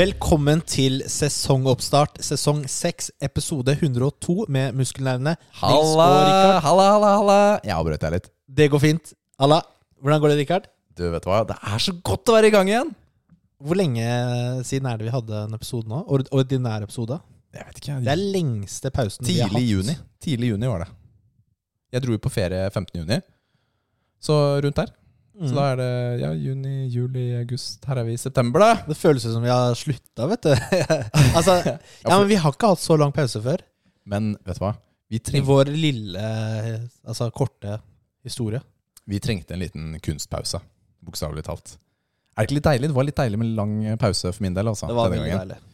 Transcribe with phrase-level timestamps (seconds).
[0.00, 5.34] Velkommen til sesongoppstart, sesong 6, episode 102 med muskelnervene.
[5.60, 6.06] Halla,
[6.64, 7.34] halla, halla, halla.
[7.66, 8.28] Jeg avbrøt deg litt.
[8.48, 9.10] Det går fint.
[9.42, 9.58] Halla.
[10.00, 10.68] hvordan går det, Rikard?
[10.96, 12.94] Du vet hva, det er så godt å være i gang igjen.
[13.60, 14.06] Hvor lenge
[14.70, 16.00] siden er det vi hadde en episode nå?
[16.08, 17.20] Ord- Ordinær episode?
[17.52, 19.58] Jeg vet ikke, Det er lengste pausen vi har hatt.
[19.58, 19.98] Tidlig juni.
[20.22, 20.90] Tidlig juni var det.
[21.92, 23.02] Jeg dro jo på ferie 15.
[23.02, 23.20] juni.
[24.22, 24.94] Så rundt der.
[25.40, 25.48] Mm.
[25.48, 25.90] Så da er det
[26.20, 27.80] ja, juni, juli, august.
[27.88, 28.72] Her er vi i september, da.
[28.90, 30.52] Det føles som vi har slutta, vet du.
[31.38, 31.54] altså,
[32.04, 33.64] ja, men vi har ikke hatt så lang pause før.
[34.10, 34.74] Men vet du hva?
[35.10, 36.26] Vi, I vår lille,
[37.08, 37.80] altså korte
[38.22, 38.60] historie.
[39.10, 40.60] vi trengte en liten kunstpause.
[41.02, 41.74] Bokstavelig talt.
[42.36, 42.90] Er det ikke litt deilig?
[42.92, 44.68] Det var litt deilig med lang pause for min del.
[44.70, 45.48] Altså, Det var veldig gangen.
[45.48, 45.66] deilig.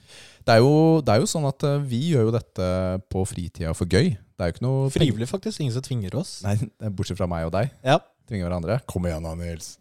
[0.47, 2.67] Det er, jo, det er jo sånn at eh, vi gjør jo dette
[3.11, 4.13] på fritida for gøy.
[4.15, 5.59] Det er jo ikke noe Frivillig, faktisk.
[5.65, 6.37] Ingen som tvinger oss.
[6.47, 6.55] Nei,
[6.95, 7.73] bortsett fra meg og deg.
[7.83, 7.99] Ja.
[8.27, 8.81] Tvinger hverandre.
[8.91, 9.77] Kom igjen Nils.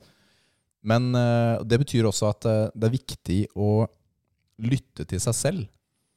[0.86, 3.88] Men eh, det betyr også at eh, det er viktig å
[4.62, 5.64] lytte til seg selv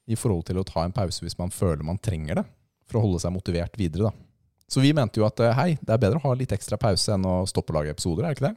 [0.09, 2.45] i forhold til å ta en pause hvis man føler man trenger det,
[2.89, 4.11] for å holde seg motivert videre.
[4.11, 4.67] da.
[4.69, 7.17] Så vi mente jo at eh, hei, det er bedre å ha litt ekstra pause
[7.17, 8.55] enn å stoppe å lage episoder, er det ikke det?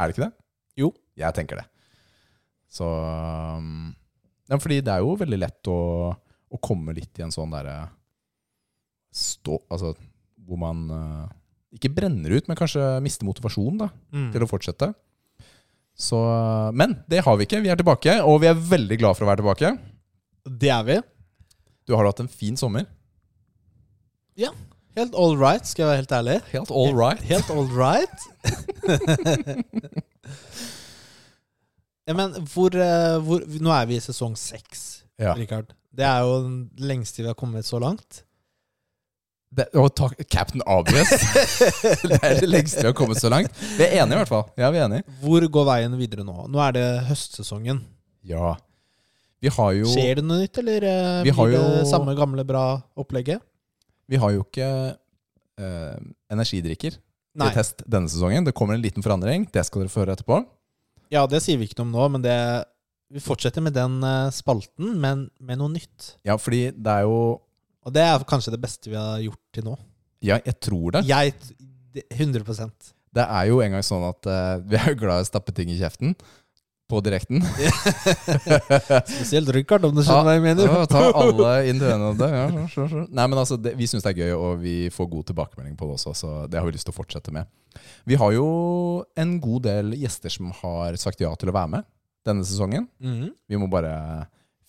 [0.00, 0.32] Er det ikke det?
[0.80, 0.90] Jo.
[1.20, 1.66] Jeg tenker det.
[2.70, 2.86] Så
[4.48, 5.80] ja, Fordi det er jo veldig lett å,
[6.16, 7.74] å komme litt i en sånn derre
[9.10, 9.90] stå Altså
[10.46, 10.84] hvor man
[11.76, 14.30] ikke brenner ut, men kanskje mister motivasjonen da, Mm.
[14.34, 14.90] til å fortsette.
[16.00, 16.16] Så,
[16.74, 17.60] men det har vi ikke.
[17.62, 19.78] Vi er tilbake, og vi er veldig glad for å være tilbake.
[20.46, 20.96] Det er vi.
[21.86, 22.86] Du har hatt en fin sommer.
[24.36, 24.50] Ja.
[24.96, 26.38] Helt all right, skal jeg være helt ærlig.
[26.50, 27.20] Helt all right.
[27.22, 28.10] Helt all right.
[32.08, 35.34] ja, men hvor, eh, hvor Nå er vi i sesong seks, Ja.
[35.36, 35.74] Rikard.
[35.92, 38.22] Det er jo den lengste vi har kommet så langt.
[39.50, 41.10] Det, og takk, Captain Obvious.
[42.06, 43.50] det er det lengste vi har kommet så langt.
[43.74, 44.44] Vi er enige, i hvert fall.
[44.60, 45.02] Ja, vi er enige.
[45.24, 46.44] Hvor går veien videre nå?
[46.46, 47.80] Nå er det høstsesongen.
[48.30, 48.52] Ja.
[49.42, 52.44] Vi har jo Skjer det noe nytt, eller eh, Vi blir det jo- samme gamle,
[52.46, 53.42] bra opplegget?
[54.10, 55.98] Vi har jo ikke eh,
[56.30, 57.48] energidrikker Nei.
[57.48, 58.46] til test denne sesongen.
[58.46, 59.48] Det kommer en liten forandring.
[59.50, 60.44] Det skal dere få høre etterpå.
[61.10, 62.38] Ja, det sier vi ikke noe om nå, men det,
[63.10, 66.12] vi fortsetter med den eh, spalten, men med noe nytt.
[66.22, 67.40] Ja, fordi det er jo
[67.86, 69.76] Og det er kanskje det beste vi har gjort til nå.
[70.20, 71.06] Ja, jeg tror det.
[71.08, 71.34] Jeg
[71.94, 72.44] det- 100
[73.12, 75.54] Det er jo en gang sånn at eh, vi er jo glad i å stappe
[75.56, 76.14] ting i kjeften.
[76.90, 77.38] På direkten.
[79.06, 80.66] Spesielt Rikard, om du skjønner hva jeg mener.
[80.66, 82.30] Ja, ta alle individene av det.
[82.34, 83.04] Ja, så, så, så.
[83.14, 85.86] Nei, men altså, det, Vi syns det er gøy, og vi får god tilbakemelding på
[85.86, 86.14] det også.
[86.18, 87.46] Så det har vi lyst til å fortsette med.
[88.10, 88.48] Vi har jo
[89.22, 91.88] en god del gjester som har sagt ja til å være med
[92.26, 92.88] denne sesongen.
[92.98, 93.30] Mhm.
[93.48, 93.94] Vi må bare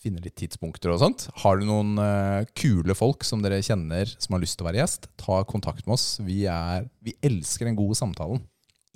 [0.01, 1.27] finne litt tidspunkter og sånt.
[1.43, 4.81] Har du noen uh, kule folk som dere kjenner som har lyst til å være
[4.81, 6.07] gjest, ta kontakt med oss.
[6.25, 8.41] Vi, er, vi elsker den gode samtalen.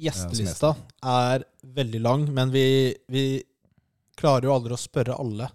[0.02, 1.46] Gjestelista er
[1.76, 2.66] veldig lang, men vi,
[3.08, 3.26] vi
[4.20, 5.48] klarer jo aldri å spørre alle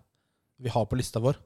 [0.61, 1.39] vi har på lista vår.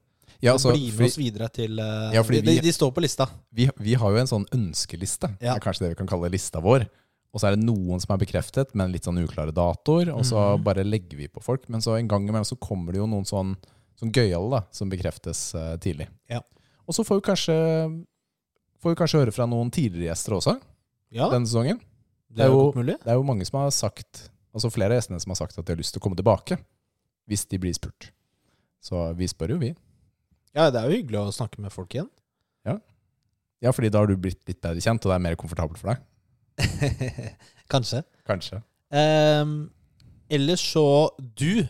[0.43, 3.03] Ja, Så altså, bli med oss videre til eh, Ja, vi, de, de står på
[3.04, 3.26] lista.
[3.54, 5.31] vi, vi har jo en sånn ønskeliste.
[5.38, 5.54] Det Ja.
[5.56, 6.87] er kanskje det vi kan kalle lista vår.
[7.34, 10.12] Og så er det noen som er bekreftet, men litt sånn uklare datoer.
[10.14, 10.64] Og så mm.
[10.66, 11.64] bare legger vi på folk.
[11.72, 13.56] Men så en gang imellom så kommer det jo noen sånn,
[14.00, 16.09] sånn gøyale som bekreftes uh, tidlig.
[16.31, 16.43] Ja.
[16.84, 17.56] Og så får vi kanskje
[18.84, 20.53] Får vi kanskje høre fra noen tidligere gjester også
[21.15, 21.78] Ja, denne sesongen.
[22.28, 22.66] det er jo.
[22.77, 25.65] Det er jo mange som har sagt Altså flere av gjestene som har sagt at
[25.65, 26.59] de har lyst til å komme tilbake.
[27.27, 28.10] Hvis de blir spurt.
[28.84, 29.72] Så vi spør jo, vi.
[30.55, 32.11] Ja, det er jo hyggelig å snakke med folk igjen.
[33.65, 35.94] Ja, fordi da har du blitt litt bedre kjent, og det er mer komfortabelt for
[35.94, 36.03] deg.
[37.72, 38.03] Kanskje.
[38.28, 38.61] Kanskje.
[38.94, 39.55] Um,
[40.31, 40.84] ellers så
[41.19, 41.65] Du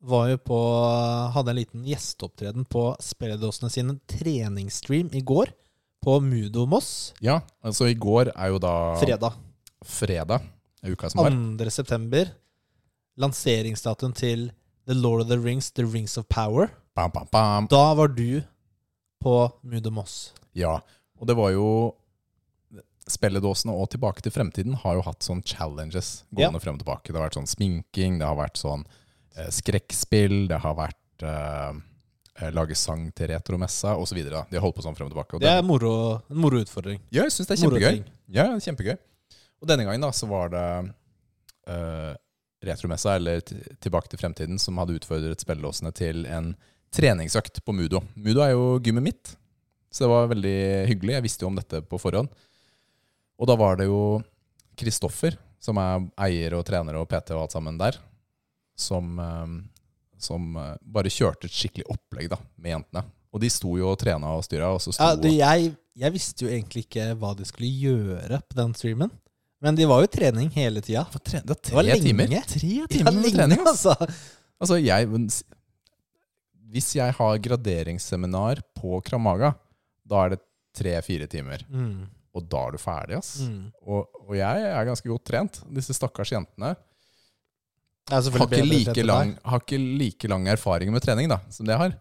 [0.00, 0.58] var jo på
[1.34, 5.52] Hadde en liten gjesteopptreden på Spilledåsene sine treningsstream i går.
[6.00, 7.12] På Mudo Moss.
[7.20, 9.34] Ja, altså i går er jo da Fredag.
[9.84, 10.46] fredag.
[10.82, 11.34] Uka som var.
[11.60, 11.70] 2.
[11.70, 12.30] september.
[13.20, 14.46] Lanseringsdatoen til
[14.88, 16.70] The Lord of the Rings, The Rings of Power.
[16.96, 17.68] Bam, bam, bam.
[17.68, 18.40] Da var du
[19.20, 20.32] på Mudo Moss.
[20.56, 20.80] Ja,
[21.20, 21.66] og det var jo
[23.10, 27.10] spilledåsene og Tilbake til fremtiden har jo hatt sånn challenges gående frem og tilbake.
[27.10, 28.86] Det har vært sånn sminking, det har vært sånn
[29.54, 31.76] skrekkspill, det har vært eh,
[32.40, 34.22] eh, lage sang til retromessa osv.
[34.24, 35.36] De har holdt på sånn frem og tilbake.
[35.38, 35.92] Og Det er moro,
[36.30, 37.00] en moro utfordring.
[37.10, 38.02] ja, jeg syns det er kjempegøy.
[38.36, 38.96] Ja, kjempegøy.
[39.60, 40.64] Og denne gangen da, så var det
[41.68, 42.12] eh,
[42.64, 43.40] Retromessa, eller
[43.80, 46.54] Tilbake til fremtiden, som hadde utfordret spillelåsene til en
[46.92, 48.02] treningsøkt på Mudo.
[48.18, 49.34] Mudo er jo gymmet mitt,
[49.92, 50.56] så det var veldig
[50.90, 51.14] hyggelig.
[51.16, 52.28] Jeg visste jo om dette på forhånd.
[53.40, 54.20] Og da var det jo
[54.80, 57.96] Kristoffer, som er eier og trener og PT og alt sammen der,
[58.80, 59.54] som, eh,
[60.20, 63.04] som eh, bare kjørte et skikkelig opplegg da, med jentene.
[63.30, 66.86] Og de sto jo og trena og styra, Ja, du, jeg, jeg visste jo egentlig
[66.88, 69.12] ikke hva de skulle gjøre på den streamen.
[69.60, 71.04] Men de var jo i trening hele tida.
[71.04, 72.36] Det var tre, det var tre timer.
[72.48, 73.94] Tre Ja, timer lenge, trening, altså.
[74.60, 75.06] Altså, jeg
[76.70, 79.52] hvis jeg har graderingsseminar på Kramaga,
[80.06, 80.40] da er det
[80.76, 81.64] tre-fire timer.
[81.68, 82.06] Mm.
[82.36, 83.32] Og da er du ferdig, ass.
[83.42, 83.72] Mm.
[83.82, 85.58] Og, og jeg er ganske godt trent.
[85.74, 86.76] Disse stakkars jentene
[88.08, 91.76] har ikke, bedre like lang, har ikke like lang erfaring med trening da, som det
[91.76, 91.98] jeg har.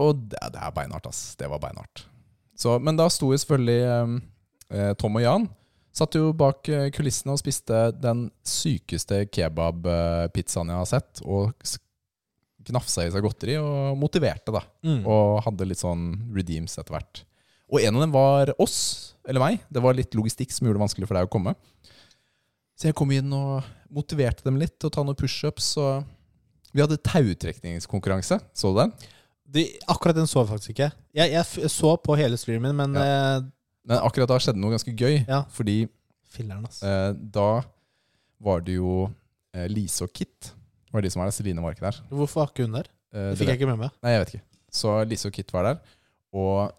[0.00, 1.34] Og det, det er beinhardt, ass.
[1.38, 2.06] Det var beinhardt.
[2.58, 4.14] Så, men da sto jo selvfølgelig eh,
[4.78, 5.46] eh, Tom og Jan
[5.94, 11.20] Satt jo bak eh, kulissene og spiste den sykeste kebabpizzaen jeg har sett.
[11.22, 11.52] Og
[12.66, 14.64] gnafsa i seg godteri og motiverte, da.
[14.82, 15.04] Mm.
[15.06, 17.22] Og hadde litt sånn redeems etter hvert.
[17.70, 18.78] Og en av dem var oss,
[19.28, 19.62] eller meg.
[19.70, 21.54] Det var litt logistikk som gjorde det vanskelig for deg å komme.
[22.74, 23.62] Så jeg kom inn og
[23.94, 25.74] motiverte dem litt til å ta noen pushups.
[26.74, 28.40] Vi hadde tautrekningskonkurranse.
[28.56, 28.94] Så du den?
[29.54, 29.62] De,
[29.92, 30.88] akkurat den så jeg faktisk ikke.
[31.14, 33.44] Jeg, jeg så på hele streamen, men eh,
[33.86, 35.20] Men akkurat da skjedde noe ganske gøy.
[35.28, 35.44] Ja.
[35.54, 35.84] Fordi
[36.34, 36.82] Filleren, altså.
[36.88, 37.62] eh, da
[38.42, 39.04] var det jo
[39.54, 40.50] eh, Lise og Kit.
[40.90, 41.36] Var de som var der.
[41.36, 42.00] Celine var ikke der.
[42.10, 42.88] Hvorfor var ikke hun der?
[43.14, 43.94] Eh, det fikk jeg ikke med meg.
[44.02, 44.46] Nei, jeg vet ikke.
[44.74, 45.78] Så Lise og Kit var der.
[46.34, 46.72] Og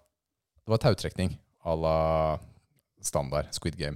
[0.65, 1.95] det var tautrekning à la
[3.05, 3.95] standard Squid Game.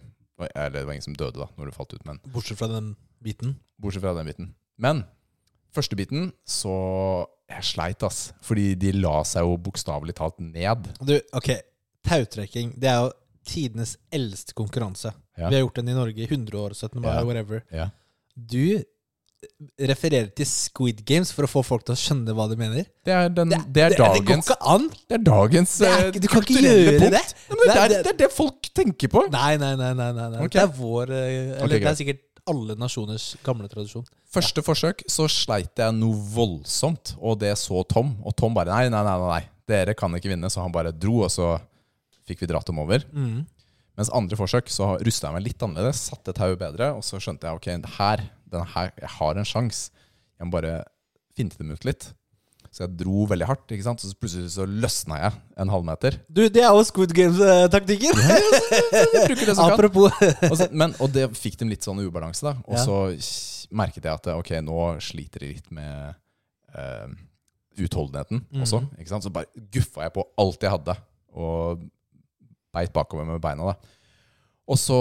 [0.56, 2.96] Eller det var ingen som døde da når du falt ut, men Bortsett fra den
[3.24, 3.56] biten.
[3.80, 4.54] bortsett fra den biten.
[4.80, 5.04] Men
[5.76, 8.32] første biten så Jeg sleit, ass.
[8.46, 10.86] Fordi de la seg jo bokstavelig talt ned.
[11.02, 11.50] Du, ok,
[12.06, 13.12] tautrekking, det er jo
[13.50, 15.10] tidenes eldste konkurranse.
[15.38, 15.50] Ja.
[15.50, 17.02] Vi har gjort den i Norge i 100 år, 17.
[17.02, 17.24] mai, Ja.
[17.26, 17.64] whatever.
[17.74, 17.90] Ja.
[18.36, 18.84] Du
[19.80, 22.88] refererer til Squid Games for å få folk til å skjønne hva de mener.
[23.08, 24.88] Det er, den, det, er det, det går ikke an!
[25.08, 27.14] Det er dagens Det er eh, ikke- du kan ikke gjøre punkt.
[27.16, 27.22] det.
[27.50, 29.24] Nei, det, Det er- det er det folk tenker på.
[29.32, 29.94] Nei, nei, nei.
[29.94, 30.50] nei, nei, Okay.
[30.60, 31.28] Det er vår eh,
[31.60, 34.06] Eller okay, det er sikkert alle nasjoners gamle tradisjon.
[34.34, 38.16] Første forsøk så sleit jeg noe voldsomt, og det så Tom.
[38.26, 40.50] Og Tom bare nei, nei, nei, nei, dere kan ikke vinne.
[40.50, 41.60] Så han bare dro, og så
[42.28, 43.04] fikk vi dratt dem over.
[43.14, 43.46] Mm.
[44.00, 47.50] Mens andre forsøk så rusta jeg meg litt annerledes, satte tauet bedre, og så skjønte
[47.50, 48.22] jeg ok, her,
[48.76, 49.92] her, jeg har en sjanse.
[50.40, 50.84] Jeg må bare
[51.38, 52.12] finte dem ut litt.
[52.70, 54.02] Så jeg dro veldig hardt, ikke sant?
[54.04, 56.20] så plutselig så løsna jeg en halvmeter.
[56.30, 58.14] Du, det er jo Squid Games-taktikken!
[59.64, 60.14] Apropos
[60.52, 62.54] Og, så, men, og det fikk dem litt sånn ubalanse, da.
[62.70, 62.84] Og Ja.
[62.86, 66.14] så merket jeg at ok, nå sliter de litt med
[66.78, 67.10] uh,
[67.82, 68.62] utholdenheten mm.
[68.66, 68.84] også.
[69.00, 69.26] Ikke sant?
[69.26, 70.98] Så bare guffa jeg på alt jeg hadde,
[71.34, 71.88] og
[72.76, 73.74] beit bakover med beina.
[73.74, 73.96] da.
[74.70, 75.00] Og så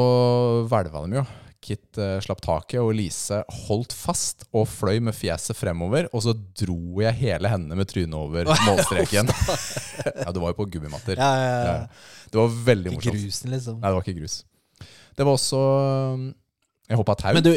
[0.70, 1.26] hvelva de jo.
[1.64, 6.06] Kit eh, slapp taket, og Lise holdt fast og fløy med fjeset fremover.
[6.14, 9.32] Og så dro jeg hele hendene med trynet over målstreken.
[10.22, 11.19] ja, Du var jo på gummimatter.
[11.19, 11.72] Ja, ja, ja.
[11.72, 12.28] Ja.
[12.31, 13.25] Det var veldig Ikke morsomt.
[13.25, 13.81] grusen, liksom.
[13.82, 14.38] Nei, det var ikke grus.
[15.19, 15.60] Det var også
[16.14, 16.26] um,
[16.88, 17.34] Jeg hoppa tau.
[17.34, 17.52] Men du,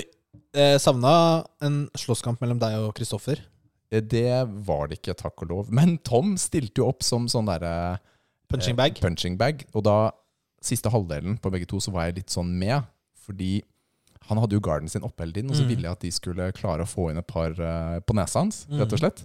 [0.57, 1.13] eh, savna
[1.61, 3.43] en slåsskamp mellom deg og Kristoffer?
[3.93, 4.25] Eh, Det
[4.65, 5.69] var det ikke, takk og lov.
[5.69, 7.99] Men Tom stilte jo opp som sånn derre
[8.51, 9.61] Punching eh, punching bag.
[9.77, 9.99] Og da,
[10.61, 12.89] siste halvdelen på begge to, så var jeg litt sånn med.
[13.21, 13.59] Fordi
[14.29, 15.69] han hadde jo garden sin oppe hele tiden, og så Mm.
[15.69, 18.65] ville jeg at de skulle klare å få inn et par eh, på nesa hans,
[18.69, 18.93] rett Mm.
[18.93, 19.23] og slett.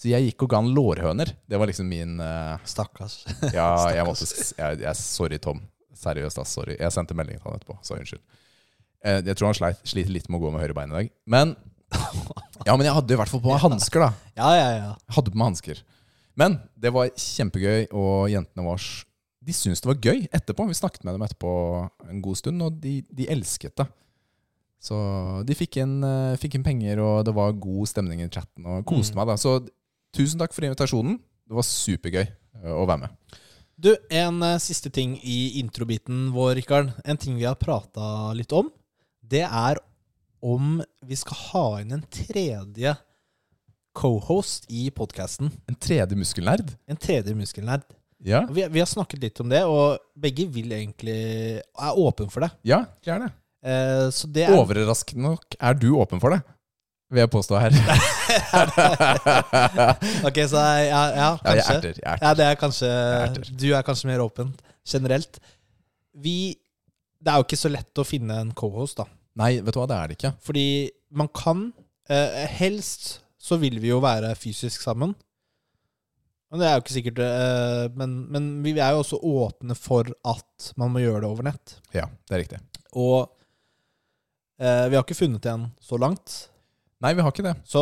[0.00, 1.34] Så jeg gikk og ga han lårhøner.
[1.46, 3.18] Det var liksom min uh, Stakkars.
[3.52, 4.24] Ja, jeg måtte
[4.56, 5.60] jeg, jeg, Sorry, Tom.
[5.94, 6.54] Seriøst, ass.
[6.56, 6.76] Sorry.
[6.80, 7.76] Jeg sendte melding til han etterpå.
[7.84, 8.22] Så unnskyld.
[9.04, 11.10] Uh, Jeg tror han sleit, sliter litt med å gå med høyre bein i dag.
[11.26, 11.52] Men
[12.66, 14.10] Ja, men jeg hadde i hvert fall på meg hansker, da.
[14.40, 14.90] Ja, ja, ja.
[15.16, 15.82] Hadde på meg hansker.
[16.40, 18.80] Men det var kjempegøy, og jentene var
[19.44, 20.66] De syntes det var gøy etterpå.
[20.68, 21.52] Vi snakket med dem etterpå
[22.08, 23.86] en god stund, og de, de elsket det.
[24.80, 24.96] Så
[25.44, 28.86] de fikk inn, eh, fikk inn penger, og det var god stemning i chatten, og
[28.88, 29.16] koste Mm.
[29.20, 29.26] meg.
[29.26, 29.68] da Så
[30.16, 31.18] tusen takk for invitasjonen.
[31.46, 33.10] Det var supergøy eh, å være med.
[33.78, 36.94] Du, en eh, siste ting i introbiten vår, Rikard.
[37.04, 38.70] En ting vi har prata litt om.
[39.22, 39.76] Det er
[40.42, 42.96] om vi skal ha inn en tredje
[43.92, 45.50] cohost i podkasten.
[45.68, 46.70] En tredje muskelnerd.
[46.88, 47.82] En tredje muskelnerd.
[48.22, 52.40] Ja, Vi, vi har snakket litt om det, og begge vil egentlig er åpen for
[52.44, 52.50] det.
[52.68, 53.30] ja gjerne.
[53.60, 56.40] Eh, så det er Overraskende nok er du åpen for det,
[57.12, 57.74] vil jeg påstå her.
[60.28, 61.76] Ok, så ja, ja Ja, jeg kanskje.
[61.76, 61.94] erter.
[61.98, 62.24] Jeg erter.
[62.26, 63.50] Ja, det er kanskje erter.
[63.60, 64.52] Du er kanskje mer åpen
[64.88, 65.40] generelt.
[66.14, 66.56] Vi
[67.20, 69.04] Det er jo ikke så lett å finne en cohost, da.
[69.36, 70.30] Nei, vet du hva, det er det ikke.
[70.46, 70.64] Fordi
[71.12, 71.66] man kan
[72.08, 75.12] eh, Helst så vil vi jo være fysisk sammen.
[76.50, 80.08] Men det er jo ikke sikkert eh, men, men vi er jo også åpne for
[80.26, 81.76] at man må gjøre det over nett.
[81.94, 82.58] Ja, det er riktig.
[82.98, 83.28] Og
[84.60, 86.34] vi har ikke funnet en så langt.
[87.00, 87.54] Nei, vi har ikke det.
[87.64, 87.80] Så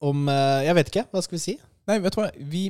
[0.00, 1.06] om eh, Jeg vet ikke.
[1.12, 1.56] Hva skal vi si?
[1.88, 2.68] Nei, vet du hva, vi,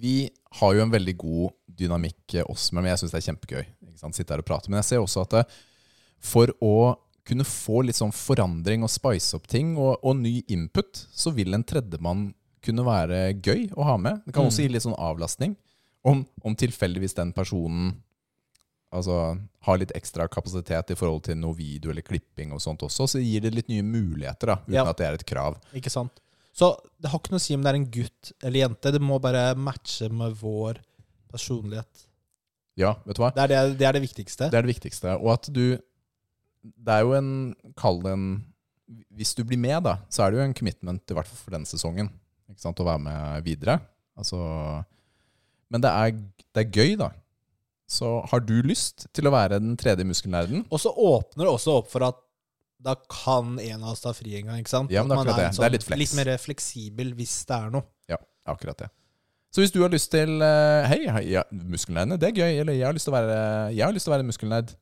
[0.00, 0.14] vi
[0.58, 3.66] har jo en veldig god dynamikk eh, oss men jeg syns det er kjempegøy.
[3.98, 4.14] å?
[4.16, 4.70] Sitte her og prate.
[4.72, 5.36] Men jeg ser også at
[6.18, 6.74] for å
[7.28, 11.52] kunne få litt sånn forandring og spice opp ting, og, og ny input, så vil
[11.54, 12.30] en tredjemann
[12.64, 14.22] kunne være gøy å ha med.
[14.24, 14.64] Det kan også Mm.
[14.64, 15.52] gi litt sånn avlastning.
[16.08, 17.92] Om, om tilfeldigvis den personen
[18.94, 23.06] altså, har litt ekstra kapasitet i forhold til noe video eller klipping og sånt også,
[23.14, 24.86] så gir det litt nye muligheter, da, uten Ja.
[24.88, 25.58] at det er et krav.
[25.76, 26.20] Ikke sant?
[26.58, 28.90] Så det har ikke noe å si om det er en gutt eller jente.
[28.92, 30.80] Det må bare matche med vår
[31.30, 32.06] personlighet.
[32.78, 33.30] Ja, vet du hva?
[33.34, 34.48] Det er det, det, er det viktigste.
[34.50, 35.14] Det er det viktigste.
[35.20, 35.78] Og at du
[36.62, 38.26] Det er jo en Kall det en
[39.14, 41.54] Hvis du blir med, da, så er det jo en commitment, i hvert fall for
[41.54, 42.08] denne sesongen,
[42.48, 43.78] ikke sant, å være med videre.
[44.16, 44.38] Altså
[45.70, 46.12] Men det er,
[46.56, 47.10] det er gøy, da.
[47.88, 50.66] Så har du lyst til å være den tredje muskelnerden?
[50.68, 52.18] Og så åpner det også opp for at
[52.78, 54.60] da kan en av oss ta fri en gang.
[54.60, 54.92] ikke sant?
[54.94, 55.46] Ja, men det akkurat det.
[55.56, 56.00] Sånn, Det er litt flex.
[56.02, 57.88] Litt mer fleksibel hvis det er noe.
[58.12, 58.90] Ja, akkurat det.
[59.50, 60.98] Så hvis du har lyst til eh, Hei,
[61.32, 62.60] ja, muskelnerdene, det er gøy.
[62.62, 63.38] Eller jeg har lyst til å være,
[63.72, 64.74] jeg har lyst til å være muskelnerd.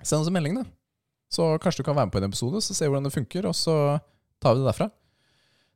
[0.00, 0.64] Send oss en melding, da.
[1.34, 3.54] Så kanskje du kan være med på en episode, så se hvordan det funker, og
[3.58, 3.76] så
[4.42, 4.88] tar vi det derfra.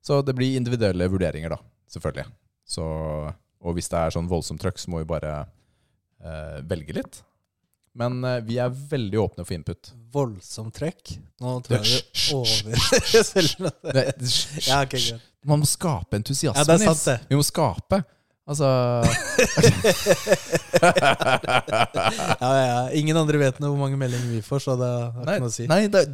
[0.05, 1.61] Så det blir individuelle vurderinger, da.
[1.93, 2.27] Selvfølgelig.
[2.69, 2.85] Så,
[3.61, 5.33] og hvis det er sånn voldsomt trøkk, så må vi bare
[6.25, 7.21] eh, velge litt.
[7.99, 9.91] Men eh, vi er veldig åpne for input.
[10.15, 11.17] Voldsomt trekk.
[11.43, 12.71] Nå tror jeg Det- over.
[13.93, 14.05] Det,
[14.69, 15.25] Ja, ok, greit.
[15.49, 16.59] Man må skape entusiasme.
[16.59, 17.05] Ja, det er sant, Nils.
[17.07, 17.19] det.
[17.31, 18.03] Vi må skape.
[18.49, 18.65] Altså
[20.81, 22.91] Ja, ja, ja.
[22.97, 25.53] Ingen andre vet noe hvor mange meldinger vi får, så det har Nei, ikke noe
[25.53, 25.67] å si.
[25.71, 26.05] nei det,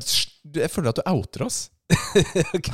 [0.58, 1.60] jeg føler at du outer oss.
[2.56, 2.70] ok,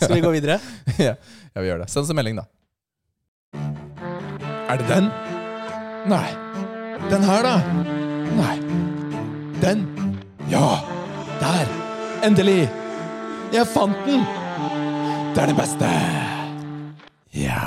[0.00, 0.58] Skal vi gå videre?
[0.98, 1.88] ja, ja, vi gjør det.
[1.92, 2.46] Send oss en melding, da.
[4.68, 5.10] Er det den?
[6.10, 6.26] Nei.
[7.06, 7.54] Den her, da?
[8.36, 8.56] Nei.
[9.62, 9.84] Den?
[10.50, 10.66] Ja!
[11.40, 11.70] Der!
[12.26, 12.66] Endelig!
[13.54, 14.24] Jeg fant den!
[15.34, 15.88] Det er det beste!
[17.38, 17.62] Ja.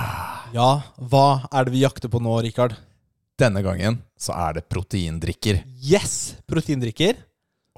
[0.51, 0.69] Ja,
[0.99, 2.75] hva er det vi jakter på nå, Rikard?
[3.39, 5.61] Denne gangen så er det proteindrikker.
[5.81, 6.35] Yes!
[6.49, 7.15] Proteindrikker.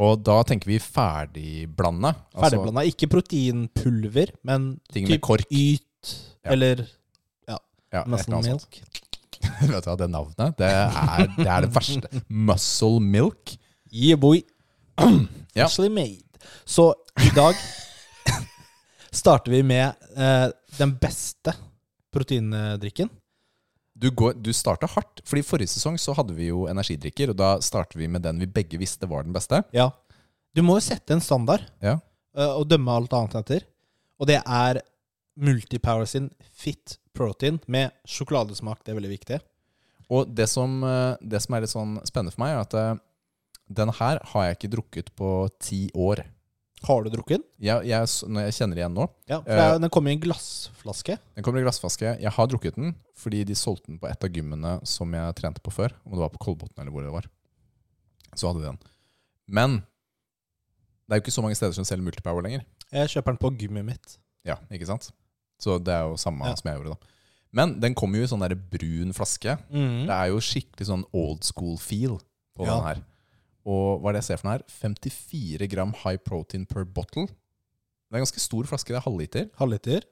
[0.04, 2.16] Og da tenker vi ferdigblanda.
[2.34, 2.84] Altså Ferdigblanda.
[2.90, 5.48] Ikke proteinpulver, men ting med typ kork.
[5.54, 6.52] Yt Ja.
[6.58, 6.82] eller
[7.48, 7.56] Ja,
[8.02, 8.66] et eller melk.
[8.66, 8.82] sånt.
[9.62, 12.24] Vet du hva, det navnet, det er det, er det verste.
[12.30, 13.56] Muscle milk.
[13.94, 14.42] Yeah, boy.
[15.54, 15.68] Ja.
[15.68, 16.24] Actually made.
[16.66, 16.88] Så
[17.22, 17.54] i dag
[19.12, 20.48] starter vi med eh,
[20.80, 21.54] den beste
[22.14, 23.10] proteindrikken.
[23.94, 27.52] Du, går, du starta hardt, Fordi forrige sesong så hadde vi jo energidrikker, og da
[27.62, 29.62] starter vi med den vi begge visste var den beste.
[29.78, 29.92] Ja.
[30.58, 32.00] Du må jo sette en standard Ja.
[32.36, 33.68] eh, og dømme alt annet etter.
[34.18, 34.82] Og det er
[35.36, 38.84] Multipower sin Fit Protein med sjokoladesmak.
[38.84, 39.40] Det er veldig viktig.
[40.14, 43.02] Og det som, eh, det som er litt sånn spennende for meg, er at eh,
[43.74, 45.30] den her har jeg ikke drukket på
[45.64, 46.26] ti år.
[46.84, 47.46] Har du drukket den?
[47.64, 48.08] Jeg, jeg,
[48.44, 49.78] jeg kjenner igjen nå Ja, for Eh.
[49.80, 51.16] Den kommer i en glassflaske.
[51.38, 52.18] Den kommer i glassflaske.
[52.20, 55.64] Jeg har drukket den fordi de solgte den på et av gymmene som jeg trente
[55.64, 55.96] på før.
[56.04, 57.30] Om det var på Kolbotn eller hvor det var.
[58.36, 58.82] Så hadde de den.
[59.48, 59.78] Men
[61.08, 62.66] det er jo ikke så mange steder som selger Multipower lenger.
[62.92, 64.18] Jeg kjøper den på gymmet mitt.
[64.44, 65.14] Ja, ikke sant?
[65.64, 66.56] Så det er jo samme Ja.
[66.60, 67.10] som jeg gjorde, da.
[67.54, 69.56] Men den kommer jo i sånn der brun flaske.
[69.72, 72.18] Det er jo skikkelig sånn old school feel
[72.58, 72.74] på Ja.
[72.76, 73.04] den her.
[73.66, 74.64] Og hva er det jeg ser for noe her?
[74.68, 77.28] 54 gram high protein per bottle.
[77.28, 78.90] Det er en ganske stor flaske.
[78.92, 79.50] Det er halvliter.
[79.62, 80.04] Halvliter.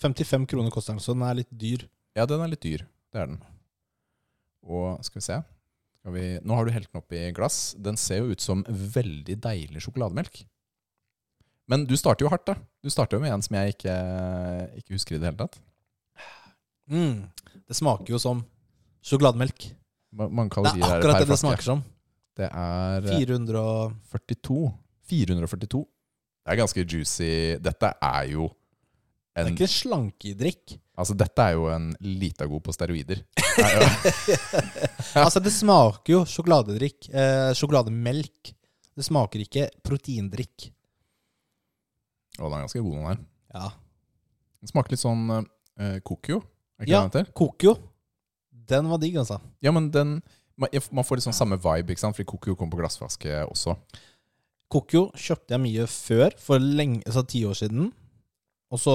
[0.00, 1.86] 55 kroner koster den, så den er litt dyr.
[2.16, 2.82] Ja, den er litt dyr.
[3.12, 3.38] Det er den.
[4.68, 5.38] Og skal vi se
[5.98, 7.74] skal vi, Nå har du helt den opp i glass.
[7.74, 10.44] Den ser jo ut som veldig deilig sjokolademelk.
[11.68, 12.54] Men du starter jo hardt, da.
[12.82, 13.94] Du starter jo med en som jeg ikke,
[14.80, 15.58] ikke husker i det hele tatt.
[16.88, 17.26] Mm.
[17.68, 18.40] Det smaker jo som
[19.04, 19.66] sjokolademelk.
[20.16, 21.82] Hvor mange Det kalorier er det akkurat det det smaker som.
[22.38, 24.72] Det er eh, 400 og 42.
[25.10, 25.82] 442.
[25.84, 27.30] Det er ganske juicy.
[27.60, 30.78] Dette er jo Det er en ikke slankedrikk.
[30.98, 33.20] Altså, dette er jo en Litago på steroider.
[33.36, 33.90] Det er jo-
[35.22, 37.10] Altså, det smaker jo sjokoladedrikk.
[37.12, 38.54] Eh, sjokolademelk.
[38.98, 40.70] Det smaker ikke proteindrikk.
[42.38, 43.20] Å, den er ganske god, den her.
[43.54, 43.68] Ja.
[44.62, 45.24] Den smaker litt sånn.
[45.78, 46.18] Er ikke
[46.88, 47.02] Ja.
[47.02, 47.32] det den heter?
[47.34, 47.76] Kokio.
[48.68, 49.40] Den var digg, altså.
[49.62, 50.22] Ja, men den
[50.58, 52.16] Man, man får litt sånn samme vibe, ikke sant?
[52.16, 53.76] Fordi Kokio kom på glassflaske også.
[54.68, 57.92] Kokio kjøpte jeg mye før, for lenge, altså ti år siden.
[58.74, 58.94] Og så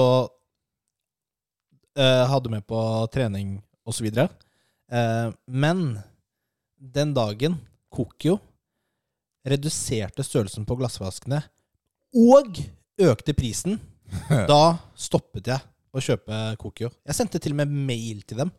[1.95, 2.81] eh, hadde med på
[3.15, 3.53] trening
[3.87, 4.27] og så videre.
[4.91, 5.85] Eh, men
[6.75, 7.55] den dagen
[7.93, 8.39] Kokio
[9.47, 11.41] reduserte størrelsen på glassflaskene
[12.19, 12.59] og
[13.01, 13.79] økte prisen,
[14.51, 15.61] da stoppet jeg
[15.93, 16.89] å kjøpe Kokio.
[17.05, 18.51] Jeg sendte til og med mail til dem.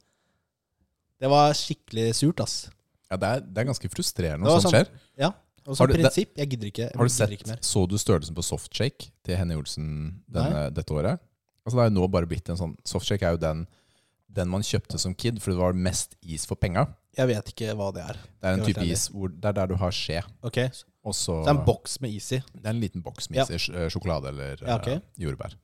[1.20, 2.56] Det var skikkelig surt, ass.
[3.10, 4.90] Ja, det er, det er ganske frustrerende når sånt sånn- skjer.
[5.22, 5.28] Ja,
[5.64, 6.86] og Har som du- prinsipp, jeg gidder ikke.
[6.90, 7.60] jeg Har du sett, ikke mer.
[7.62, 9.86] Så du størrelsen på softshake til Henny Olsen
[10.28, 11.20] denne, dette året?
[11.64, 13.66] Altså Det er jo nå bare blitt en sånn Softshake er jo den,
[14.34, 16.86] den man kjøpte som kid, for det var mest is for penga.
[17.14, 18.16] Jeg vet ikke hva det er.
[18.42, 20.22] Det er en type is hvor det er der du har skje.
[20.42, 22.38] Ok, Så Og så det er en boks med is i.
[22.54, 24.96] Det er en liten boks med is i sj- eh, sjokolade eller Ja, okay.
[24.96, 25.54] uh, jordbær.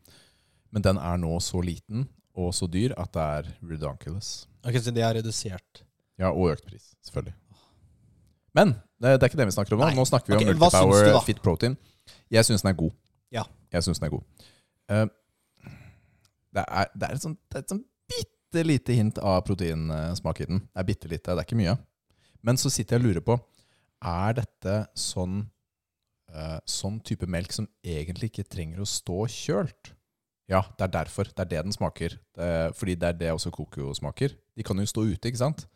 [0.71, 4.47] Men den er nå så liten og så dyr at det er redonkulous.
[4.65, 5.83] Ok, Så de har redusert.
[6.21, 7.35] Ja, og økt pris, selvfølgelig.
[8.55, 9.87] Men det, er ikke det vi snakker om nå.
[9.87, 9.95] Nei.
[9.97, 11.21] Nå snakker vi om syns du, Multipower?
[11.25, 11.77] Fit Protein.
[12.31, 12.93] Jeg syns den er god.
[13.33, 13.43] Ja.
[13.73, 14.23] Jeg syns den er god.
[14.91, 15.07] Uh,
[16.55, 17.87] Det er, det er et sånt, det er et sånt
[18.51, 20.59] bitte lite hint av proteinsmak i den.
[20.59, 21.77] Det er bitte lite, det er ikke mye.
[22.43, 23.37] Men så sitter jeg og lurer på
[24.03, 25.45] Er dette sånn,
[26.33, 29.93] uh, sånn type melk som egentlig ikke trenger å stå kjølt?
[30.51, 31.29] Ja, det er derfor.
[31.31, 32.17] Det er det den smaker.
[32.35, 34.35] Det, fordi det er det også Coco smaker.
[34.57, 35.69] De kan jo stå ute, ikke sant?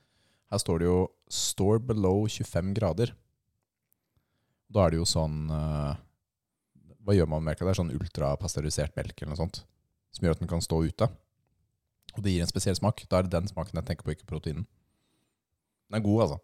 [0.50, 0.99] Her står det jo
[1.31, 3.14] 'store below 25 grader'.
[4.66, 5.95] Da er det jo sånn uh,
[7.04, 7.64] Hva gjør man med melka?
[7.64, 9.62] Det er sånn ultrapasteurisert melk eller noe sånt.
[10.11, 11.09] Som gjør at den kan stå ute.
[12.14, 13.02] Og det gir en spesiell smak.
[13.11, 14.66] Da er det den smaken jeg tenker på, ikke proteinen.
[15.90, 16.38] Den er god, altså.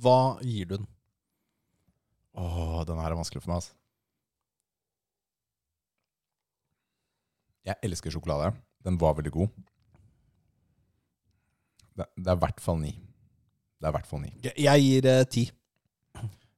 [0.00, 0.88] Hva gir du den?
[2.38, 3.74] Åh, den her er vanskelig for meg, altså.
[7.66, 8.52] Jeg elsker sjokolade.
[8.86, 9.50] Den var veldig god.
[11.98, 12.92] Det, det er i hvert fall ni.
[13.80, 14.30] Det er i hvert fall ni.
[14.46, 15.50] Jeg- gir eh, ti.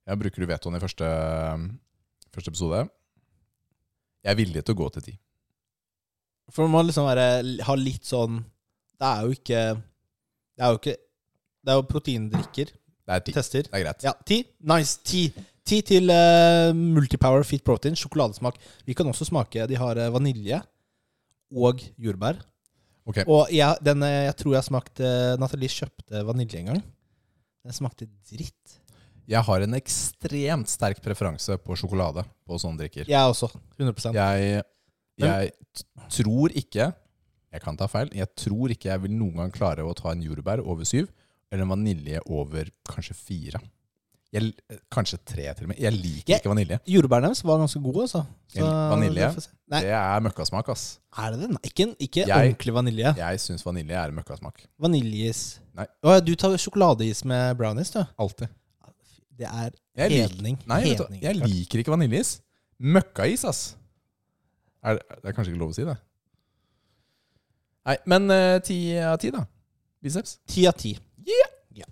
[0.06, 1.08] Jeg bruker du vetoen i første,
[2.34, 2.84] første episode.
[4.22, 5.14] Jeg er villig til å gå til ti.
[6.50, 7.26] For man må liksom være,
[7.66, 8.40] ha litt sånn
[8.98, 12.72] Det er jo ikke Det er jo ikke Det er jo proteindrikker.
[13.02, 13.34] Det er ti.
[13.34, 13.66] Tester.
[13.68, 14.04] Det er greit.
[14.06, 14.42] Ja, ti.
[14.66, 14.98] Nice.
[15.06, 15.26] Ti.
[15.66, 17.98] Ti til uh, Multipower Fit Protein.
[17.98, 18.58] Sjokoladesmak.
[18.86, 20.58] Vi kan også smake De har eh, vanilje
[21.52, 22.38] og jordbær.
[23.08, 23.22] Ok.
[23.26, 25.08] Og jeg, den, eh, jeg tror jeg smakte
[25.42, 26.80] Nathalie kjøpte vanilje en gang.
[27.62, 28.78] Den smakte dritt.
[29.30, 33.10] Jeg har en ekstremt sterk preferanse på sjokolade på sånne drikker.
[33.10, 33.50] Jeg også.
[33.78, 34.62] 100% Jeg,
[35.26, 35.52] jeg
[36.10, 36.92] tror ikke
[37.52, 38.08] Jeg kan ta feil.
[38.16, 41.10] Jeg tror ikke jeg vil noen gang klare å ta en jordbær over syv,
[41.52, 43.60] eller en vanilje over kanskje fire.
[44.32, 44.54] Jeg,
[44.88, 45.76] kanskje tre, til og med.
[45.82, 46.78] Jeg liker ikke vanilje.
[46.88, 48.22] Jordbærene deres var ganske gode, altså.
[48.56, 49.28] Vanilje?
[49.44, 49.50] se.
[49.68, 50.98] Nei, Det er møkkasmak, ass.
[51.18, 51.50] er det det?
[51.50, 53.12] Nei, ikke, ikke Jeg- ordentlig vanilje.
[53.20, 54.64] Jeg syns vanilje er møkkasmak.
[54.80, 55.58] Vaniljeis.
[55.76, 55.84] Nei.
[56.02, 58.00] Å, du tar sjokoladeis med brownies, du.
[58.18, 58.48] Alltid.
[59.36, 60.58] Det er Jeg lik- hedning.
[60.66, 62.40] Nei, vet du, jeg liker ikke vaniljeis.
[62.80, 63.76] Møkkais, ass.
[64.82, 65.94] Er, det er kanskje ikke lov å si det.
[67.86, 69.44] Nei, men eh, ti av ti, da.
[70.02, 70.40] Biceps.
[70.50, 70.96] Ti av ti.
[71.74, 71.86] Ja.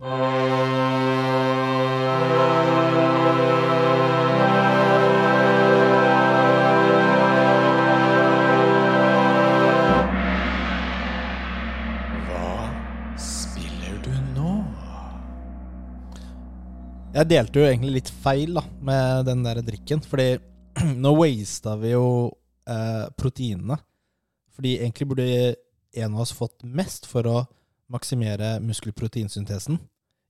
[14.00, 14.56] Du nå?
[17.14, 20.02] Jeg delte jo egentlig litt feil da, med den der drikken.
[20.02, 20.32] Fordi
[21.06, 22.06] nå wasta vi jo
[22.68, 23.78] eh, proteinene.
[24.56, 25.28] Fordi egentlig burde
[25.96, 27.36] en av oss fått mest for å
[27.90, 29.80] maksimere muskelproteinsyntesen.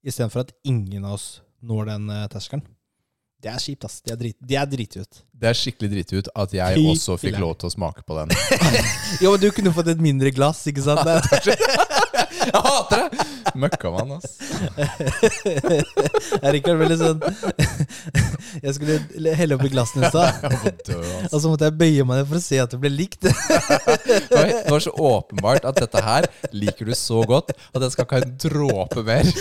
[0.07, 2.65] Istedenfor at ingen av oss når den eh, terskelen.
[3.41, 4.01] Det er kjipt, ass.
[4.05, 5.23] De er, drit, de er driti ut.
[5.33, 8.19] Det er skikkelig driti ut at jeg Fy også fikk lov til å smake på
[8.19, 8.35] den.
[9.25, 11.09] Jo, men du kunne fått et mindre glass, ikke sant?
[12.41, 13.27] Jeg hater det!
[13.61, 14.37] Møkkamann, ass.
[16.41, 17.23] Jeg Rikard veldig sånn
[18.65, 20.45] Jeg skulle helle oppi glassene i stad.
[21.33, 23.27] Og så måtte jeg bøye meg ned for å se at det ble likt.
[23.27, 23.33] Det
[24.31, 28.07] var, det var så åpenbart at dette her liker du så godt at jeg skal
[28.07, 29.33] ikke ha en dråpe mer.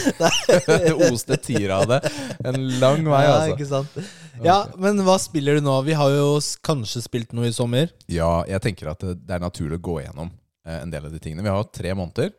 [0.69, 2.01] Det oste tier av det
[2.45, 3.49] en lang vei, altså.
[3.49, 3.99] Ja, ikke sant?
[4.43, 5.75] Ja, men hva spiller du nå?
[5.87, 7.91] Vi har jo kanskje spilt noe i sommer.
[8.11, 10.31] Ja, jeg tenker at det, det er naturlig å gå gjennom
[10.65, 11.43] eh, en del av de tingene.
[11.45, 12.31] Vi har jo tre måneder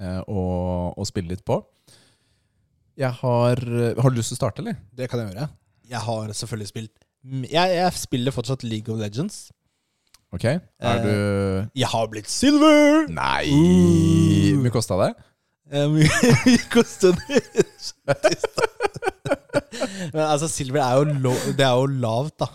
[0.00, 0.40] eh, å,
[0.96, 1.56] å spille litt på.
[3.00, 4.76] Jeg har eh, Har du lyst til å starte, eller?
[4.96, 5.48] Det kan jeg gjøre.
[5.90, 6.94] Jeg har selvfølgelig spilt
[7.50, 9.36] Jeg, jeg spiller fortsatt League of Legends.
[10.34, 10.44] Ok.
[10.46, 11.12] Er Eh, du
[11.80, 13.06] Jeg har blitt silver!
[13.10, 13.44] Nei!
[13.50, 13.56] Uh.
[14.54, 15.10] Hvor mye kosta det?
[15.70, 17.40] Eh, mye kosta det?
[20.14, 22.48] Men altså, silver er jo, lo det er jo lavt, da.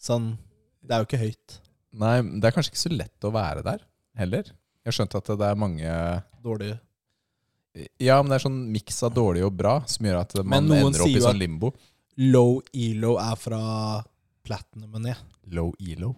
[0.00, 0.32] Sånn
[0.80, 1.58] Det er jo ikke høyt.
[2.00, 3.80] Nei, det er kanskje ikke så lett å være der
[4.20, 4.44] heller.
[4.80, 5.90] Jeg har skjønt at det er mange
[6.42, 6.78] Dårlige.
[8.02, 10.66] Ja, men det er sånn miks av dårlig og bra som gjør at man Men
[10.70, 11.70] noen ender opp sier i jo sånn at- limbo.
[12.16, 13.60] Low elo er fra
[14.44, 15.16] platinum og ned.
[15.54, 16.14] Low elo.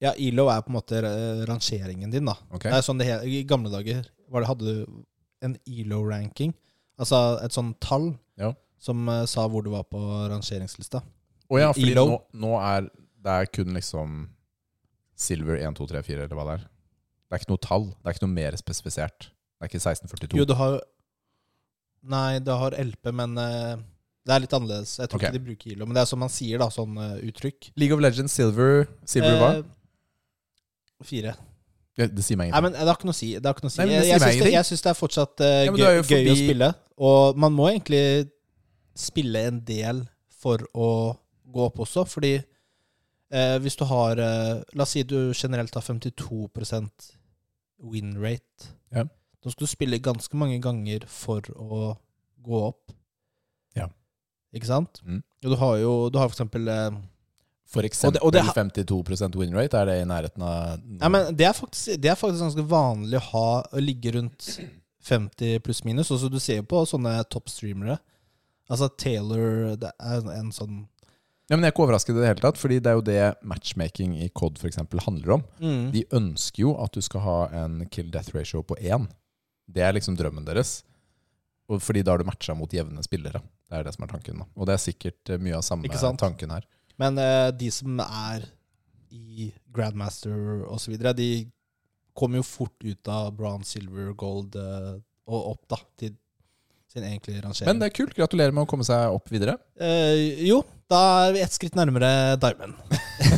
[0.00, 1.00] Ja, elo er på en måte
[1.48, 2.34] rangeringen din, da.
[2.52, 2.70] Okay.
[2.70, 5.04] Det er sånn det hele, I gamle dager var det, hadde du
[5.42, 6.54] en elo-ranking.
[6.98, 8.54] Altså et sånn tall Ja.
[8.78, 9.98] som eh, sa hvor du var på
[10.30, 11.02] rangeringslista.
[11.50, 12.82] Å ja, fordi nå, nå er
[13.22, 14.28] det er kun liksom
[15.14, 16.68] silver 1, 2, 3, 4, eller hva det er.
[17.26, 17.88] Det er ikke noe tall.
[17.90, 19.28] Det er ikke noe mer spesifisert.
[19.28, 20.38] Det er ikke 1642.
[20.40, 20.78] Jo, det har
[22.06, 23.80] Nei, det har LP, men eh,
[24.22, 24.92] det er litt annerledes.
[25.00, 25.32] Jeg tror okay.
[25.32, 25.88] ikke de bruker kilo.
[25.88, 27.72] Men det er som man sier, da, sånn eh, uttrykk.
[27.82, 29.50] League of Legends silver Silver hva?
[29.56, 31.34] Eh, Fire.
[31.96, 33.32] Det, det sier meg Nei, men det har ikke noe å si.
[33.34, 33.80] Det har ikke noe å si.
[33.82, 36.38] Nei, det jeg jeg jeg syns det er fortsatt uh, Ja, gøy, er gøy å
[36.38, 36.70] spille.
[37.10, 38.02] Og man må egentlig
[38.96, 40.02] spille en del
[40.36, 40.90] for å
[41.56, 45.84] gå opp også, fordi eh, hvis du har eh, La oss si du generelt har
[45.84, 46.48] 52
[47.82, 48.70] win rate.
[48.94, 49.04] Ja.
[49.42, 51.96] Da skal du spille ganske mange ganger for å
[52.42, 52.92] gå opp.
[53.76, 53.88] Ja.
[54.54, 55.00] Ikke sant?
[55.04, 55.22] Mm.
[55.44, 56.90] Og du har jo du har for eksempel eh,
[57.66, 61.08] For eksempel Og det- og det- 52 win rate, er det i nærheten av Nei,
[61.08, 64.60] men det er, faktisk, det er faktisk ganske vanlig å ha å ligge rundt
[65.02, 66.10] 50 pluss minus.
[66.10, 67.98] Også du ser jo på sånne toppstreamere.
[68.70, 70.86] Altså Taylor Det er en sånn
[71.46, 73.20] Ja, men Jeg er ikke overrasket i det hele tatt, Fordi det er jo det
[73.46, 75.46] matchmaking i COD for eksempel handler om.
[75.60, 75.92] mm.
[75.94, 79.06] De ønsker jo at du skal ha en kill death ratio på én.
[79.66, 80.82] Det er liksom drømmen deres.
[81.68, 83.42] Og fordi da har du matcha mot jevne spillere.
[83.66, 84.42] Det er det som er tanken.
[84.42, 84.46] da.
[84.54, 86.66] Og det er sikkert eh, mye av samme tanken her.
[86.98, 88.46] Men uh, de som er
[89.10, 91.30] i Grandmaster osv., de
[92.16, 96.14] kommer jo fort ut av bronze, silver, gold uh, og opp da til
[96.96, 97.68] sin egentlige rangering.
[97.70, 98.16] Men det er kult.
[98.16, 99.58] Gratulerer med å komme seg opp videre.
[99.78, 102.10] Eh, jo, da er vi ett skritt nærmere
[102.42, 102.74] Diamond.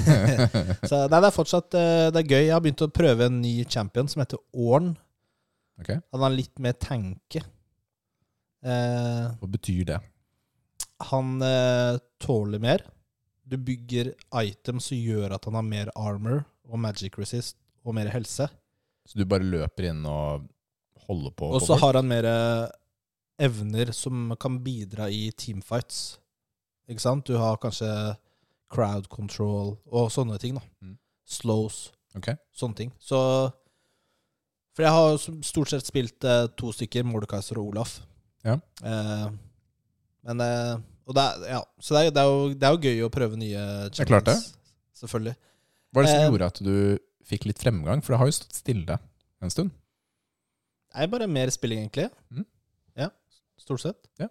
[0.90, 2.42] Så nei, det er fortsatt eh, det er gøy.
[2.46, 4.92] Jeg har begynt å prøve en ny champion som heter Orn.
[5.78, 7.42] Ok, Han er litt mer tanke.
[8.64, 9.98] Eh, Hva betyr det?
[11.08, 12.82] han eh, tåler mer.
[13.46, 14.08] Du bygger
[14.42, 17.54] items som gjør at han har mer armor og magic resist
[17.86, 18.48] og mer helse.
[19.06, 20.48] Så du bare løper inn og
[21.06, 21.52] holder på?
[21.52, 21.84] Og på så folk?
[21.84, 22.64] har han mer eh,
[23.38, 26.18] evner som kan bidra i teamfights.
[26.88, 27.26] Ikke sant?
[27.28, 27.88] Du har kanskje
[28.72, 30.54] crowd control og sånne ting.
[30.58, 30.62] da.
[30.82, 30.96] Mm.
[31.28, 32.30] Slows, Ok.
[32.56, 32.92] sånne ting.
[33.00, 33.18] Så
[34.74, 37.96] For jeg har stort sett spilt eh, to stykker, Mordekaiser og Olaf.
[38.46, 38.54] Ja.
[38.84, 39.28] Eh,
[40.28, 40.76] men eh,
[41.08, 43.10] og det er, ja, Så det er, det, er jo, det er jo gøy å
[43.10, 44.36] prøve nye er klart det.
[44.94, 45.34] Selvfølgelig.
[45.92, 48.02] Hva er det som Eh, gjorde at du fikk litt fremgang?
[48.04, 48.98] For det har jo stått stille
[49.42, 49.70] en stund.
[50.92, 52.08] Det er bare mer spilling, egentlig.
[52.30, 52.46] Mm.
[53.68, 54.10] Stort sett.
[54.20, 54.30] Ja.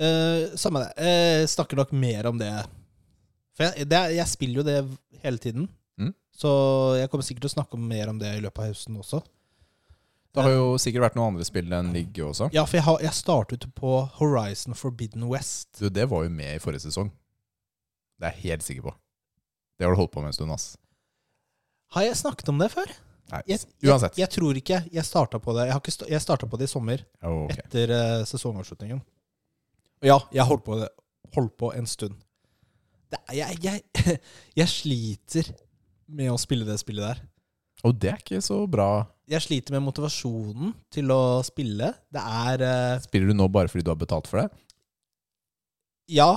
[0.00, 0.92] Eh, samme det.
[1.08, 2.52] Jeg snakker nok mer om det.
[3.56, 4.78] For jeg, det, jeg spiller jo det
[5.24, 5.68] hele tiden.
[6.00, 6.14] Mm.
[6.32, 6.50] Så
[7.00, 9.22] jeg kommer sikkert til å snakke mer om det i løpet av høsten også.
[10.30, 12.52] Det har jo sikkert vært noen andre spill enn Ligge også.
[12.54, 15.72] Ja, for jeg, har, jeg startet på Horizon Forbidden West.
[15.80, 17.10] Du, det var jo med i forrige sesong.
[18.20, 18.94] Det er jeg helt sikker på.
[19.74, 20.74] Det har du holdt på med en stund, ass.
[21.96, 22.92] Har jeg snakket om det før?
[23.30, 24.16] Nei, Jeg, uansett.
[24.18, 25.68] Jeg, jeg tror ikke jeg starta på det.
[25.68, 27.62] Jeg, har sta- jeg starta på det i sommer, Oh, okay.
[27.64, 29.00] etter uh, sesongavslutningen.
[30.00, 30.88] Og ja, jeg holdt på, det,
[31.36, 32.16] holdt på en stund.
[33.10, 34.18] Det, jeg, jeg,
[34.60, 35.52] jeg sliter
[36.10, 37.22] med å spille det spillet der.
[37.86, 38.88] Og det er ikke så bra.
[39.30, 41.92] Jeg sliter med motivasjonen til å spille.
[42.12, 44.48] Det er uh, Spiller du nå bare fordi du har betalt for det?
[46.10, 46.32] Ja,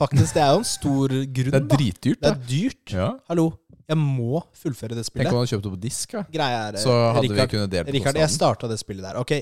[0.00, 0.34] faktisk.
[0.36, 1.54] Det er jo en stor grunn.
[1.54, 2.30] Det er dritdyrt, Det det.
[2.32, 2.94] er dyrt.
[2.96, 3.08] Ja.
[3.30, 3.46] Hallo,
[3.90, 5.26] jeg må fullføre det spillet.
[5.26, 6.22] Tenk om du hadde kjøpt det på disk, ja.
[6.34, 9.18] Greia er Så hadde Richard, vi kunnet delt Rikard, jeg starta det spillet der.
[9.20, 9.34] Ok,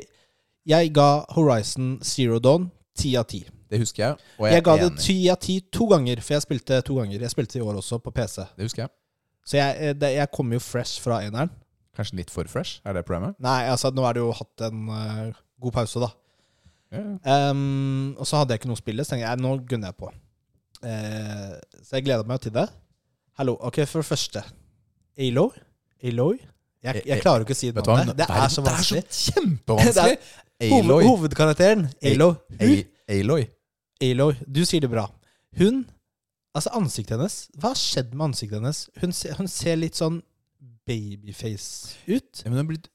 [0.69, 3.45] jeg ga Horizon Zero Dawn ti av ti.
[3.69, 4.91] Det husker jeg, og jeg, Jeg ga enig.
[4.91, 7.21] det ti av ti to ganger, for jeg spilte to ganger.
[7.21, 8.47] Jeg spilte i år også, på PC.
[8.57, 8.91] Det husker jeg.
[9.45, 11.51] Så jeg, eh, det, jeg kom jo fresh fra eneren.
[11.97, 12.81] Kanskje litt for fresh?
[12.87, 13.37] Er det problemet?
[13.43, 16.09] Nei, altså, nå har det jo hatt en uh, god pause, da.
[16.95, 17.19] Yeah.
[17.29, 19.99] Ehm, og så hadde jeg ikke noe å spille, så tenkte jeg nå gunner jeg
[20.01, 20.09] på.
[20.85, 22.69] Eh, så jeg gleder meg til det.
[23.39, 23.57] Hallo.
[23.61, 24.43] Ok, for det første
[25.19, 25.51] Aloy?
[26.05, 26.39] Aloy?
[26.83, 28.05] Jeg, jeg klarer jo ikke å si Vet du hva?
[28.15, 29.03] Det er så vanskelig.
[29.09, 30.19] Det er så kjempevanskelig!
[30.59, 31.05] Aloy.
[31.07, 32.35] hovedkarakteren, Aloy.
[32.61, 32.75] Hun,
[33.15, 33.47] Aloy.
[34.03, 35.07] Aloy, du sier det bra.
[35.59, 35.85] Hun
[36.57, 38.79] Altså, ansiktet hennes Hva har skjedd med ansiktet hennes?
[38.99, 40.23] Hun ser, hun ser litt sånn
[40.89, 42.43] babyface ut.
[42.45, 42.89] Ja, men hun, er blitt,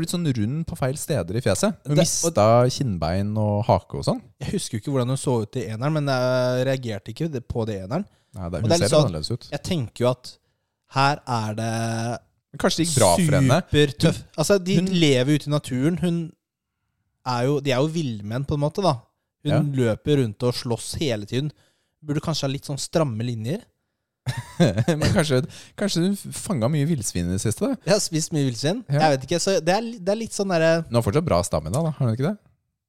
[0.00, 1.76] blitt sånn rund på feil steder i fjeset.
[1.86, 4.22] Hun Det- mista kinnbein og hake og sånn.
[4.40, 7.66] jeg husker jo ikke hvordan hun så ut i eneren, men jeg reagerte ikke på
[7.68, 8.06] det i eneren.
[8.36, 9.48] Nei, det, hun er ser sånn- annerledes ut.
[9.52, 10.38] Jeg tenker jo at
[10.96, 12.18] her er det
[12.58, 13.62] kanskje det gikk bra for henne.
[13.70, 14.18] Supertøff.
[14.38, 15.96] Altså, de hun- lever ute i naturen.
[16.00, 16.32] Hun
[17.26, 18.92] er jo De er jo villmenn, på en måte, da.
[19.44, 19.60] Hun Ja.
[19.60, 21.50] løper rundt og slåss hele tiden.
[22.04, 23.62] Burde kanskje ha litt sånn stramme linjer.
[25.00, 25.42] Men kanskje,
[25.78, 27.68] kanskje du fanga mye villsvin i det siste?
[27.68, 27.78] da?
[27.86, 28.82] Jeg har spist mye villsvin.
[28.90, 29.04] Ja.
[29.04, 31.40] Jeg vet ikke, så det er, det er litt sånn derre Hun har fortsatt bra
[31.46, 31.92] stamina, da?
[31.98, 32.36] Har du ikke det?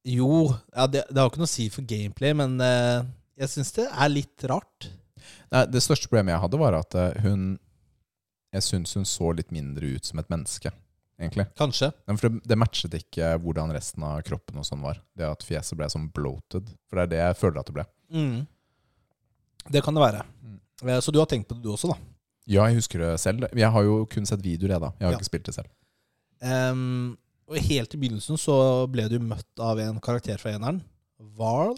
[0.08, 0.32] Jo,
[0.72, 3.06] ja, det, det har ikke noe å si for gameplay, men eh,
[3.42, 4.90] jeg syns det er litt rart.
[5.52, 7.48] Nei, Det største problemet jeg hadde, var at eh, hun
[8.54, 10.72] Jeg syns hun så litt mindre ut som et menneske,
[11.20, 11.44] egentlig.
[11.60, 11.90] Kanskje.
[12.08, 15.02] Men For det, det matchet ikke hvordan resten av kroppen og sånn var.
[15.12, 16.70] Det at fjeset ble sånn bloated.
[16.88, 17.84] For det er det jeg føler at det ble.
[18.14, 18.38] Mm.
[19.68, 20.24] Det kan det være.
[20.84, 21.98] Eh, Så du har tenkt på det, du også, da?
[22.48, 23.44] Ja, jeg husker det selv.
[23.54, 24.92] Jeg har jo kun sett videoer, jeg, da.
[24.98, 25.18] Jeg har Ja.
[25.18, 25.68] ikke spilt det selv.
[26.40, 30.82] Um, og helt i begynnelsen så ble du møtt av en karakter fra eneren.
[31.18, 31.76] Varl.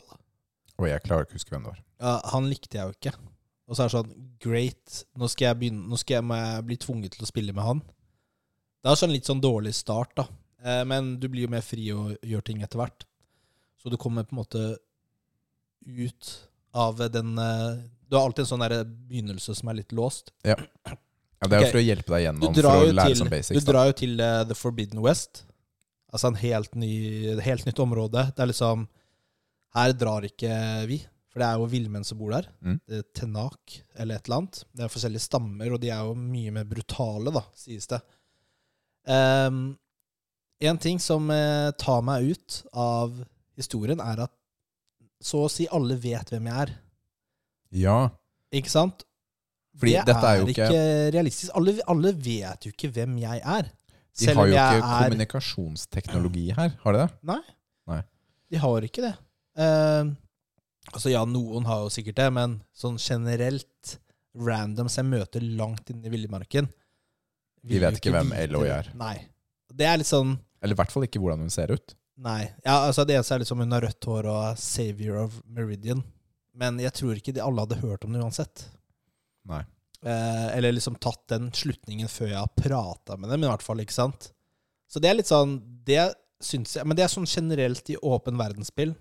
[0.79, 1.81] Og jeg klarer ikke å huske hvem det var.
[2.01, 3.15] Ja, han likte jeg jo ikke.
[3.69, 6.65] Og så er det sånn Great, nå skal jeg begynne Nå skal jeg, må jeg
[6.67, 7.81] bli tvunget til å spille med han.
[8.83, 10.27] Det er sånn litt sånn dårlig start, da.
[10.65, 13.05] Eh, men du blir jo mer fri og gjør ting etter hvert.
[13.81, 14.77] Så du kommer på en måte
[15.87, 20.33] ut av den eh, Du har alltid en sånn der begynnelse som er litt låst.
[20.47, 21.71] Ja, Det er jo Ok.
[21.71, 23.65] for å hjelpe deg Du gjennom, for å lære til, som du basics.
[23.65, 23.73] Da.
[23.73, 25.45] drar jo til uh, The Forbidden West.
[26.13, 26.91] Altså en helt, ny,
[27.41, 28.27] helt nytt område.
[28.35, 28.89] Det er liksom
[29.79, 30.53] Her drar ikke
[30.91, 30.99] vi.
[31.31, 32.49] For det er jo villmenn som bor der.
[32.61, 32.81] Mm.
[33.15, 34.65] Tenak eller et eller annet.
[34.75, 38.01] Det er forskjellige stammer, og de er jo mye mer brutale, da, sies det.
[39.07, 39.79] Um,
[40.61, 43.15] en ting som uh, tar meg ut av
[43.57, 44.35] historien, er at
[45.23, 46.75] så å si alle vet hvem jeg er.
[47.71, 47.99] Ja.
[48.55, 49.05] Ikke sant?
[49.81, 50.71] Fordi det dette er jo ikke
[51.15, 51.53] realistisk.
[51.57, 53.71] Alle, alle vet jo ikke hvem jeg er.
[53.71, 57.11] De Selv har jo ikke er kommunikasjonsteknologi her, har de det?
[57.31, 57.41] Nei.
[57.89, 58.01] Nei.
[58.51, 59.13] De har ikke det.
[59.61, 60.11] Uh,
[60.91, 63.97] altså ja, noen har jo sikkert det, men sånn generelt
[64.37, 66.69] randoms jeg møter langt inne i villmarken
[67.67, 68.93] De vet ikke hvem LO Eloy er.
[68.99, 69.17] Nei.
[69.71, 71.97] Det er litt sånn Eller i hvert fall ikke hvordan hun ser ut.
[72.21, 72.43] Nei.
[72.67, 76.03] Ja, altså Det eneste er liksom hun har rødt hår og er savior of Meridian.
[76.61, 78.67] Men jeg tror ikke de alle hadde hørt om det uansett.
[79.49, 79.63] Nei.
[80.05, 83.81] Eh, eller liksom tatt den slutningen før jeg har prata med dem, i hvert fall.
[83.83, 84.31] ikke sant?
[84.91, 86.01] Så det er litt sånn Det
[86.43, 88.95] synes jeg Men det er sånn generelt i åpen verdensspill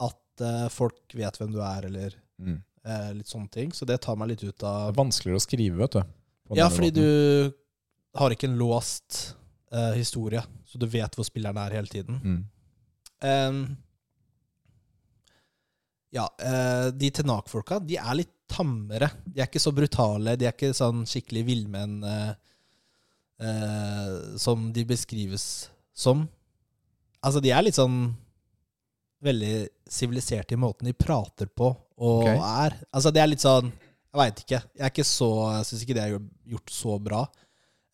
[0.00, 2.60] at eh, folk vet hvem du er, eller Mm.
[2.86, 3.72] eh, litt sånne ting.
[3.74, 6.02] Så det tar meg litt ut av Det er vanskeligere å skrive, vet du.
[6.56, 7.02] Ja, fordi måten.
[7.02, 9.34] du har ikke en låst
[9.72, 12.20] eh, historie, så du vet hvor spilleren er hele tiden.
[12.22, 12.44] mm.
[13.26, 13.76] Ehm,
[16.14, 19.10] ja, eh, de Tenak-folka, de er litt tammere.
[19.26, 20.36] De er ikke så brutale.
[20.40, 22.30] De er ikke sånn skikkelig villmenn eh,
[23.44, 26.24] eh, som de beskrives som.
[27.20, 28.08] Altså, de er litt sånn
[29.24, 32.38] veldig siviliserte i måten de prater på og okay.
[32.38, 32.78] er.
[32.94, 34.60] Altså, det er litt sånn Jeg veit ikke.
[34.78, 36.14] Jeg er ikke så Jeg syns ikke det er
[36.52, 37.24] gjort så bra.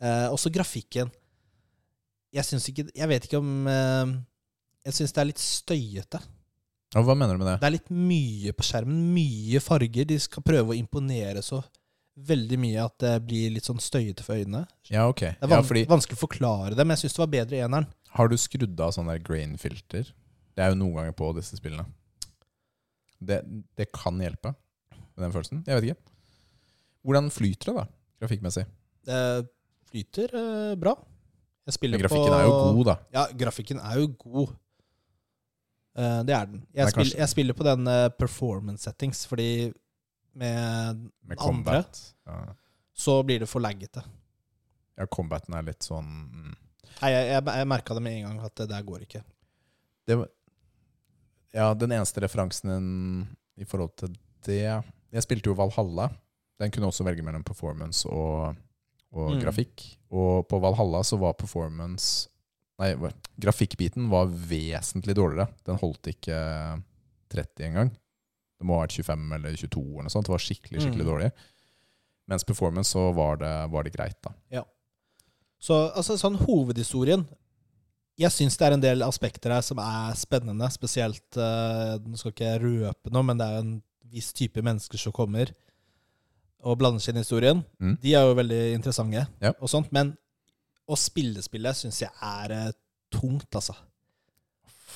[0.04, 1.10] Eh, også grafikken.
[2.34, 4.12] Jeg syns ikke Jeg vet ikke om eh,
[4.84, 6.20] Jeg syns det er litt støyete.
[6.94, 7.56] Ja, hva mener du med det?
[7.62, 9.00] Det er litt mye på skjermen.
[9.16, 10.06] Mye farger.
[10.06, 11.58] De skal prøve å imponere så
[12.14, 14.62] veldig mye at det blir litt sånn støyete for øynene.
[14.86, 15.24] Ja, ok.
[15.34, 17.64] Det er Ja, fordi, vanskelig å forklare det, men jeg syns det var bedre i
[17.66, 17.88] eneren.
[18.14, 20.12] har du skrudd av sånn der grain-filter?
[20.54, 21.88] Det er jo noen ganger på disse spillene.
[23.18, 23.40] Det,
[23.74, 24.54] det kan hjelpe
[24.94, 25.64] med den følelsen.
[25.66, 26.12] Jeg vet ikke.
[27.04, 27.86] Hvordan flyter det, da?
[28.22, 28.64] Grafikkmessig.
[29.04, 29.18] Det
[29.90, 30.94] flyter eh, bra.
[31.66, 32.94] Jeg spiller grafikken på er jo god, da.
[33.16, 34.54] Ja, grafikken er jo god.
[35.96, 36.66] Eh, det er den.
[36.74, 39.72] Jeg, spiller, kanskje- jeg spiller på den eh, performance settings, fordi
[40.34, 42.00] med Med andre combat.
[42.26, 42.54] Ja.
[42.92, 44.02] så blir det for laggete.
[44.98, 46.54] ja, combaten er litt sånn mm.
[47.02, 49.22] Nei, jeg, jeg, jeg merka det med en gang at det der går ikke.
[50.06, 50.18] det
[51.54, 54.14] Ja, den eneste referansen din i forhold til
[54.46, 54.60] det
[55.14, 56.08] Jeg spilte jo Valhalla.
[56.58, 58.56] Den kunne også velge mellom performance og,
[59.12, 59.40] og Mm.
[59.42, 59.84] grafikk.
[60.10, 62.28] Og på Valhalla så var performance
[62.82, 62.88] Nei,
[63.38, 65.46] grafikkbiten var vesentlig dårligere.
[65.66, 66.38] Den holdt ikke
[67.30, 67.90] 30 engang.
[68.58, 70.26] Det må ha vært 25 eller 22 eller noe sånt.
[70.26, 71.10] Det var skikkelig, skikkelig Mm.
[71.12, 71.30] dårlig.
[72.26, 74.32] Mens performance så var det, var det greit, da.
[75.60, 77.24] Så altså, sånn hovedhistorien
[78.18, 80.68] Jeg syns det er en del aspekter her som er spennende.
[80.70, 83.82] Spesielt uh, Nå skal ikke røpe noe, men det er jo en
[84.12, 85.50] viss type mennesker som kommer
[86.64, 87.64] og blander seg inn i historien.
[87.82, 87.96] Mm.
[88.00, 89.50] De er jo veldig interessante, Ja.
[89.60, 90.16] og sånt, men
[90.88, 92.70] å spille spillet syns jeg er eh,
[93.14, 93.74] tungt, altså.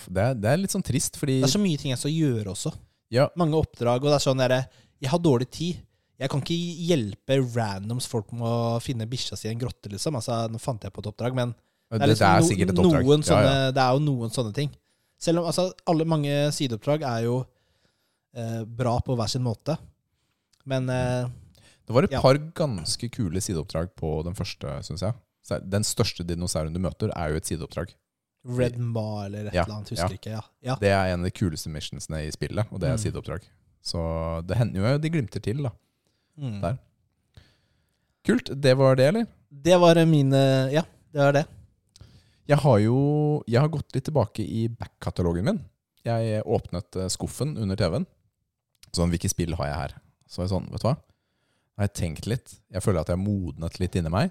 [0.08, 2.12] Det er, det er litt sånn trist, fordi Det er så mye ting jeg skal
[2.14, 2.72] gjøre også.
[3.14, 4.60] ja, Mange oppdrag, og det er sånn derre
[5.02, 5.80] Jeg har dårlig tid.
[6.18, 6.54] Jeg kan ikke
[6.88, 10.16] hjelpe randoms folk med å finne bikkja si i en grotte, liksom.
[10.18, 12.80] Altså, nå fant jeg på et oppdrag, men det, det er, liksom no- sikkert et
[12.82, 13.04] oppdrag.
[13.06, 13.74] Noen sånne, ja, ja.
[13.76, 14.72] Det er jo noen sånne ting.
[15.18, 17.36] Selv om altså, alle mange sideoppdrag er jo
[18.34, 19.78] eh, bra på hver sin måte.
[20.68, 21.30] Men eh,
[21.86, 22.20] Det var et Ja.
[22.22, 25.14] par ganske kule sideoppdrag på den første, syns jeg.
[25.48, 27.94] Den største dinosauren du møter, er jo et sideoppdrag.
[28.48, 30.18] Red Ma eller et Ja, eller annet, husker ja.
[30.18, 30.30] ikke.
[30.30, 30.42] Ja.
[30.62, 30.76] ja.
[30.80, 33.02] Det er en av de kuleste missionsene i spillet, og det er Mm.
[33.02, 33.48] sideoppdrag.
[33.82, 35.70] Så det hender jo de glimter til, da.
[36.38, 36.60] Mm.
[36.62, 36.78] Der.
[38.24, 38.50] Kult.
[38.60, 39.26] Det var det, eller?
[39.50, 40.82] Det var min eh, Ja,
[41.12, 41.46] det var det.
[42.48, 42.98] Jeg har jo
[43.46, 45.60] jeg har gått litt tilbake i back-katalogen min.
[46.04, 48.06] Jeg åpnet eh, skuffen under TV-en.
[48.94, 49.94] Sånn, hvilke spill har jeg her?
[50.28, 50.94] Så var jeg sånn, vet du hva?
[51.78, 52.54] Jeg har tenkt litt.
[52.72, 54.30] Jeg føler at jeg har modnet litt inni meg.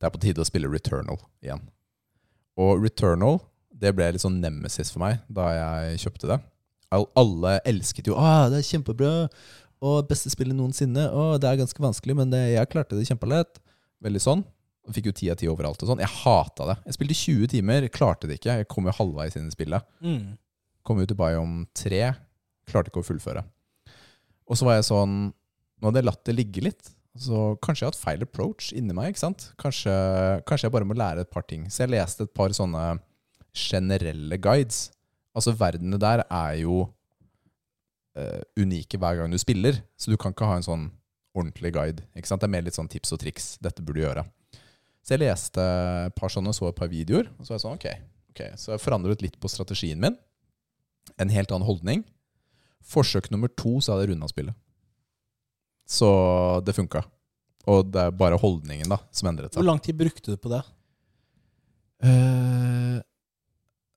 [0.00, 1.62] Det er på tide å spille Returnal igjen.
[2.60, 3.38] Og Returnal
[3.80, 6.38] det ble litt sånn nemesis for meg da jeg kjøpte det.
[6.90, 9.12] Alle elsket jo ah, det er kjempebra,
[9.80, 11.06] og beste spillet noensinne.
[11.08, 13.60] Å, det er ganske vanskelig, men det, jeg klarte det kjempelett.
[14.04, 14.42] Veldig sånn.
[14.88, 15.80] Og fikk jo ti av ti overalt.
[15.80, 16.02] og sånn.
[16.02, 16.76] Jeg hata det.
[16.88, 18.58] Jeg spilte 20 timer, klarte det ikke.
[18.60, 19.86] Jeg kom jo halvveis inn i spillet.
[20.04, 20.34] Mm.
[20.84, 22.02] Kom jo til Biome 3,
[22.68, 23.44] klarte ikke å fullføre.
[24.50, 25.20] Og så var jeg sånn
[25.80, 26.90] Nå hadde jeg latt det ligge litt.
[27.18, 29.10] Så kanskje jeg har hatt feil approach inni meg.
[29.10, 29.48] ikke sant?
[29.58, 29.92] Kanskje,
[30.46, 31.66] kanskje jeg bare må lære et par ting.
[31.70, 33.00] Så jeg leste et par sånne
[33.56, 34.88] generelle guides.
[35.34, 36.84] Altså verdenene der er jo
[38.18, 40.86] uh, unike hver gang du spiller, så du kan ikke ha en sånn
[41.34, 42.06] ordentlig guide.
[42.14, 42.42] ikke sant?
[42.42, 43.52] Det er mer litt sånn tips og triks.
[43.62, 44.24] Dette burde du gjøre.
[45.00, 45.66] Så jeg leste
[46.06, 48.08] et par sånne, så et par videoer, og så var jeg sånn, ok.
[48.32, 48.42] ok.
[48.60, 50.18] Så jeg forandret litt på strategien min.
[51.18, 52.04] En helt annen holdning.
[52.86, 54.56] Forsøk nummer to så hadde jeg runda spillet.
[55.90, 56.08] Så
[56.62, 57.02] det funka.
[57.70, 60.62] Og det er bare holdningen da som endret Hvor lang tid brukte du på det?
[62.06, 63.00] Eh,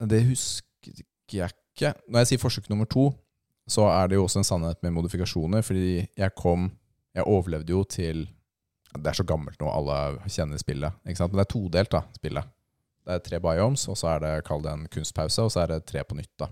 [0.09, 1.93] det husker jeg ikke.
[2.09, 3.11] Når jeg sier forsøk nummer to,
[3.69, 5.63] så er det jo også en sannhet med modifikasjoner.
[5.65, 6.71] Fordi jeg kom
[7.13, 8.23] Jeg overlevde jo til
[8.95, 10.93] Det er så gammelt nå, alle kjenner spillet.
[11.05, 11.31] Ikke sant?
[11.31, 12.49] Men det er todelt, da, spillet.
[13.05, 15.71] Det er tre biomes, og så er det, kall det en kunstpause, og så er
[15.73, 16.47] det tre på nytt, da.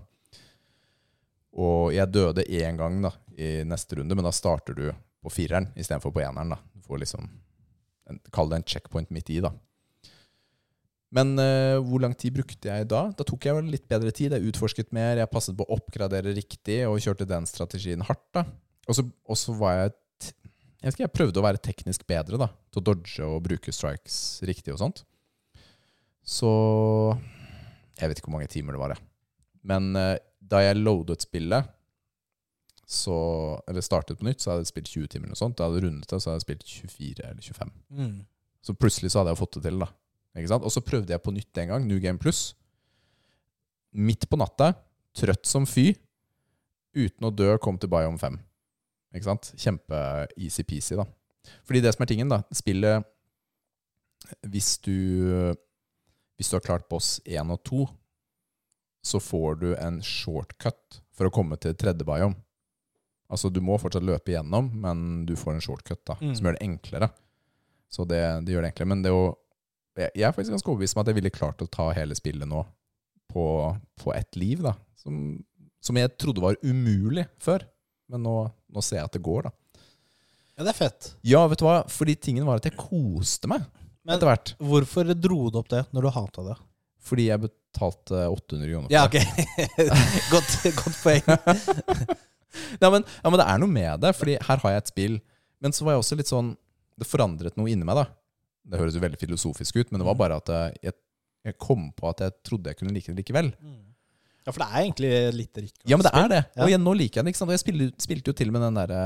[1.54, 4.88] Og jeg døde én gang da, i neste runde, men da starter du
[5.22, 6.54] på fireren istedenfor på eneren.
[6.54, 6.58] da.
[6.74, 7.28] Du får liksom
[8.10, 9.52] en, Kall det en checkpoint midt i, da.
[11.12, 13.04] Men uh, hvor lang tid brukte jeg da?
[13.12, 14.32] Da tok jeg vel litt bedre tid.
[14.32, 18.24] Jeg utforsket mer, jeg passet på å oppgradere riktig og kjørte den strategien hardt.
[18.32, 18.46] da.
[18.88, 19.92] Og så, var jeg
[20.82, 23.70] Jeg vet ikke, jeg prøvde å være teknisk bedre da, til å dodge og bruke
[23.70, 25.04] strikes riktig og sånt.
[26.24, 26.50] Så
[28.00, 29.04] Jeg vet ikke hvor mange timer det var, jeg.
[29.68, 31.68] Men uh, da jeg loadet spillet,
[32.92, 33.16] så,
[33.68, 35.26] eller startet på nytt, så hadde jeg spilt 20 timer.
[35.26, 35.56] eller noe sånt.
[35.58, 37.74] Da hadde jeg rundet det, så hadde jeg spilt 24 eller 25.
[37.98, 38.14] Mm.
[38.62, 39.88] Så plutselig så hadde jeg fått det til, da.
[40.36, 40.66] Ikke sant?
[40.68, 42.52] Og så prøvde jeg på nytt en gang, New Game Plus.
[43.92, 44.72] Midt på natta,
[45.16, 45.90] trøtt som fy,
[46.96, 48.38] uten å dø, kom til Biome 5.
[49.16, 49.50] Ikke sant?
[49.60, 51.08] Kjempe-easy-peasy, da.
[51.66, 53.02] Fordi det som er tingen, da Spillet
[54.46, 54.94] Hvis du
[56.38, 57.82] Hvis du har klart boss 1 og 2,
[59.02, 62.38] så får du en shortcut for å komme til tredje biome.
[63.32, 66.34] Altså, du må fortsatt løpe igjennom, men du får en shortcut da, Mm.
[66.36, 67.08] som gjør det enklere.
[67.92, 68.88] Så det, det gjør det enklere.
[68.92, 69.22] Men det å
[69.96, 72.48] jeg jeg er faktisk ganske overbevist om at jeg ville klart å ta hele spillet
[72.48, 72.62] nå
[73.32, 73.42] på,
[74.00, 74.72] på ett liv, da.
[74.96, 75.42] Som,
[75.84, 77.64] som jeg trodde var umulig før.
[78.08, 78.36] Men nå,
[78.72, 79.52] nå ser jeg at det går, da.
[80.56, 81.10] Ja, det er fett.
[81.24, 81.78] Ja, vet du hva?
[81.88, 83.64] Fordi tingen var at jeg koste meg
[84.04, 84.54] Men etter hvert.
[84.60, 86.56] hvorfor dro du opp det når du hata det?
[87.02, 89.16] Fordi jeg betalte 800 kroner for Ja, ok.
[90.34, 92.16] godt, godt poeng.
[92.82, 95.14] Nei, men, ja, men det er noe med det, Fordi her har jeg et spill.
[95.62, 96.50] Men så var jeg også litt sånn
[97.00, 98.08] Det forandret noe inni meg, da.
[98.72, 100.94] Det høres jo veldig filosofisk ut, men det var bare at eh, jeg,
[101.48, 103.48] jeg kom på at jeg trodde jeg kunne like det likevel.
[104.42, 105.86] Ja, for det er egentlig litt riktig.
[105.90, 106.42] Ja, men det er det.
[106.54, 106.60] Ja.
[106.62, 107.32] Og igjen, nå liker jeg det.
[107.34, 107.50] ikke sant?
[107.50, 109.02] Og jeg spilte, spilte jo til med den derre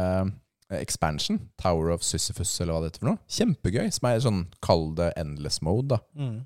[0.81, 3.21] expansion, Tower of Sisyphus, eller hva det heter for noe.
[3.31, 3.89] Kjempegøy.
[3.95, 6.01] Som er sånn, kall det endless mode, da.
[6.19, 6.39] Mm.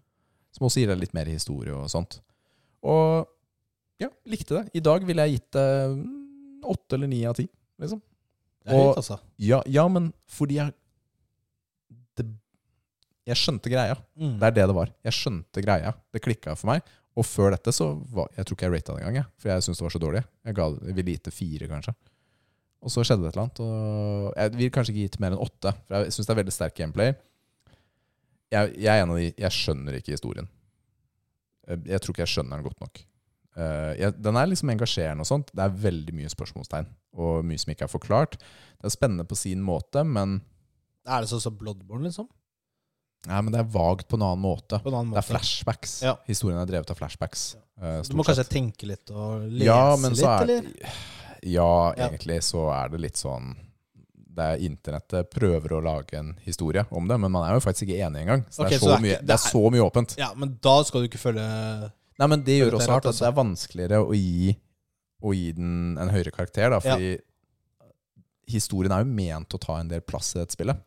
[0.57, 2.19] Som også gir deg litt mer historie og sånt.
[2.87, 3.29] Og
[4.01, 4.65] ja, likte det.
[4.81, 6.20] I dag ville jeg gitt det mm,
[6.65, 7.47] åtte eller ni av ti,
[7.81, 8.01] liksom.
[8.61, 9.17] Det er høyt, altså.
[9.41, 10.75] Ja, ja, men fordi jeg
[12.19, 12.27] det,
[13.29, 13.97] Jeg skjønte greia.
[14.19, 14.37] Mm.
[14.41, 14.93] Det er det det var.
[15.07, 15.93] Jeg skjønte greia.
[16.13, 16.85] Det klikka for meg.
[17.19, 19.29] Og før dette så var Jeg tror ikke jeg rata det engang, jeg.
[19.41, 20.23] For jeg syntes det var så dårlig.
[20.45, 21.95] Jeg, ga, jeg ville gitt det fire, kanskje.
[22.81, 23.61] Og så skjedde det et eller annet.
[23.65, 25.75] Og jeg vil kanskje ikke gitt mer enn åtte.
[25.87, 27.13] For jeg syns det er veldig sterk gameplay.
[28.51, 30.49] Jeg, jeg er en av de Jeg skjønner ikke historien.
[31.69, 33.03] Jeg, jeg tror ikke jeg skjønner den godt nok.
[33.57, 35.51] Eh, ja, den er liksom engasjerende og sånt.
[35.55, 36.87] Det er veldig mye spørsmålstegn.
[37.19, 38.37] Og mye som ikke er forklart.
[38.81, 40.41] Det er spennende på sin måte, men
[41.09, 42.29] Er det sånn som Bloodborne, liksom?
[43.29, 44.79] Nei, men det er vagt på en annen måte.
[44.81, 46.03] På en annen Det er flashbacks.
[46.05, 46.15] Ja.
[46.29, 47.57] Historien er drevet av flashbacks.
[47.81, 48.53] eh, Du må kanskje sett.
[48.53, 50.71] tenke litt og lese ja, men litt, så er, eller?
[51.43, 52.09] Ja, Ja.
[52.09, 53.57] egentlig så er det litt sånn
[54.31, 57.89] det er Internettet prøver å lage en historie om det, men man er jo faktisk
[57.89, 58.45] ikke enig engang.
[58.49, 60.15] Så, okay, det, er så så det er mye, det er så mye åpent.
[60.17, 63.29] Ja, men da skal du ikke følge Nei, men det gjør også hardt at det
[63.31, 64.53] er vanskeligere å gi,
[65.25, 67.15] å gi den en høyere karakter, da, fordi
[68.51, 70.81] historien er jo ment å ta en del plass i dette spillet.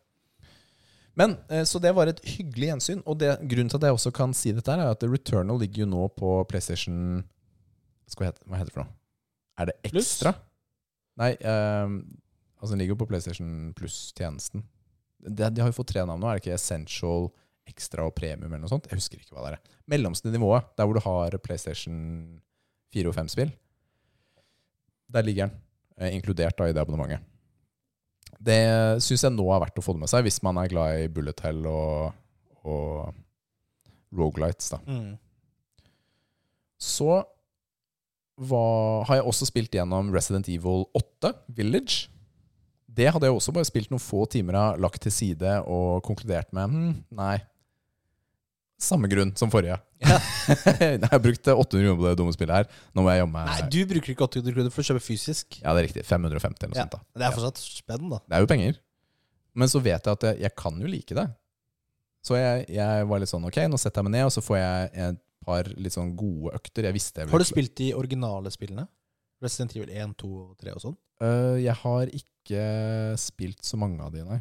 [1.14, 3.02] Men, eh, Så det var et hyggelig gjensyn.
[3.06, 5.86] Og det, grunnen til at jeg også kan si dette, er at Returnal ligger jo
[5.86, 7.24] nå på PlayStation
[8.10, 8.92] skal jeg hete, Hva heter det for noe?
[9.58, 10.04] Er det Plus?
[10.04, 10.34] ekstra?
[11.16, 12.00] Nei, um,
[12.60, 14.64] altså den ligger jo på PlayStation Pluss-tjenesten.
[15.22, 16.28] De, de har jo fått tre navn nå.
[16.28, 17.30] Er det ikke Essential,
[17.68, 18.88] Extra og Premium eller noe sånt?
[18.90, 19.76] Jeg husker ikke hva det er.
[19.90, 21.96] Mellomste nivået, der hvor du har PlayStation
[22.94, 23.52] 4 og 5-spill.
[25.14, 25.56] Der ligger den,
[25.98, 27.24] eh, inkludert da i det abonnementet.
[28.44, 31.04] Det syns jeg nå er verdt å få det med seg, hvis man er glad
[31.04, 32.16] i bullet hell og,
[32.66, 33.14] og
[34.14, 34.74] Rogalights.
[34.74, 34.80] da.
[34.86, 35.14] mm.
[36.84, 37.22] Så
[38.34, 42.10] var, har jeg også spilt gjennom Resident Evil 8, Village.
[42.94, 46.52] Det hadde jeg også bare spilt noen få timer av, lagt til side og konkludert
[46.54, 47.38] med hm, nei.
[48.84, 49.78] Samme grunn som forrige.
[50.04, 52.80] jeg har brukt 800 kroner på det dumme spillet her.
[52.92, 55.58] Nå må jeg jobbe Nei, du bruker ikke 800 kroner for å kjøpe fysisk.
[55.62, 56.04] Ja, det er riktig.
[56.08, 56.84] 550 eller noe Ja.
[56.84, 56.98] sånt.
[56.98, 57.20] da.
[57.22, 58.20] Det er fortsatt spenn, da.
[58.28, 58.80] Det er jo penger.
[59.54, 61.26] Men så vet jeg at jeg, jeg kan jo like det.
[62.24, 64.56] Så jeg, jeg var litt sånn Ok, nå setter jeg meg ned, og så får
[64.60, 66.88] jeg et par litt sånn gode økter.
[66.88, 68.86] Jeg visste jeg Har du spilt de originale spillene?
[69.44, 70.96] Resident Evil 1, 2 og 3 og sånn?
[71.20, 72.62] Uh, jeg har ikke
[73.20, 74.40] spilt så mange av de, nei.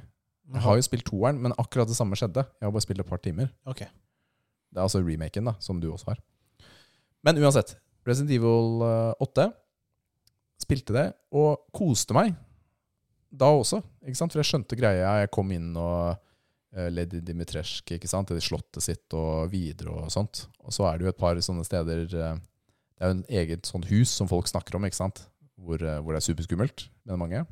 [0.54, 2.44] Jeg har jo spilt toeren, men akkurat det samme skjedde.
[2.60, 3.52] Jeg har bare spilt et par timer.
[3.70, 3.84] Ok.
[4.74, 6.22] Det er altså remaken, da, som du også har.
[7.24, 7.76] Men uansett.
[8.04, 9.48] Resident Evil øh, 8
[10.64, 11.06] spilte det
[11.36, 12.34] og koste meg
[13.34, 13.80] da også.
[14.06, 14.34] ikke sant?
[14.34, 15.14] For jeg skjønte greia.
[15.24, 16.20] Jeg kom inn og
[16.74, 18.34] ledde Lady Dimitrescu, ikke sant?
[18.34, 20.46] Det slottet sitt og videre og sånt.
[20.66, 23.70] Og så er det jo et par sånne steder uh, Det er jo en eget
[23.70, 25.26] sånt hus som folk snakker om, ikke sant?
[25.58, 27.44] Hvor, hvor det er superskummelt med mange.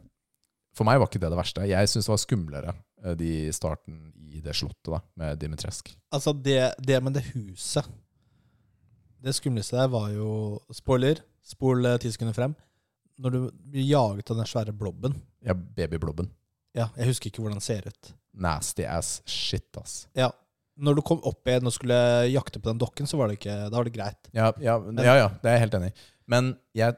[0.78, 1.68] For meg var ikke det det verste.
[1.70, 2.74] Jeg syns det var skumlere
[3.18, 5.94] de starten i det slottet da, med Dimitrescu.
[6.14, 7.88] Altså, det, det med det huset
[9.22, 12.54] Det skumleste der var jo Spoiler, spol eh, ti sekunder frem.
[13.22, 15.14] Når du blir jaget av den svære blobben.
[15.46, 16.30] Ja, babyblobben.
[16.78, 18.14] Ja, Jeg husker ikke hvordan den ser ut.
[18.34, 20.08] Nasty ass shit, ass.
[20.18, 20.32] Ja,
[20.82, 21.98] Når du kom opp igjen og skulle
[22.32, 24.30] jakte på den dokken, så var det ikke, da var det greit.
[24.34, 25.96] Ja, ja, ja, ja, det er jeg helt enig i.
[26.32, 26.96] Men jeg,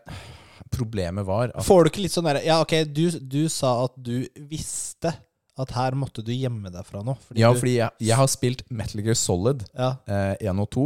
[0.72, 3.97] problemet var at Får du ikke litt sånn derre Ja, ok, du, du sa at
[3.97, 5.12] du visste
[5.60, 7.20] at her måtte du gjemme deg fra noe.
[7.38, 10.86] Ja, du, fordi jeg, jeg har spilt Metal Gear Solid ja, eh, 1 og 2,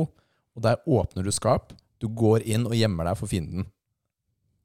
[0.57, 1.71] og der åpner du skap.
[2.01, 3.67] Du går inn og gjemmer deg for fienden.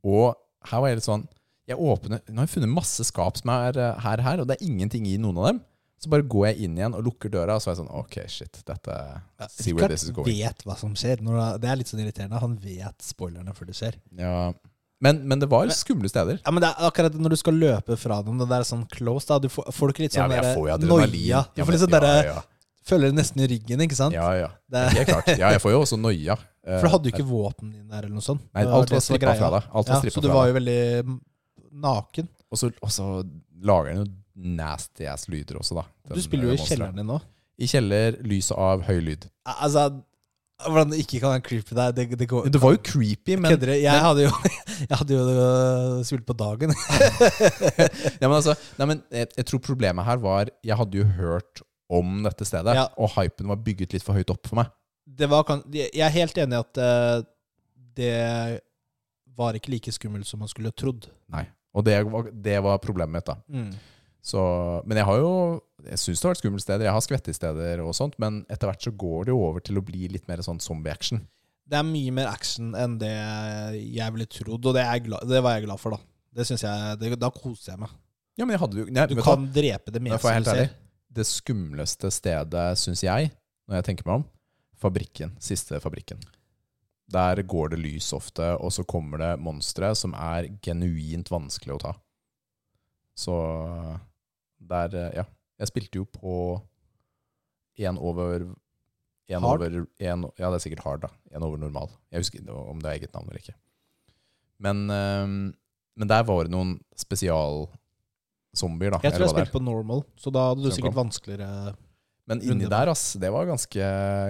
[0.03, 0.33] Og
[0.69, 1.29] her var jeg litt sånn
[1.71, 4.59] jeg åpner, Nå har jeg funnet masse skap som er eh, her her, og det
[4.59, 5.61] er ingenting i noen av dem.
[6.03, 8.17] Så bare går jeg inn igjen og lukker døra, og så er jeg sånn Ok,
[8.27, 8.97] shit, dette
[9.55, 10.27] See where this is going.
[10.27, 11.23] vet hva som skjer.
[11.23, 12.41] Når det, det er litt sånn irriterende.
[12.43, 14.01] Han vet spoilerne før det skjer.
[14.19, 14.35] Ja.
[15.03, 16.39] Men, men det var skumle steder.
[16.45, 19.27] Ja, men det er akkurat når du skal løpe fra dem, det der sånn close,
[19.27, 20.37] da du får, får du ikke litt Ja, sånn
[20.77, 20.87] adrenalin.
[20.89, 21.43] noia?
[21.51, 22.43] Du Ja, får litt men- sånn derre ja, ja.
[22.83, 24.15] Føler det nesten i ryggen, ikke sant?
[24.15, 24.49] Ja, ja.
[24.71, 25.29] Det er- klart.
[25.39, 26.35] Ja, jeg får jo også noia.
[26.67, 28.43] Eh, For du hadde jo ikke våpen din der, eller noe sånt.
[28.55, 29.69] Nei, alt var strippa fra deg.
[29.71, 31.21] Ja, så du var jo veldig
[31.73, 32.29] naken.
[32.51, 33.07] Og så, og så
[33.63, 34.09] lager den jo
[34.59, 35.85] nasty ass lyder også, da.
[36.15, 37.21] Du spiller jo eh, i kjelleren din nå.
[37.63, 39.27] I kjeller, lyset av høy lyd.
[39.47, 39.87] Altså,
[40.63, 43.51] hvordan det ikke kan være creepy der, det, det går Det var jo creepy, men,
[43.51, 43.75] Kødder?
[43.89, 44.31] Jeg hadde jo,
[44.91, 46.75] jeg hadde jo øh, på dagen.
[48.21, 51.63] ja, men altså, nei, men jeg, jeg tror problemet her var Jeg hadde jo hørt
[51.93, 52.87] om dette stedet, Ja.
[52.97, 54.71] og hypen var bygget litt for høyt opp for meg.
[55.07, 55.45] Det var,
[55.75, 57.25] jeg er helt enig i at øh,
[57.97, 58.61] det
[59.37, 61.09] var ikke like skummelt som man skulle trodd.
[61.33, 61.45] Nei.
[61.75, 63.37] Og det var, det var problemet mitt, da.
[64.23, 64.41] Så,
[64.87, 65.33] men jeg har jo
[65.83, 66.87] Jeg syns det har vært skumle steder.
[66.87, 69.85] Jeg har skvettesteder og sånt, men etter hvert så går det jo over til å
[69.85, 71.23] bli litt mer sånn zombie-action.
[71.73, 75.41] Det er mye mer action enn det jeg ville trodd, og det, er glad, det
[75.45, 76.09] var jeg glad for, da.
[76.33, 77.97] Det synes jeg, det, Da koser jeg meg.
[78.39, 80.71] Ja, men jeg hadde jo nei, Du kan kan drepe det med meste du ser.
[81.13, 83.33] Det skumleste stedet, syns jeg,
[83.69, 84.25] når jeg tenker meg om,
[84.81, 85.35] fabrikken.
[85.43, 86.23] Siste fabrikken.
[87.13, 91.83] Der går det lys ofte, og så kommer det monstre som er genuint vanskelig å
[91.83, 91.93] ta.
[93.19, 93.37] Så
[94.57, 95.25] der Ja.
[95.63, 96.37] Jeg spilte jo på
[97.79, 98.49] én over
[99.31, 99.63] en Hard?
[99.63, 101.11] over en, Ja, det er sikkert hard, da.
[101.33, 101.93] Én over normal.
[102.11, 103.55] Jeg husker ikke om det er eget navn eller ikke.
[104.63, 105.27] Men, eh,
[105.99, 109.01] men der var det noen spesialzombier, da.
[109.07, 111.07] Jeg tror jeg spilte på normal, så da hadde du Som sikkert kom.
[111.07, 111.77] vanskeligere
[112.27, 113.87] Men inni der, ass, det var ganske,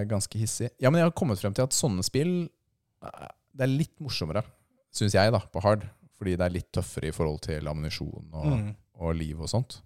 [0.09, 0.69] ganske hissig.
[0.81, 2.49] Ja, men jeg har kommet frem til at sånne spill
[3.03, 4.43] eh, Det er litt morsommere,
[4.93, 5.85] syns jeg, da, på hard.
[6.17, 8.69] Fordi det er litt tøffere i forhold til ammunisjon og, mm.
[9.01, 9.81] og liv og sånt.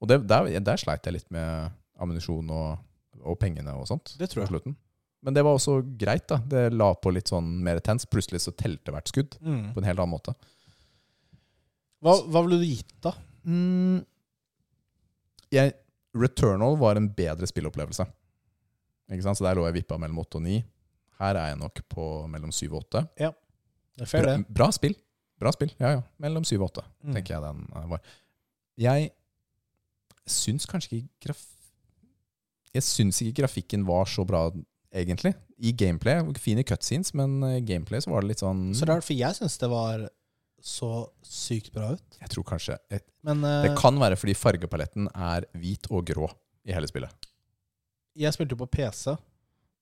[0.00, 1.70] Og det, der, der sleit jeg litt med
[2.00, 2.78] ammunisjon og,
[3.20, 4.14] og pengene og sånt.
[4.18, 4.48] Det tror jeg.
[4.54, 4.76] slutten.
[5.22, 6.38] Men det var også greit, da.
[6.48, 8.06] Det la på litt sånn mer tens.
[8.08, 9.74] Plutselig så telte hvert skudd Mm.
[9.74, 10.32] på en helt annen måte.
[12.00, 13.12] Hva, hva ville du gitt, da?
[13.44, 14.00] Mm,
[15.52, 15.74] jeg,
[16.16, 18.06] Returnal var en bedre spillopplevelse.
[19.12, 19.38] Ikke sant?
[19.38, 20.56] Så der lå jeg vippa mellom 8 og 9.
[21.20, 23.04] Her er jeg nok på mellom 7 og 8.
[23.20, 23.28] Det
[24.06, 24.48] er fair, Bra, det.
[24.56, 24.96] bra spill.
[25.40, 26.02] Bra spill, ja ja.
[26.24, 27.14] Mellom 7 og 8, Mm.
[27.18, 28.00] tenker jeg den eh, var.
[28.80, 29.10] Jeg
[30.32, 31.42] syns kanskje ikke graf...
[32.74, 34.44] Jeg syns ikke grafikken var så bra,
[34.94, 35.32] egentlig.
[35.58, 36.20] I gameplay.
[36.38, 39.58] Fine cutscenes, men i gameplay så var det litt sånn Så rart, for jeg syns
[39.60, 40.04] det var
[40.62, 40.90] så
[41.24, 42.18] sykt bra ut.
[42.20, 46.28] Jeg tror kanskje jeg, Men Det eh, kan være fordi fargepaletten er hvit og grå
[46.68, 47.10] i hele spillet.
[48.20, 49.14] jeg spilte jo på PC,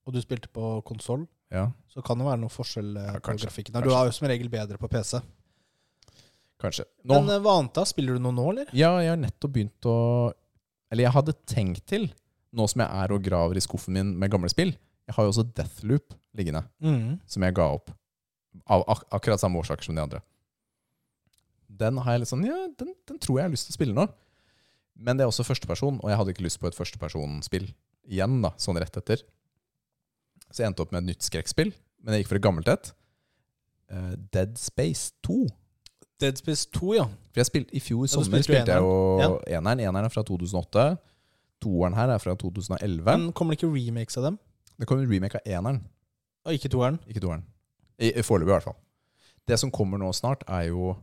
[0.07, 1.27] og du spilte på konsoll.
[1.51, 3.73] Ja, Så kan det være noe forskjell eh, Ja, på kanskje, grafikken.
[3.75, 3.89] kanskje.
[3.89, 5.19] Du er jo som regel bedre på PC.
[6.61, 6.85] kanskje.
[7.03, 7.85] Nå, Men eh, hva annet da?
[7.87, 8.71] Spiller du noe nå, eller?
[8.75, 9.97] ja, jeg har nettopp begynt å
[10.91, 12.07] Eller jeg hadde tenkt til,
[12.53, 14.71] nå som jeg er og graver i skuffen min med gamle spill
[15.07, 17.19] Jeg har jo også Deathloop liggende, Mm.
[17.25, 17.91] som jeg ga opp.
[18.69, 20.21] Av ak akkurat samme årsaker som de andre.
[21.69, 23.79] Den har jeg litt sånn Ja, den, den tror jeg jeg har lyst til å
[23.79, 24.07] spille nå.
[24.99, 27.69] Men det er også førsteperson, og jeg hadde ikke lyst på et førstepersonspill
[28.09, 29.21] igjen, da, sånn rett etter.
[30.49, 31.71] Så jeg endte opp med et nytt skrekkspill,
[32.03, 32.89] men jeg gikk for et gammelt et.
[33.89, 35.45] Uh, Dead Space 2.
[36.19, 37.03] Dead Space 2, ja.
[37.31, 38.89] For jeg spilte I fjor Ja, sommer spilte jeg jo
[39.19, 39.39] eneren.
[39.47, 39.79] eneren.
[39.87, 40.97] Eneren er fra 2008.
[41.63, 43.03] Toeren her er fra 2011.
[43.05, 44.39] Men kommer det ikke remakes av dem?
[44.79, 45.81] Det kommer remake av eneren,
[46.45, 46.99] Og ikke toeren?
[47.07, 47.43] ikke toeren.
[47.99, 48.77] I, i Foreløpig, i hvert fall.
[49.47, 50.93] Det som kommer nå snart, er jo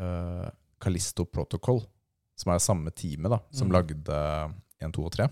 [0.00, 0.48] uh,
[0.80, 1.82] Callisto Protocol,
[2.40, 3.72] som er samme teamet da, som Mm.
[3.72, 5.28] lagde 1, 2 og 3.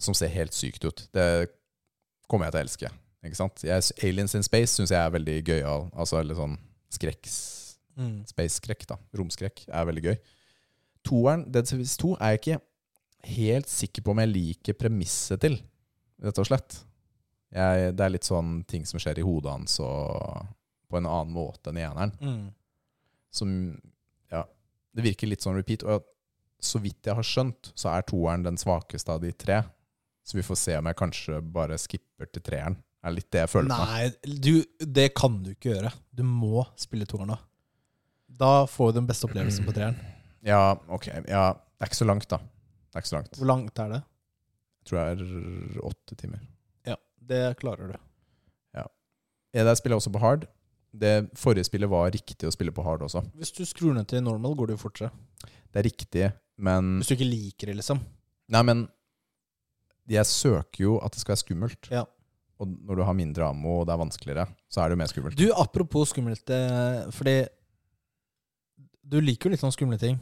[0.00, 1.08] Som ser helt sykt ut.
[1.12, 1.48] Det
[2.28, 2.90] kommer jeg til å elske.
[3.24, 3.62] Ikke sant?
[3.64, 5.90] Jeg, Aliens in Space syns jeg er veldig gøyal.
[5.94, 6.58] Altså, eller sånn
[6.94, 7.28] skrekk,
[7.94, 8.24] Mm.
[8.26, 8.96] space-skrekk, da.
[9.14, 10.16] Romskrekk er veldig gøy.
[11.06, 12.60] Toeren, Dead Service 2, er jeg ikke
[13.36, 15.60] helt sikker på om jeg liker premisset til,
[16.24, 16.80] rett og slett.
[17.54, 20.42] Jeg, det er litt sånn ting som skjer i hodet hans og
[20.90, 22.12] på en annen måte enn i eneren.
[22.20, 22.48] Mm.
[23.30, 23.80] Som
[24.32, 24.42] Ja,
[24.94, 25.84] det virker litt sånn repeat.
[25.86, 26.02] Og
[26.60, 29.60] så vidt jeg har skjønt, så er toeren den svakeste av de tre.
[30.24, 32.76] Så vi får se om jeg kanskje bare skipper til treeren.
[33.04, 33.84] Det er litt det jeg føler på.
[33.84, 34.54] Nei, du,
[34.96, 35.90] det kan du ikke gjøre.
[36.16, 37.36] Du må spille toeren da.
[38.40, 39.98] Da får du den beste opplevelsen på treeren.
[40.40, 41.10] Ja, ok.
[41.28, 42.38] Ja, det er ikke så langt, da.
[42.40, 43.36] Det er ikke så langt.
[43.36, 44.00] Hvor langt er det?
[44.80, 46.40] Jeg tror det er åtte timer.
[46.88, 46.96] Ja,
[47.28, 48.00] det klarer du.
[48.80, 48.86] Ja,
[49.52, 50.48] Jeg spiller også på hard.
[50.94, 53.20] Det forrige spillet var riktig å spille på hard også.
[53.36, 55.12] Hvis du skrur ned til normal, går det jo fortere.
[55.44, 58.00] Det er riktig, men Hvis du ikke liker det, liksom.
[58.48, 58.86] Nei, men
[60.08, 61.92] jeg søker jo at det skal være skummelt.
[61.92, 62.04] Ja.
[62.62, 65.10] Og når du har mindre ammo og det er vanskeligere, så er det jo mer
[65.10, 65.38] skummelt.
[65.40, 67.36] Du, apropos skummelt, eh, fordi
[69.04, 70.20] du liker jo litt sånne skumle ting.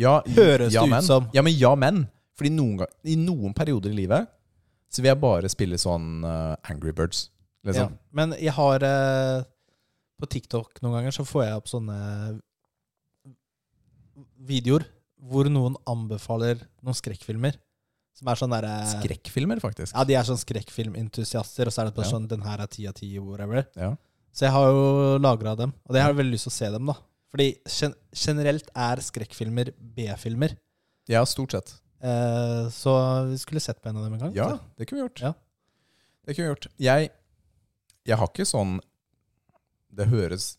[0.00, 1.02] Ja, Høres ja, det men.
[1.04, 1.28] ut som.
[1.36, 2.04] Ja, men ja, men.
[2.38, 4.30] Fordi noen, gang- i noen perioder i livet
[4.90, 7.26] så vil jeg bare spille sånn uh, Angry Birds.
[7.60, 7.68] Ja.
[7.70, 7.98] Liksom.
[8.16, 9.42] Men jeg har uh,
[10.16, 11.98] På TikTok noen ganger så får jeg opp sånne
[14.48, 14.86] videoer
[15.20, 17.58] hvor noen anbefaler noen skrekkfilmer.
[18.20, 19.94] Som er sånn derre Skrekkfilmer, faktisk.
[19.96, 22.12] Ja, de er sånn skrekkfilmentusiaster, og så er det bare Ja.
[22.12, 23.66] sånn 'Den her er ti av ti', whatever.
[23.76, 23.96] Ja.
[24.32, 26.86] Så jeg har jo lagra dem, og jeg har veldig lyst til å se dem,
[26.86, 26.94] da.
[27.32, 30.56] Fordi gen generelt er skrekkfilmer B-filmer.
[31.08, 31.80] ja, stort sett.
[32.02, 34.34] Eh, så vi skulle sett på en av dem en gang.
[34.34, 35.20] Ja, det kunne vi gjort.
[35.20, 35.32] Ja.
[36.26, 36.66] Det kunne vi gjort.
[36.78, 37.10] Jeg,
[38.06, 38.80] jeg har ikke sånn
[39.92, 40.56] Det høres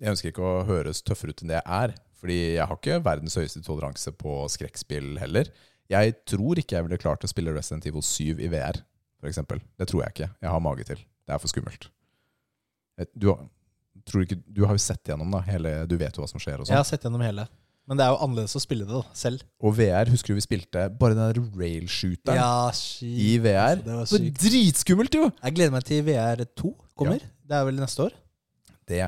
[0.00, 1.94] Jeg ønsker ikke å høres tøffere ut enn det jeg er.
[2.20, 5.44] Fordi jeg har ikke verdens høyeste toleranse på skrekkspill heller.
[5.92, 8.80] Jeg tror ikke jeg ville klart å spille Resident Evil 7 i VR,
[9.22, 9.38] f.eks.
[9.78, 10.30] Det tror jeg ikke.
[10.42, 10.96] Jeg har mage til.
[11.26, 11.88] Det er for skummelt.
[13.14, 13.44] Du, har-
[14.08, 16.60] tror ikke, du har jo sett gjennom da, hele Du vet jo hva som skjer
[16.60, 16.72] og sånt.
[16.72, 16.82] Jeg sånn.
[16.84, 17.46] har sett gjennom hele.
[17.86, 19.42] Men det er jo annerledes å spille det da, selv.
[19.62, 22.70] Og VR, husker du vi spilte bare den der railshooteren Ja,
[23.06, 23.36] i.
[23.38, 23.78] VR?
[23.78, 25.28] Det var Det var dritskummelt, jo!
[25.42, 27.22] Jeg gleder meg til VR2 kommer.
[27.46, 28.16] Det er vel neste år?
[28.90, 29.04] Det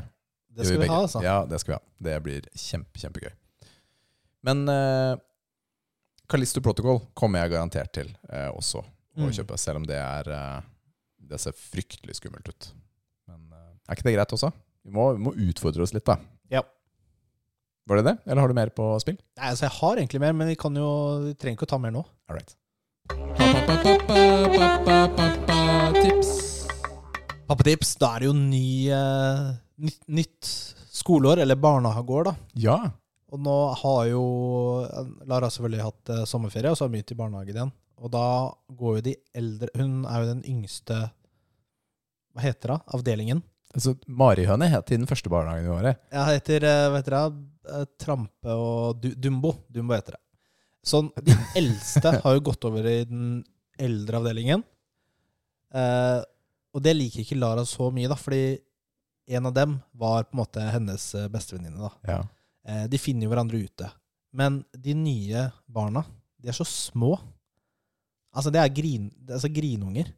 [0.55, 1.22] Det skal vi vi ha, altså.
[1.26, 1.83] Ja, det skal vi ha.
[2.07, 3.33] Det blir kjempe, kjempegøy.
[4.47, 5.18] Men uh,
[6.29, 8.87] Callisto Protocol kommer jeg garantert til eh, også å
[9.18, 9.33] Mm.
[9.35, 10.61] kjøpe, selv om det er eh,
[11.29, 12.68] Det ser fryktelig skummelt ut.
[13.26, 14.53] Men eh, er ikke det greit også?
[14.87, 16.14] Vi må, vi må utfordre oss litt, da.
[16.55, 16.62] Ja.
[17.89, 19.16] Var det det, eller har du mer på spill?
[19.41, 20.87] Nei, altså Jeg har egentlig mer, men vi kan jo
[21.26, 22.05] Vi trenger ikke å ta mer nå.
[22.29, 22.55] All right.
[25.99, 26.66] Tips.
[27.49, 27.95] Pappatips.
[27.99, 29.45] Da er det jo ny, eh,
[29.81, 30.51] nytt, nytt
[30.93, 32.35] skoleår, eller barnehageår, da.
[32.55, 32.79] Ja.
[33.29, 34.22] Og nå har jo
[35.29, 37.72] Lara selvfølgelig hatt eh, sommerferie, og så har hun begynt i barnehagen igjen.
[37.99, 38.24] Og da
[38.79, 40.99] går jo de eldre Hun er jo den yngste
[42.31, 42.76] Hva heter det?
[42.95, 43.41] Avdelingen.
[43.74, 45.99] Altså, Marihøne het i den første barnehagen i året.
[46.14, 47.43] Ja, heter eh, hva heter det?
[47.74, 49.53] Eh, Trampe og du, Dumbo.
[49.68, 50.22] Dumbo heter det.
[50.89, 53.43] Sånn, De eldste har jo gått over i den
[53.79, 54.62] eldre avdelingen.
[55.74, 56.20] Eh,
[56.72, 58.43] og det liker ikke Lara så mye, da, fordi
[59.37, 61.76] en av dem var på en måte hennes eh, bestevenninne.
[61.83, 61.91] da.
[62.09, 62.22] Ja.
[62.67, 63.91] Eh, de finner jo hverandre ute.
[64.33, 66.03] Men de nye barna,
[66.41, 67.15] de er så små.
[68.37, 70.11] Altså, det er grin, det er altså grinunger.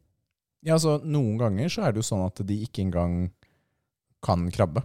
[0.63, 3.31] ja, altså Noen ganger så er det jo sånn at de ikke engang
[4.21, 4.83] kan krabbe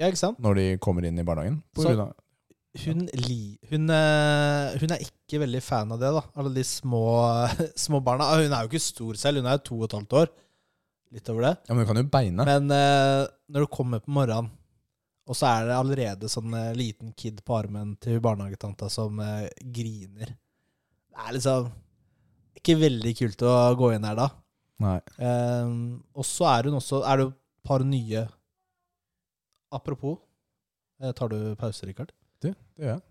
[0.00, 0.38] Ja, ikke sant?
[0.40, 1.62] når de kommer inn i barnehagen.
[1.76, 2.12] Så-
[2.84, 6.20] Hun, li, hun, eh, hun er ikke veldig fan av det, da.
[6.38, 7.00] Alle de små,
[7.76, 8.28] små barna.
[8.30, 10.28] Ah, Hun er jo ikke stor selv, hun er jo to og et halvt år.
[11.10, 11.56] Litt over det.
[11.66, 12.44] ja, Men hun kan jo beine.
[12.46, 14.52] Men eh, når du kommer på morgenen,
[15.30, 19.46] og så er det allerede sånn eh, liten kid på armen til barnehagetanta som eh,
[19.62, 21.70] griner Det er liksom
[22.60, 24.26] ikke veldig kult å gå inn her da.
[24.82, 24.98] Nei.
[25.22, 25.70] Eh,
[26.18, 28.24] og så er hun også Er det jo et par nye
[29.70, 30.18] Apropos,
[30.98, 32.10] eh, tar du pause, Rikard?
[32.42, 33.02] Det, det gjør jeg.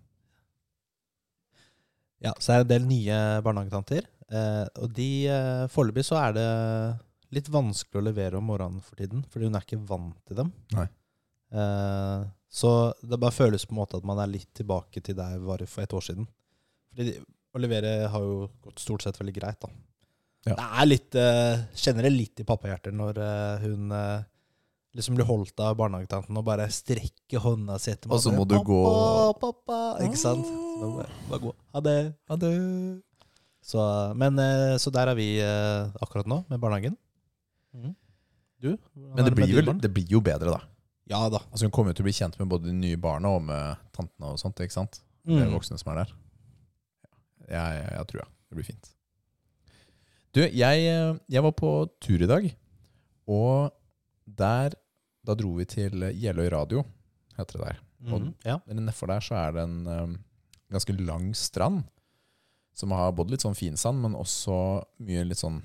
[2.25, 4.09] Ja, så er det en del nye barnehagetanter.
[4.27, 6.49] Eh, og de eh, Foreløpig så er det
[7.37, 10.51] litt vanskelig å levere om morgenen for tiden, fordi hun er ikke vant til dem.
[10.75, 10.89] Nei.
[11.51, 12.71] Eh, så
[13.05, 15.61] det bare føles på en måte at man er litt tilbake til der vi var
[15.69, 16.25] for et år siden.
[16.93, 17.13] Fordi
[17.55, 19.69] å levere har jo gått stort sett veldig greit, da.
[20.47, 20.55] Ja.
[20.55, 24.21] Det er litt eh, Kjenner det litt i pappahjertet når eh, hun eh,
[24.95, 28.55] liksom blir holdt av barnehagetanten og bare strekker hånda si etter Og så må du
[28.55, 30.47] Pappa, gå- Pappa, Ikke sant?
[30.47, 31.53] Så bare, bare gå.
[31.75, 31.97] Ha det.
[32.31, 32.53] Ha det.
[33.69, 33.83] Så,
[34.17, 34.39] men,
[34.81, 35.27] så der er vi
[36.01, 36.95] akkurat nå, med barnehagen.
[37.75, 37.91] Mm.
[38.63, 38.71] Du?
[38.95, 40.63] Men det blir, med vel, det blir jo bedre, da.
[41.09, 41.41] Ja da.
[41.49, 43.79] Altså Hun kommer jo til å bli kjent med både de nye barna og med
[43.95, 44.59] tantene og sånt.
[44.61, 45.01] ikke sant?
[45.25, 45.53] Det Mm.
[45.53, 46.13] voksne som er der.
[47.49, 48.27] Ja, jeg, jeg, jeg tror ja.
[48.49, 48.89] det blir fint.
[50.33, 52.45] Du, jeg, eh, jeg var på tur i dag,
[53.27, 53.71] og
[54.25, 54.75] der
[55.25, 56.83] da dro vi til Jeløy radio,
[57.37, 57.79] heter det der.
[58.13, 58.59] Og ja.
[58.69, 60.13] Eller nedfor der så er det en um,
[60.71, 61.83] ganske lang strand
[62.73, 64.55] som har både litt sånn finsand, men også
[65.03, 65.59] mye litt sånn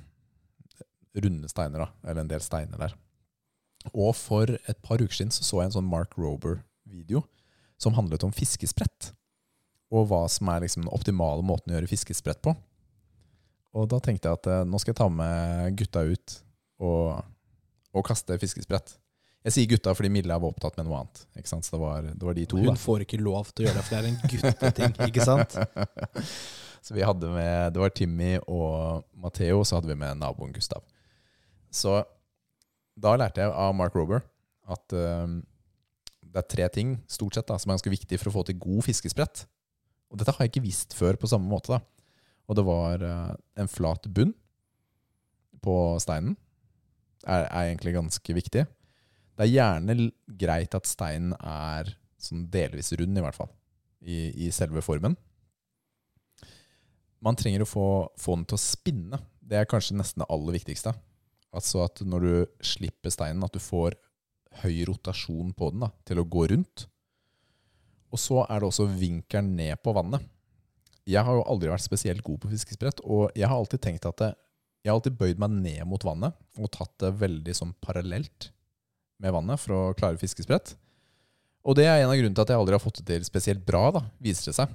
[1.14, 1.88] runde steiner, da.
[2.02, 2.96] Eller en del steiner der.
[3.92, 7.20] Og for et par uker siden så, så jeg en sånn Mark Rober-video
[7.80, 9.10] som handlet om fiskesprett.
[9.92, 12.54] Og hva som er liksom den optimale måten å gjøre fiskesprett på.
[13.74, 16.36] Og da tenkte jeg at eh, nå skal jeg ta med gutta ut
[16.84, 17.20] og,
[17.94, 18.96] og kaste fiskesprett.
[19.44, 21.24] Jeg sier gutta fordi Milla var opptatt med noe annet.
[21.36, 21.66] Ikke sant?
[21.66, 22.62] Så det var, det var de to.
[22.62, 22.78] Hun Da.
[22.80, 25.58] får ikke lov til å gjøre det, for det er en gutteting, ikke sant?
[26.84, 30.82] Så vi hadde med Det var Timmy og Matheo, så hadde vi med naboen Gustav.
[31.72, 31.94] Så
[32.94, 34.22] da lærte jeg av Mark Rober
[34.70, 35.40] at um,
[36.24, 38.58] det er tre ting stort sett da, som er ganske viktig for å få til
[38.62, 39.44] god fiskesprett.
[40.10, 41.74] Og dette har jeg ikke visst før på samme måte.
[41.74, 41.82] da.
[42.48, 44.34] Og det var uh, en flat bunn
[45.64, 46.36] på steinen.
[47.24, 48.64] Er, er egentlig ganske viktig.
[49.34, 53.50] Det er gjerne greit at steinen er sånn delvis rund, i hvert fall.
[54.04, 55.16] I, i selve formen.
[57.24, 57.86] Man trenger å få,
[58.20, 59.20] få den til å spinne.
[59.40, 60.92] Det er kanskje nesten det aller viktigste.
[61.54, 62.34] Altså at når du
[62.64, 63.96] slipper steinen, at du får
[64.62, 66.86] høy rotasjon på den da, til å gå rundt.
[68.14, 70.22] Og så er det også vinkelen ned på vannet.
[71.04, 74.20] Jeg har jo aldri vært spesielt god på fiskesprett, og jeg har alltid tenkt at
[74.22, 74.30] det,
[74.84, 78.50] jeg har alltid bøyd meg ned mot vannet og tatt det veldig sånn parallelt
[79.22, 80.74] med vannet for å klare fiskesprett.
[81.64, 83.62] Og det er en av grunnene til at jeg aldri har fått det til spesielt
[83.64, 84.74] bra, da, viser det seg.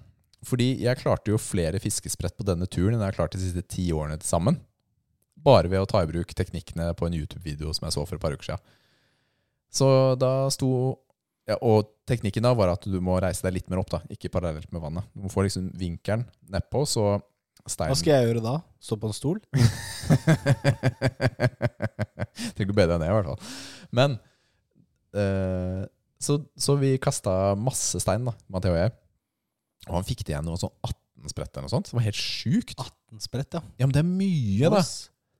[0.49, 3.63] Fordi jeg klarte jo flere fiskesprett på denne turen enn jeg har klart de siste
[3.69, 4.57] ti årene til sammen.
[5.45, 8.23] Bare ved å ta i bruk teknikkene på en YouTube-video som jeg så for et
[8.23, 8.75] par uker siden.
[9.69, 9.87] Så
[10.17, 10.69] da sto
[11.49, 14.31] ja, Og teknikken da var at du må reise deg litt mer opp, da, ikke
[14.33, 15.07] parallelt med vannet.
[15.13, 17.19] Du må få liksom vinkelen nedpå, så
[17.65, 18.55] steinen Hva skal jeg gjøre da?
[18.81, 19.39] Stå på en stol?
[22.53, 23.41] Trenger ikke å be deg ned, i hvert fall.
[23.97, 24.17] Men
[25.17, 25.83] eh,
[26.21, 28.93] så, så vi kasta masse stein, da, Matheo og jeg.
[29.87, 31.89] Og han fikk det igjen noe sånn 18 sprett eller noe sånt.
[31.89, 32.75] Det var helt sjukt.
[32.77, 33.61] 18 sprett, ja.
[33.79, 34.83] Ja, men det er mye, da.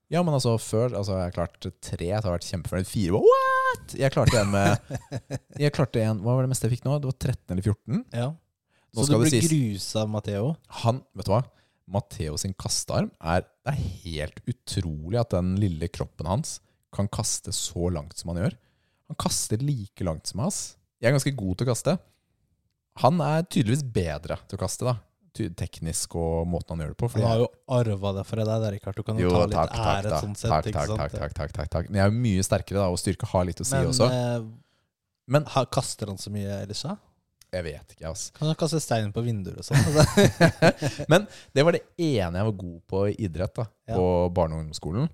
[0.09, 2.89] Ja, men altså før altså, Jeg klarte tre, så har jeg vært kjempefornøyd.
[2.89, 3.95] Fire what?!
[3.99, 4.93] Jeg klarte en med
[5.63, 6.97] Jeg klarte en Hva var det meste jeg fikk nå?
[7.01, 7.99] Det var 13 eller 14.
[8.17, 8.29] Ja.
[8.89, 10.53] Nå Så du ble sies grusa av Matheo?
[10.81, 11.43] Han, vet du hva?
[11.89, 16.57] Matheo sin kastearm er, det er helt utrolig at den lille kroppen hans
[16.93, 18.55] kan kaste så langt som han gjør.
[19.09, 20.59] Han kaster like langt som oss.
[21.01, 21.95] Jeg er ganske god til å kaste.
[23.03, 24.97] Han er tydeligvis bedre til å kaste, da.
[25.59, 27.09] Teknisk og måten han gjør det på.
[27.15, 27.47] Han har jo
[27.79, 28.95] arva det fra deg, der er Rikard.
[28.99, 30.49] Du kan jo ta litt takk, ære takk, sånn sett.
[30.51, 30.99] takk, takk, sant?
[30.99, 31.89] takk, takk, takk, takk.
[31.89, 34.09] Men jeg er jo mye sterkere, da, og styrke har litt å si Men også.
[34.11, 34.49] eh,
[35.29, 36.97] Men ha- kaster han så mye ellers, da?
[37.51, 38.31] jeg vet ikke, altså.
[38.37, 39.79] Kan du kaste stein på vinduer og sånn?
[39.81, 41.05] Altså.
[41.09, 43.95] Men det var det ene jeg var god på i idrett da, Ja.
[43.95, 44.05] på
[44.37, 45.09] barne- og ungdomsskolen.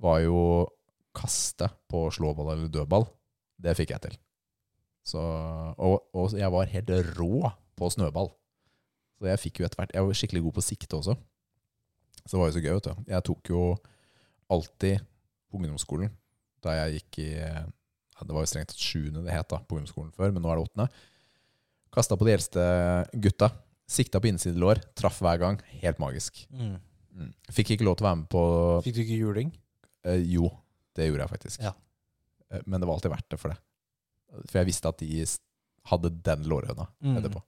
[0.00, 0.68] Var jo
[1.16, 3.06] kaste på slåball eller dødball.
[3.58, 4.18] Det fikk jeg til.
[5.08, 8.28] Så, og, og jeg var helt rå på snøball.
[9.18, 11.14] Så jeg fikk jo etter hvert Jeg var skikkelig god på sikte også.
[12.24, 13.04] Så det var jo så gøy, vet du.
[13.10, 13.62] Jeg tok jo
[14.52, 15.04] alltid
[15.50, 16.10] på ungdomsskolen
[16.64, 19.76] da jeg gikk i ja, Det var jo strengt tatt sjuende det het da på
[19.78, 20.88] ungdomsskolen før, men nå er det åttende.
[21.94, 22.64] Kasta på de eldste
[23.22, 23.48] gutta.
[23.88, 24.80] Sikta på innsidelår.
[24.98, 25.60] Traff hver gang.
[25.80, 26.42] Helt magisk.
[26.50, 26.74] Mm.
[27.14, 27.30] Mm.
[27.54, 28.42] Fikk ikke lov til å være med på
[28.84, 29.52] Fikk du ikke juling?
[30.04, 30.50] eh, Jo,
[30.98, 31.62] det gjorde jeg faktisk.
[31.64, 31.72] Ja.
[32.50, 33.58] Eh, men det var alltid verdt det for det.
[34.50, 35.24] For jeg visste at de
[35.88, 37.16] hadde den lårhøna Mm.
[37.22, 37.40] etterpå.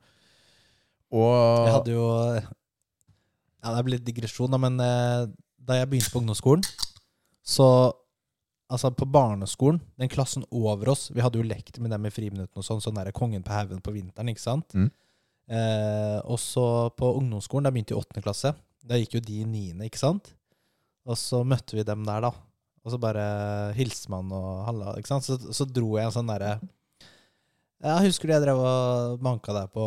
[1.10, 2.06] Og Jeg hadde jo
[2.38, 5.26] Ja, det blir litt digresjon, da, men eh,
[5.60, 6.64] da jeg begynte på ungdomsskolen,
[7.44, 7.66] så
[8.70, 12.62] Altså, på barneskolen, den klassen over oss Vi hadde jo lekt med dem i friminuttene
[12.62, 14.76] og sånn, sånn der Kongen på haugen på vinteren, ikke sant?
[14.78, 14.90] Mm.
[15.50, 18.52] Eh, og så på ungdomsskolen, da begynte jeg i åttende klasse.
[18.86, 20.30] Da gikk jo de i niende, ikke sant?
[21.02, 22.30] Og så møtte vi dem der, da.
[22.84, 23.24] Og så bare
[23.76, 25.26] hilste man og halla, ikke sant?
[25.26, 26.60] Så, så dro jeg en sånn derre
[27.80, 29.86] ja, Husker du jeg drev og banka deg på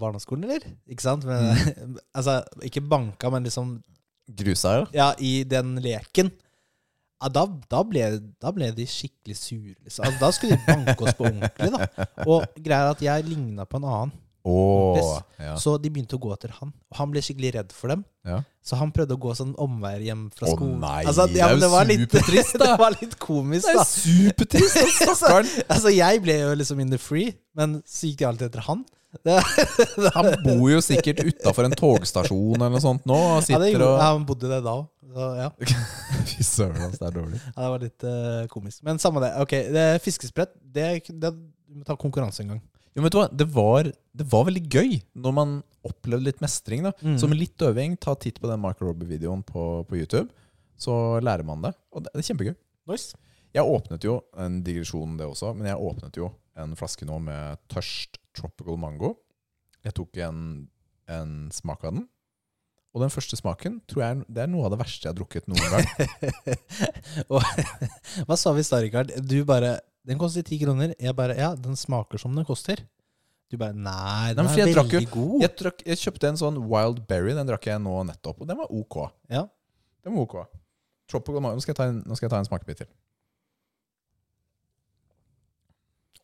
[0.00, 0.66] barneskolen, eller?
[0.90, 1.26] Ikke sant?
[1.28, 1.54] Men,
[2.18, 3.78] altså, ikke banka, men liksom
[4.28, 4.86] grusa, ja.
[4.94, 6.32] Ja, i den leken.
[7.18, 8.04] Ja, da, da, ble,
[8.38, 9.74] da ble de skikkelig sure.
[9.82, 10.04] Liksom.
[10.06, 11.70] Altså, da skulle de banke oss på ordentlig.
[11.74, 14.12] da Og greia er at jeg ligna på en annen,
[14.48, 15.54] Åh, ja.
[15.60, 16.70] så de begynte å gå etter han.
[16.90, 18.04] Og han ble skikkelig redd for dem.
[18.28, 18.40] Ja.
[18.64, 20.76] Så han prøvde å gå sånn omveier hjem fra skolen.
[20.76, 21.70] Å oh, nei, altså, det er jo
[22.04, 22.68] supertrist, da.
[22.72, 23.86] det var litt komisk, Det er da.
[23.88, 25.50] supertrist, stakkaren!
[25.66, 28.84] Altså, jeg ble jo liksom in the free, men så gikk de alltid etter han.
[30.18, 33.16] Han bor jo sikkert utafor en togstasjon eller noe sånt nå.
[33.16, 34.88] Og ja, sitter gjorde- og ja, han bodde det da òg.
[35.38, 35.48] Ja.
[36.28, 37.40] Fy søren, altså, det er dårlig.
[37.40, 38.82] Ja, det var litt uh, komisk.
[38.86, 39.32] Men samme det.
[39.40, 42.60] Ok, det Fiskesprett, det, det vi må ta konkurranse en gang.
[42.98, 43.28] Jo, vet du hva?
[43.30, 45.50] Det var, det var veldig gøy når man
[45.86, 46.82] opplevde litt mestring.
[46.88, 46.90] da.
[46.98, 47.14] Mm.
[47.20, 50.26] Så med litt øving, ta titt på den Mark Robbie-videoen på, på YouTube.
[50.74, 50.92] Så
[51.22, 51.72] lærer man det.
[51.94, 52.56] Og det, det er kjempegøy.
[52.90, 53.14] Nice.
[53.54, 57.62] Jeg åpnet jo en digresjon, det også, men jeg åpnet jo en flaske nå med
[57.70, 59.14] tørst tropical mango.
[59.86, 60.40] Jeg tok en,
[61.06, 62.08] en smak av den.
[62.96, 65.46] Og den første smaken tror jeg det er noe av det verste jeg har drukket
[65.46, 65.86] noen gang.
[68.26, 69.14] Hva sa vi i stad, Rikard?
[69.22, 69.76] Du bare
[70.08, 70.94] Den koster ti kroner.
[70.98, 72.80] Jeg bare Ja, den smaker som den koster.
[73.48, 75.34] Du bare Nei, den Nei, er jeg drakk veldig god.
[75.44, 78.58] Jeg, drakk, jeg kjøpte en sånn wild berry, den drakk jeg nå nettopp, og den
[78.60, 78.96] var ok.
[79.32, 79.46] Ja.
[80.04, 80.36] Den var ok.
[81.08, 82.90] Tropical mango, nå skal jeg ta en, nå skal jeg ta en smakebit til.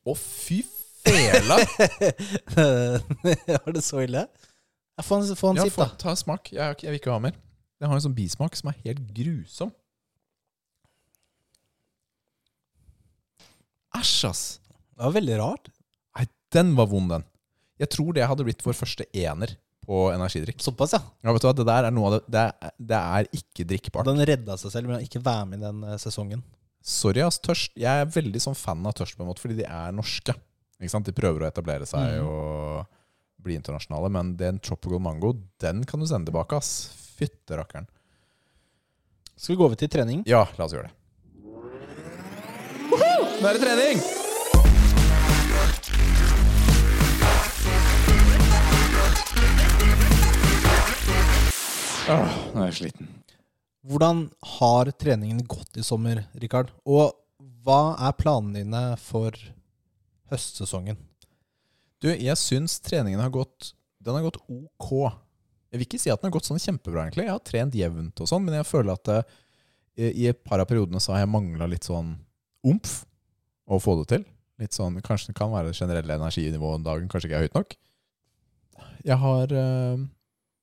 [0.05, 0.59] Å, fy
[1.05, 1.57] fela!
[3.65, 4.27] Var det så ille?
[5.01, 5.89] Få en, få en Ja, sipp, da.
[6.01, 6.53] ta en smak.
[6.53, 7.39] Jeg, jeg vil ikke ha mer.
[7.81, 9.73] Den har en sånn bismak som er helt grusom.
[13.99, 14.43] Æsj, ass.
[14.95, 15.69] Det var veldig rart.
[16.19, 17.25] Nei, den var vond, den.
[17.83, 20.63] Jeg tror det hadde blitt vår første ener på energidrikk.
[20.65, 21.01] Såpass, ja.
[21.27, 23.67] Ja, vet du hva, Det der er noe av det Det er, det er ikke
[23.69, 24.07] drikkbart.
[24.09, 26.43] Den redda seg selv med å ikke være med i den eh, sesongen.
[26.85, 27.39] Sorry, ass.
[27.41, 27.73] Tørst.
[27.81, 30.35] Jeg er veldig sånn fan av tørst, på en måte, fordi de er norske.
[30.81, 31.07] Ikke sant?
[31.09, 32.29] De prøver å etablere seg Mhm.
[32.29, 32.87] og
[33.45, 36.89] bli internasjonale, men den tropical mango, den kan du sende tilbake, ass.
[37.19, 37.87] Fytte rakkeren.
[39.37, 40.23] Skal vi gå over til trening?
[40.27, 40.95] Ja, la oss gjøre det.
[43.35, 44.01] Nå er det trening!
[52.05, 53.09] Åh, nå er jeg sliten.
[53.85, 54.21] Hvordan
[54.59, 56.71] har treningen gått i sommer, Rikard?
[56.87, 57.11] Og
[57.65, 59.35] hva er planene dine for
[60.31, 61.01] høstsesongen?
[61.99, 63.73] Du, jeg syns treningen har gått
[64.05, 65.11] Den har gått ok.
[65.73, 67.25] Jeg vil ikke si at den har gått sånn kjempebra, egentlig.
[67.27, 69.19] Jeg har trent jevnt og sånn, men jeg føler at det,
[70.13, 72.15] i et par av periodene så har jeg mangla litt sånn
[72.69, 73.03] omf
[73.67, 74.25] å få det til.
[74.63, 77.59] Litt sånn, Kanskje det kan være det generelle energinivået om dagen kanskje ikke er høyt
[77.59, 77.77] nok.
[79.05, 80.05] Jeg har, eh,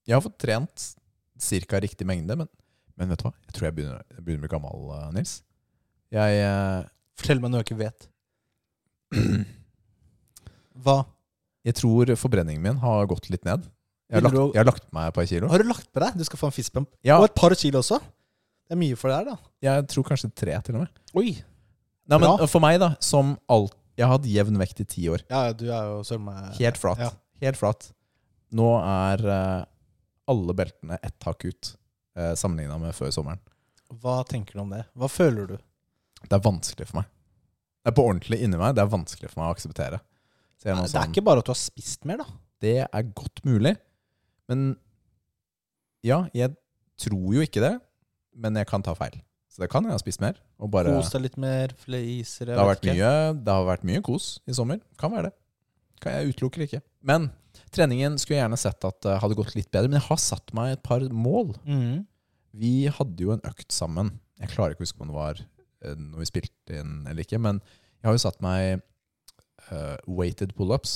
[0.08, 0.88] jeg har fått trent
[1.68, 1.80] ca.
[1.82, 2.50] riktig mengde, men,
[2.98, 3.34] men vet du hva?
[3.48, 5.36] Jeg tror jeg begynner, jeg begynner å bli gammel, eh, Nils.
[6.12, 6.90] Jeg eh,
[7.22, 8.08] Fortell meg noe jeg ikke vet.
[10.82, 11.02] Hva?
[11.68, 13.68] Jeg tror forbrenningen min har gått litt ned.
[14.10, 15.50] Jeg har, lagt, du jeg har lagt meg et par kilo.
[15.52, 16.18] Har du lagt på deg?
[16.18, 16.90] Du skal få en fistbump.
[17.06, 18.00] Ja, Og et par kilo også.
[18.02, 19.36] Det er mye for deg, da.
[19.68, 21.00] jeg tror kanskje tre, til og med.
[21.22, 21.36] Oi.
[22.10, 22.48] Nei, men Bra.
[22.50, 25.22] For meg, da, som alt Jeg har hatt jevn vekt i ti år.
[25.30, 27.02] Ja, du er jo søren meg Helt flat.
[27.04, 27.12] Ja.
[27.44, 27.92] Helt flat.
[28.58, 29.64] Nå er eh,
[30.32, 31.72] alle beltene ett hakk ut,
[32.20, 33.42] uh, sammenligna med før sommeren.
[34.02, 34.84] Hva tenker du om det?
[34.98, 35.58] Hva føler du?
[36.22, 37.10] Det er vanskelig for meg.
[37.82, 38.76] Det er på ordentlig inni meg.
[38.78, 40.00] Det er vanskelig for meg å akseptere.
[40.62, 42.40] Så jeg er nå Det er sånn, ikke bare at du har spist mer, da.
[42.62, 43.74] det er godt mulig.
[44.52, 44.76] Men
[46.06, 46.54] ja, jeg
[47.02, 47.74] tror jo ikke det.
[48.38, 49.18] Men jeg kan ta feil.
[49.52, 50.38] Så det kan jeg ha spist mer.
[50.64, 54.02] Og bare, Kos deg litt mer, fleiser det, har vært mye, det har vært mye
[54.06, 54.80] kos i sommer.
[55.02, 55.34] Kan være det.
[56.02, 56.80] Kan jeg utelukker ikke.
[57.06, 57.28] Men
[57.76, 59.92] treningen skulle jeg gjerne sett at det hadde gått litt bedre.
[59.92, 61.52] Men jeg har satt meg et par mål.
[61.68, 62.06] Mm.
[62.64, 64.14] Vi hadde jo en økt sammen.
[64.40, 67.42] Jeg klarer ikke å huske om det var eh, når vi spilte inn eller ikke.
[67.44, 67.60] Men
[68.00, 68.80] jeg har jo satt meg
[69.68, 70.96] uh, weighted pullups.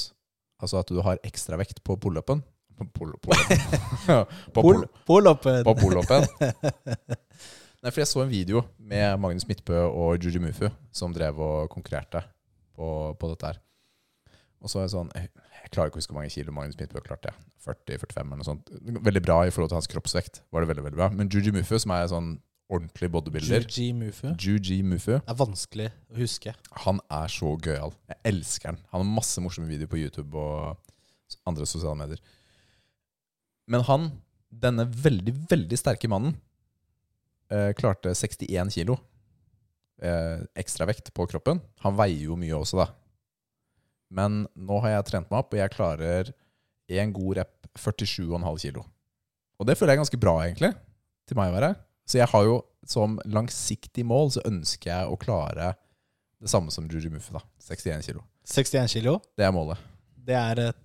[0.63, 2.41] Altså at du har ekstra vekt på pullupen.
[2.75, 3.31] Pull-upen.
[4.55, 5.29] Pol, pull-
[5.79, 6.25] pullupen.
[7.83, 11.69] Nei, for jeg så en video med Magnus Midtbø og Juji Mufu som drev og
[11.73, 12.23] konkurrerte
[12.75, 12.87] på,
[13.19, 13.59] på dette her.
[14.63, 15.29] Og så er jeg sånn Jeg,
[15.65, 17.33] jeg klarer ikke å huske hvor mange kilo Magnus Midtbø klarte.
[17.65, 18.71] 40-45 eller noe sånt.
[19.05, 20.41] Veldig bra i forhold til hans kroppsvekt.
[20.53, 21.07] var det veldig, veldig bra.
[21.13, 22.35] Men Juji Mufu, som er sånn
[22.73, 24.27] ordentlig bodybuilder Juji Mufu.
[24.41, 26.55] Juji Mufu, Det er vanskelig å huske.
[26.85, 27.93] han er så gøyal.
[28.09, 28.79] Jeg elsker han.
[28.93, 30.77] Han har masse morsomme videoer på YouTube og
[31.49, 32.21] andre sosiale medier.
[33.69, 34.09] Men han,
[34.49, 36.37] denne veldig, veldig sterke mannen,
[37.51, 38.97] eh, klarte 61 kilo
[40.01, 41.61] eh, ekstra vekt på kroppen.
[41.85, 42.87] Han veier jo mye også, da.
[44.15, 46.33] Men nå har jeg trent meg opp, og jeg klarer
[47.01, 48.83] en god rep 47,5 kilo.
[49.59, 50.73] Og det føler jeg er ganske bra, egentlig,
[51.27, 51.71] til meg å være.
[52.05, 55.71] Så jeg har jo som langsiktig mål så ønsker jeg å klare
[56.43, 57.41] det samme som Juji Muffe, da.
[57.65, 58.21] 61 kilo.
[58.45, 59.15] 61 kilo.
[59.33, 59.81] Det er målet.
[60.27, 60.75] Det er eh,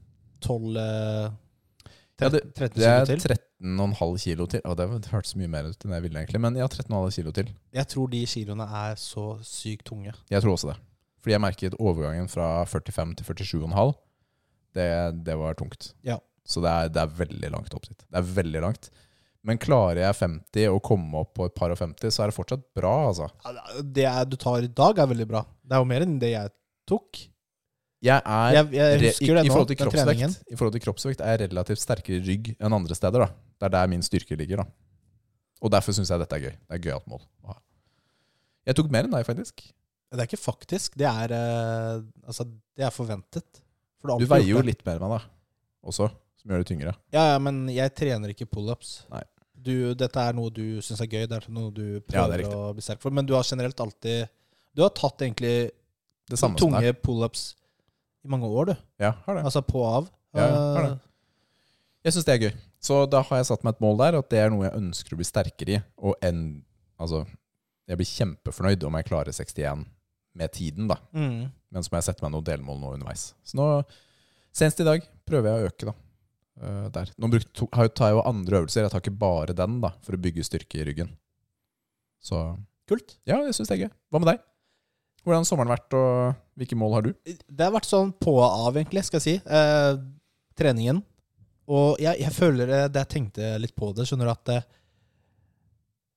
[0.41, 3.39] 12 13 Ja, det- 13 Det er kilo til.
[3.61, 4.63] 13,5 kilo til.
[4.65, 6.41] Å, det hørtes mye mer ut enn jeg ville, egentlig.
[6.43, 7.51] Men ja, 13,5 kilo til.
[7.77, 10.15] Jeg tror de kiloene er så sykt tunge.
[10.33, 10.79] Jeg tror også det.
[11.21, 13.29] Fordi jeg merket overgangen fra 45 til
[13.61, 13.95] 47,5.
[14.77, 14.89] Det,
[15.27, 15.93] det var tungt.
[16.07, 16.17] Ja.
[16.47, 17.99] Så det er, det er veldig langt opp dit.
[18.07, 18.89] Det er veldig langt.
[19.47, 22.37] Men klarer jeg 50 og komme opp på et par og 50, så er det
[22.37, 23.29] fortsatt bra, altså.
[23.45, 25.45] Ja, Det er, du tar i dag, er veldig bra.
[25.65, 26.53] Det er jo mer enn det jeg
[26.91, 27.23] tok.
[28.01, 31.51] Jeg er Jeg, jeg i, nå, i, forhold kroppsvekt, I forhold til kroppsvekt er jeg
[31.51, 33.27] relativt sterkere i rygg enn andre steder.
[33.27, 33.29] da.
[33.61, 34.63] Det er der min styrke ligger.
[34.63, 34.65] da.
[35.61, 36.55] Og derfor syns jeg dette er gøy.
[36.57, 37.21] Det er gøyalt mål.
[37.45, 37.59] å ha.
[38.71, 39.67] Jeg tok mer enn deg, faktisk.
[40.11, 40.97] Det er ikke faktisk.
[40.99, 43.61] Det er, eh, altså, det er forventet.
[44.01, 44.73] For har Du veier jo det.
[44.73, 45.21] litt mer enn meg, da.
[45.93, 46.09] Også.
[46.41, 46.95] Som gjør det tyngre.
[47.13, 49.03] Ja, ja, men jeg trener ikke pullups.
[49.61, 51.29] Dette er noe du syns er gøy.
[51.29, 53.13] Det er noe du det er prøver ja, å bli sterk for.
[53.13, 54.31] Men du har generelt alltid
[54.73, 55.71] Du har tatt egentlig
[56.31, 57.51] Det samme tunge pullups
[58.25, 58.75] i mange år, du.
[59.01, 59.45] Ja, har det.
[59.49, 60.11] Altså på og av.
[60.37, 60.91] Ja, har det.
[60.93, 61.07] Eh,
[62.05, 62.53] Jeg syns det er gøy.
[62.81, 65.13] Så da har jeg satt meg et mål der, at det er noe jeg ønsker
[65.13, 65.81] å bli sterkere i.
[66.01, 66.39] Og en,
[67.01, 67.27] altså,
[67.91, 69.83] jeg blir kjempefornøyd om jeg klarer 61
[70.41, 70.97] med tiden, da.
[71.13, 71.51] Mm.
[71.71, 73.27] Men så må jeg sette meg noen delmål nå underveis.
[73.45, 73.67] Så nå,
[74.57, 75.97] senest i dag, prøver jeg å øke, da.
[76.61, 77.11] Uh, der.
[77.21, 78.83] Nå bruk, to, har jeg- tar jeg jo andre øvelser.
[78.87, 81.13] Jeg tar ikke bare den, da, for å bygge styrke i ryggen.
[82.21, 82.37] Så
[82.89, 83.19] Kult.
[83.29, 83.93] ja, jeg syns det er gøy.
[84.11, 84.41] Hva med deg?
[85.25, 87.15] Hvordan har sommeren vært, og hvilke mål har du?
[87.25, 89.37] Det har vært sånn på og av, egentlig, skal jeg si.
[89.49, 89.95] Eh,
[90.61, 91.01] treningen.
[91.71, 94.69] Og jeg, jeg føler det, det jeg tenkte litt på det, skjønner du at eh,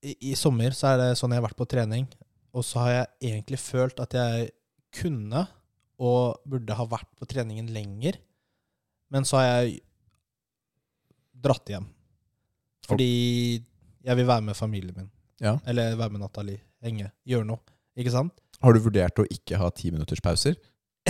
[0.04, 2.10] i, I sommer så er det sånn jeg har vært på trening,
[2.54, 4.52] og så har jeg egentlig følt at jeg
[4.94, 5.46] kunne
[6.04, 8.20] og burde ha vært på treningen lenger,
[9.14, 9.80] men så har jeg
[11.44, 11.88] dratt hjem.
[12.90, 13.12] Fordi
[14.04, 15.12] jeg vil være med familien min.
[15.44, 15.58] Ja.
[15.70, 16.60] Eller være med Nathalie.
[16.84, 17.14] Henge.
[17.28, 17.62] Gjøre noe.
[18.00, 18.43] Ikke sant?
[18.64, 20.56] Har du vurdert å ikke ha ti minutters pauser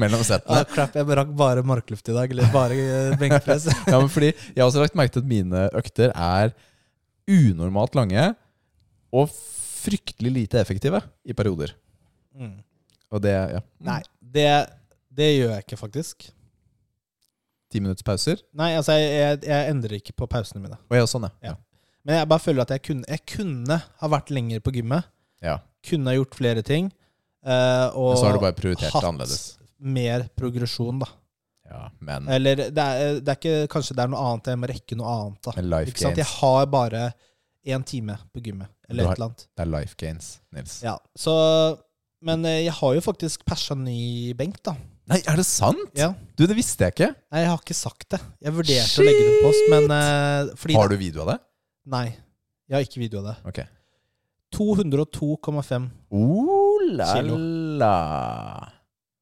[0.00, 0.58] mellom settene?
[0.58, 2.32] Ah, crap, jeg rakk bare markluft i dag.
[2.34, 3.64] Eller bare eh, benkpress.
[3.90, 6.52] Ja, men fordi Jeg har også lagt merke til at mine økter er
[7.30, 8.24] unormalt lange
[9.14, 9.32] og
[9.84, 11.70] fryktelig lite effektive i perioder.
[12.36, 12.58] Mm.
[13.14, 13.60] Og det, ja.
[13.84, 14.00] Nei,
[14.34, 14.48] det,
[15.14, 16.16] det gjør jeg ikke, faktisk.
[17.72, 18.36] Ti minutts pauser.
[18.56, 20.76] Nei, altså, jeg, jeg, jeg endrer ikke på pausene mine.
[20.90, 21.52] Og ja, sånn, ja.
[21.52, 21.56] Ja.
[22.04, 25.10] Men jeg bare føler at jeg kunne, jeg kunne ha vært lenger på gymmet.
[25.42, 25.58] ja.
[25.84, 26.86] Kunne ha gjort flere ting.
[27.44, 29.42] Uh, og Men så har du bare prioritert hatt annerledes.
[29.76, 31.08] mer progresjon, da.
[31.68, 34.68] Ja, men, Eller det er, det er ikke Kanskje det er noe annet, jeg må
[34.70, 35.52] rekke noe annet, da.
[35.56, 36.16] men life sant?
[36.20, 37.02] Jeg har bare
[37.68, 39.44] én time på gymmet, eller har- et eller annet.
[39.56, 40.78] Det er life gains, Nils.
[40.84, 41.34] Ja, så
[42.24, 44.72] Men eh, jeg har jo faktisk persa ny benk, da.
[45.12, 45.90] Nei, er det sant?
[45.92, 46.14] Ja.
[46.36, 47.10] Du, det visste jeg ikke.
[47.28, 48.20] Nei, jeg har ikke sagt det.
[48.40, 51.42] Jeg vurderte å legge det på post, men uh, fordi Har du video av det?
[51.90, 52.06] Nei.
[52.68, 53.36] Jeg har ikke video av det.
[53.50, 53.60] Ok.
[54.54, 55.88] 202,5.
[56.14, 57.36] Oh la Kilo.
[57.80, 57.94] la.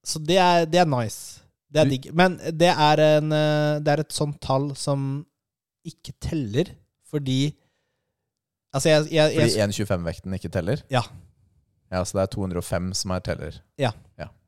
[0.04, 1.40] Så det er, det er nice.
[1.72, 2.10] Det er digg.
[2.14, 5.24] Men det er, en, eh, det er et sånt tall som
[5.88, 6.74] ikke teller,
[7.10, 7.54] fordi
[8.72, 10.80] Altså, jeg, jeg, jeg, Fordi 1,25-vekten ikke teller?
[10.88, 11.02] Ja.
[11.92, 13.58] Ja, Så det er 205 som er teller.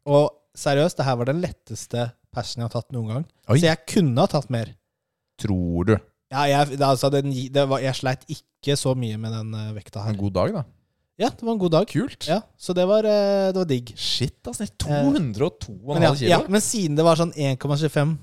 [0.05, 3.23] Og seriøst, det her var den letteste persen jeg har tatt noen gang.
[3.49, 3.59] Oi.
[3.59, 4.73] Så jeg kunne ha tatt mer.
[5.41, 5.95] Tror du?
[6.33, 9.73] Ja, jeg, det, altså, den, det var, jeg sleit ikke så mye med den eh,
[9.77, 10.15] vekta her.
[10.15, 10.63] En god dag, da.
[11.21, 11.87] Ja, det var en god dag.
[11.87, 12.27] Kult.
[12.27, 13.93] Ja, Så det var, eh, det var digg.
[13.97, 14.67] Shit, altså.
[14.83, 16.31] 202,5 Men, ja, kilo?
[16.33, 18.17] ja, men siden det var sånn 1,25,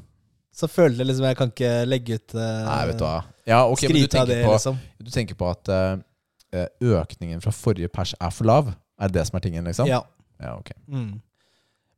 [0.51, 3.19] så følte jeg liksom jeg kan ikke legge ut eh, Nei, vet du hva.
[3.47, 4.81] Ja, ok, men du Skryte av tenker, det, på, liksom.
[4.99, 8.73] du tenker på at eh, økningen fra forrige pers er for lav?
[9.01, 9.87] Er det det som er tingen, liksom?
[9.89, 10.01] Ja.
[10.41, 10.73] Ja, ok.
[10.91, 11.21] Mm.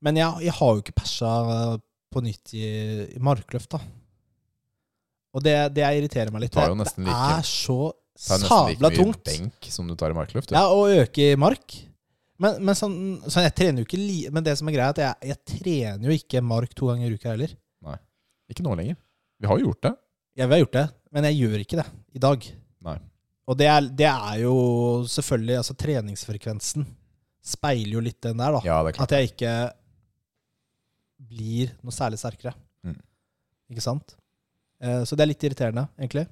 [0.04, 1.76] Men jeg, jeg har jo ikke persa eh,
[2.14, 2.68] på nytt i,
[3.18, 3.82] i markløft, da.
[5.34, 6.54] Og det, det irriterer meg litt.
[6.54, 9.24] Det er like- så like sabla mye tungt.
[9.26, 10.52] benk som du tar i markluft.
[10.54, 11.74] Ja, og øke i mark.
[12.44, 12.96] Men, men sånn,
[13.30, 15.62] sånn, jeg trener jo ikke li Men det som er greia, er at jeg, jeg
[15.62, 17.54] trener jo ikke mark to ganger i uka heller.
[17.86, 17.96] Nei.
[18.52, 18.98] Ikke nå lenger.
[19.40, 19.94] Vi har jo gjort det.
[20.38, 21.86] Ja, vi har gjort det, men jeg gjør ikke det
[22.18, 22.48] i dag.
[22.90, 22.98] Nei.
[23.48, 24.54] Og det er, det er jo
[25.12, 26.86] selvfølgelig Altså, treningsfrekvensen
[27.44, 28.62] speiler jo litt den der, da.
[28.66, 29.12] Ja, det er klart.
[29.12, 29.54] At jeg ikke
[31.34, 32.54] blir noe særlig sterkere.
[32.86, 32.98] Mm.
[33.74, 34.16] Ikke sant?
[34.84, 36.28] Eh, så det er litt irriterende, egentlig.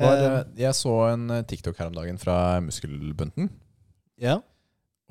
[0.00, 3.50] Var, Eh, jeg så en eh, TikTok her om dagen fra Muskelbunten.
[4.22, 4.40] ja.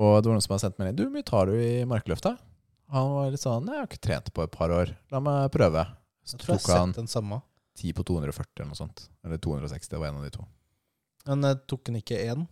[0.02, 2.32] Og det var noen som hadde sendt melding Du, hvor mye tar du i markløfta?
[2.90, 4.96] Han var litt sånn Jeg har ikke trent på et par år.
[5.14, 5.84] La meg prøve.
[6.26, 7.38] Så Jeg tror jeg tok har han sett den samme.
[7.78, 9.04] 10 på 240 eller noe sånt.
[9.24, 9.92] Eller 260.
[9.92, 10.48] Det var en av de to.
[11.28, 12.48] Men tok den ikke én?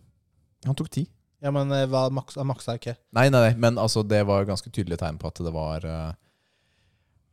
[0.68, 1.08] Han tok 10.
[1.42, 2.94] Ja, men hva maks, han maksa ikke.
[3.16, 6.12] Nei, nei, nei, men altså, det var ganske tydelig tegn på at det var eh,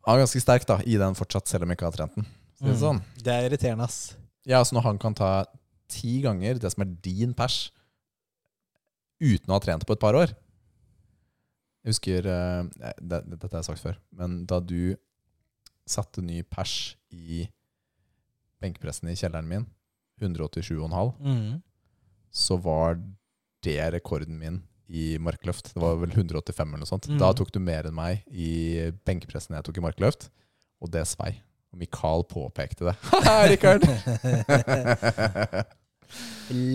[0.08, 2.26] Han var ganske sterk da, i den fortsatt, selv om jeg ikke har trent den.
[2.60, 2.80] Det er Mm.
[2.82, 3.02] sånn.
[3.22, 4.16] Det er irriterende, ass.
[4.46, 5.46] Ja, altså når han kan ta
[5.88, 7.72] ti ganger det som er din pers,
[9.22, 10.28] uten å ha trent på et par år
[11.84, 12.64] Jeg husker eh,
[13.00, 14.96] det, Dette har jeg sagt før, men da du
[15.88, 17.46] satte ny pers i
[18.62, 19.66] benkpressen i kjelleren min,
[20.20, 21.62] 187,5, Mm.
[22.34, 23.00] så var
[23.64, 25.74] det rekorden min i markløft.
[25.74, 27.08] Det var vel 185 eller noe sånt.
[27.08, 27.18] Mm.
[27.20, 30.30] Da tok du mer enn meg i benkpressen jeg tok i markløft,
[30.82, 31.38] og det svei.
[31.74, 32.96] Og Mikael påpekte det.
[33.28, 33.84] Ha, Rikard!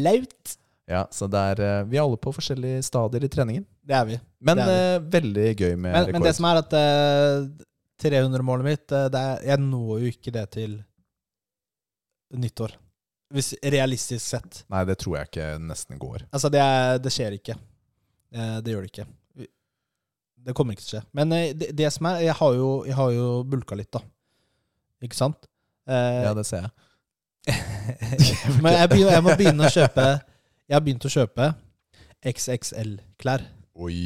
[0.05, 0.57] Laut.
[0.91, 3.65] ja, så det er, eh, vi er alle på forskjellige stadier i treningen.
[3.83, 4.19] Det er vi.
[4.45, 4.79] Men er vi.
[4.79, 6.13] Uh, veldig gøy med Men, rekord.
[6.19, 7.67] men det som er at uh,
[8.03, 10.79] 300-målet mitt uh, det er, Jeg når jo ikke det til
[12.37, 12.77] nyttår.
[13.33, 14.63] Hvis realistisk sett.
[14.73, 16.27] Nei, det tror jeg ikke nesten går.
[16.31, 16.63] Altså, det,
[17.05, 17.57] det skjer ikke.
[18.33, 19.07] Eh, det gjør det ikke.
[20.43, 21.05] Det kommer ikke til å skje.
[21.17, 24.03] Men eh, det, det som er Jeg har jo, jeg har jo bulka litt, da.
[25.03, 25.49] Ikke sant?
[25.91, 26.73] Eh, Ja, det ser jeg.
[28.63, 30.05] Men jeg, begynner, jeg må begynne å kjøpe
[30.71, 31.49] Jeg har begynt å kjøpe
[32.31, 33.43] XXL-klær.
[33.83, 33.97] Oi.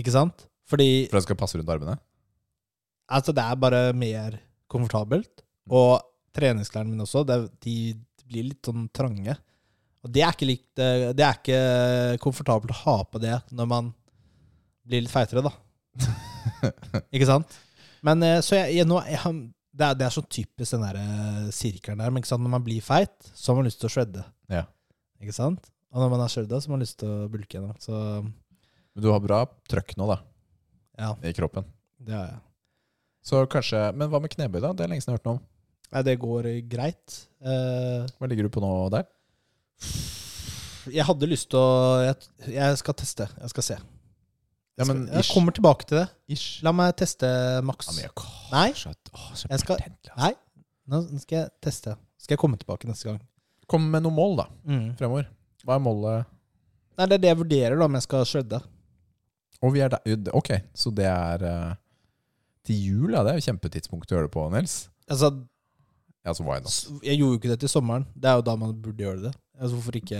[0.00, 0.46] Ikke sant?
[0.70, 1.98] Fordi For det skal passe rundt armene?
[3.12, 4.38] altså, det er bare mer
[4.72, 5.42] komfortabelt.
[5.68, 5.74] Mm.
[5.76, 6.00] Og
[6.32, 7.74] treningsklærne mine også, det, de
[8.24, 9.34] blir litt sånn trange.
[10.02, 11.58] Og det er likt eh, Det er ikke
[12.24, 13.90] komfortabelt å ha på det når man
[14.88, 15.52] blir litt feitere, da.
[17.14, 17.52] ikke sant?
[18.02, 19.20] Men eh, så jeg, jeg, nå, jeg,
[19.72, 22.12] det, er, det er så typisk den der eh, sirkelen der.
[22.12, 24.24] Men når man blir feit, så har man lyst til å shredde.
[24.52, 24.66] Ja.
[25.22, 25.68] Ikke sant?
[25.92, 27.72] Og når man er shredda, så har man lyst til å bulke igjen.
[27.80, 27.92] Så
[28.22, 30.18] Men du har bra trøkk nå, da,
[31.00, 31.64] ja, i kroppen.
[32.02, 32.40] det har jeg.
[33.22, 34.72] Så kanskje Men hva med knebøy, da?
[34.74, 35.44] Det er lenge siden jeg har hørt noe om.
[35.92, 37.18] Nei, det går eh, greit.
[37.44, 39.06] Eh, Hva ligger du på nå der?
[40.90, 42.16] jeg hadde lyst til å jeg,
[42.56, 43.26] jeg skal teste.
[43.38, 43.76] Jeg skal se.
[44.78, 45.32] Ja, men jeg ish.
[45.34, 46.06] kommer tilbake til det.
[46.32, 46.62] Ish.
[46.64, 47.28] La meg teste
[47.64, 47.86] Max.
[47.86, 48.72] Ja, men jeg- Åh, Nei.
[48.72, 50.16] så- åh, så Jeg skal- altså.
[50.16, 50.32] Nei,
[50.88, 51.96] nå skal jeg teste.
[52.18, 53.20] Skal jeg komme tilbake neste gang.
[53.68, 54.96] Kom med noen mål, da, Mm.
[54.96, 55.26] fremover.
[55.64, 56.26] Hva er målet?
[56.98, 58.62] Nei, Det er det jeg vurderer, da, om jeg skal shredde.
[59.62, 59.98] Og vi er der.
[60.34, 61.76] Ok, så det er
[62.64, 63.22] til jul, ja.
[63.22, 64.88] Det er jo kjempetidspunkt å gjøre det på, Nils.
[65.10, 65.46] Altså,
[66.24, 68.06] Ja, så s- jeg gjorde jo ikke det til sommeren.
[68.14, 69.34] Det er jo da man burde gjøre det.
[69.60, 70.10] Altså, hvorfor ikke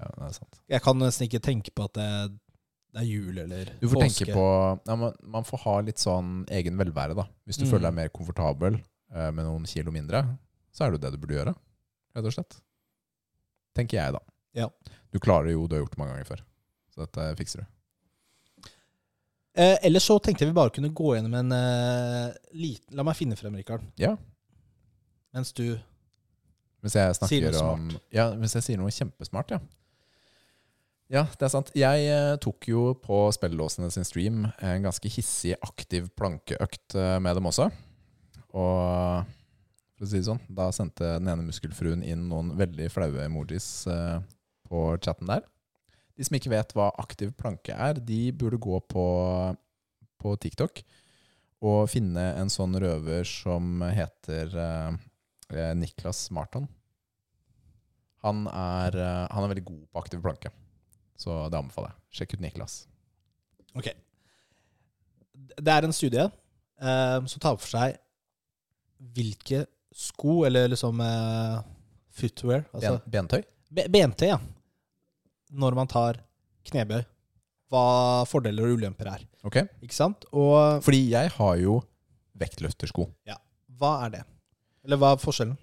[0.00, 0.60] Ja, det er sant.
[0.68, 2.38] Jeg kan nesten ikke tenke på at det,
[2.94, 4.24] det er jul eller Du får påske.
[4.24, 4.44] tenke på
[4.88, 7.26] ja, man, man får ha litt sånn egen velvære, da.
[7.46, 7.70] Hvis du Mm.
[7.72, 8.78] føler deg mer komfortabel
[9.14, 10.22] uh, med noen kilo mindre,
[10.72, 11.54] så er det jo det du burde gjøre.
[12.16, 12.60] Rett og slett.
[13.76, 14.20] Tenker jeg, da.
[14.56, 14.68] Ja.
[15.12, 16.40] Du klarer jo, du har gjort det mange ganger før.
[16.94, 17.66] Så dette fikser du.
[19.58, 23.16] Eh, ellers så tenkte jeg vi bare kunne gå gjennom en eh, liten La meg
[23.18, 23.82] finne frem, Rikard.
[23.98, 24.12] Ja.
[25.34, 25.64] Mens du
[26.84, 29.58] Hvis jeg Sier noe om Ja, hvis jeg sier noe kjempesmart, ja.
[31.08, 31.70] Ja, det er sant.
[31.72, 37.38] Jeg eh, tok jo på spellelåsene sin stream en ganske hissig, aktiv plankeøkt eh, med
[37.38, 37.70] dem også.
[38.52, 39.30] Og
[39.96, 43.86] for å si det sånn, da sendte den ene muskelfruen inn noen veldig flaue emojis
[43.88, 44.20] eh,
[44.68, 45.48] på chatten der.
[46.12, 49.08] De som ikke vet hva aktiv planke er, de burde gå på,
[50.20, 50.84] på TikTok
[51.64, 54.52] og finne en sånn røver som heter
[55.78, 56.68] Niklas Marton.
[58.26, 58.98] Han er,
[59.30, 60.52] han er veldig god på aktiv planke,
[61.18, 61.98] så det anbefaler jeg.
[62.18, 62.74] Sjekk ut Niklas.
[63.78, 63.88] Ok.
[65.58, 67.98] Det er en studie eh, som tar for seg
[69.14, 69.64] hvilke
[69.94, 71.58] sko, eller liksom eh,
[72.18, 73.44] footwear altså, Ben, bentøy?
[73.70, 74.38] be- BMT, ja.
[75.58, 76.18] Når man tar
[76.68, 77.02] knebøy.
[77.68, 79.22] Hva fordeler og ulemper er.
[79.44, 79.58] Ok.
[79.84, 80.24] Ikke sant?
[80.32, 81.78] Og Fordi jeg har jo
[82.38, 83.06] vektløftersko.
[83.28, 83.36] ja.
[83.78, 84.22] hva er det?
[84.86, 85.56] Eller hva er forskjellen?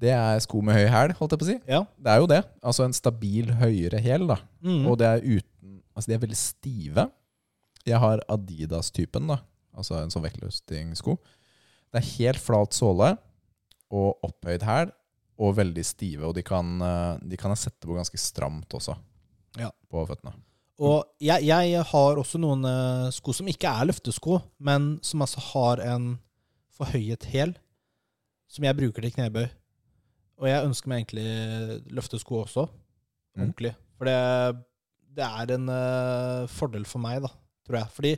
[0.00, 1.56] Det er sko med høy hæl, holdt jeg på å si.
[1.68, 1.80] Ja.
[2.00, 2.40] Det er jo det.
[2.64, 4.38] Altså en stabil høyere hæl, da.
[4.64, 4.84] Mm.
[4.88, 5.46] Og det er uten
[5.90, 7.02] Altså, de er veldig stive.
[7.84, 9.40] Jeg har Adidas-typen, da.
[9.76, 11.16] Altså en sånn vektløftingssko.
[11.92, 13.10] Det er helt flat såle
[13.90, 14.92] og opphøyd hæl,
[15.40, 16.24] og veldig stive.
[16.30, 18.96] Og de kan, eh, de kan jeg sette på ganske stramt også,
[19.58, 19.70] Ja.
[19.90, 20.32] på føttene.
[20.80, 25.42] Og jeg, jeg har også noen eh, sko som ikke er løftesko, men som altså
[25.52, 26.14] har en
[26.78, 27.56] forhøyet hæl,
[28.48, 29.50] som jeg bruker til knebøy.
[30.40, 32.68] Og jeg ønsker meg egentlig løftesko også,
[33.36, 33.42] Mm.
[33.44, 33.70] ordentlig.
[33.96, 34.14] For det,
[35.14, 37.28] det er en uh, fordel for meg, da,
[37.66, 37.90] tror jeg.
[37.94, 38.10] Fordi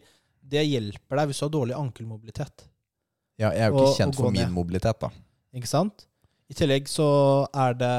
[0.55, 2.65] det hjelper deg hvis du har dårlig ankelmobilitet.
[3.39, 4.55] Ja, jeg er jo Og- ikke kjent og for min ned.
[4.55, 5.11] mobilitet, da.
[5.53, 6.07] Ikke sant?
[6.49, 7.07] I tillegg så
[7.53, 7.93] er det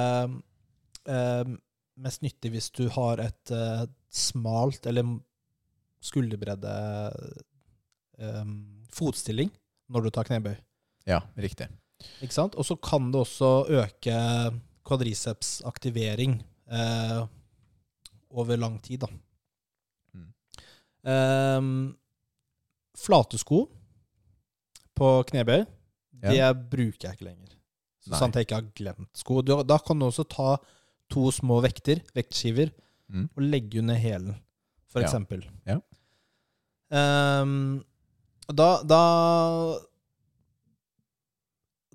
[1.10, 1.54] uh,
[1.98, 5.20] mest nyttig hvis du har et uh, smalt eller
[6.04, 6.74] skulderbredde
[8.20, 8.46] eh,
[8.94, 9.50] fotstilling
[9.94, 10.56] når du tar knebøy.
[11.08, 11.70] Ja, riktig.
[12.22, 12.56] Ikke sant?
[12.56, 14.18] Og så kan det også øke
[14.86, 16.38] kvadricepsaktivering
[16.72, 17.22] eh,
[18.34, 19.08] over lang tid, da.
[20.14, 20.30] Mm.
[21.14, 21.62] Eh,
[22.98, 23.66] flate sko
[24.96, 25.64] på knebøy,
[26.24, 27.50] det bruker jeg ikke lenger.
[28.04, 29.42] Så at sant jeg ikke har glemt sko.
[29.42, 30.58] Du, da kan du også ta
[31.12, 32.72] to små vekter, vektskiver,
[33.14, 33.26] Mm.
[33.36, 34.36] og legge under hælen,
[34.90, 35.06] for Ja.
[35.06, 35.44] eksempel.
[35.68, 35.76] Ja.
[36.92, 37.84] Ehm,
[38.48, 39.00] da, da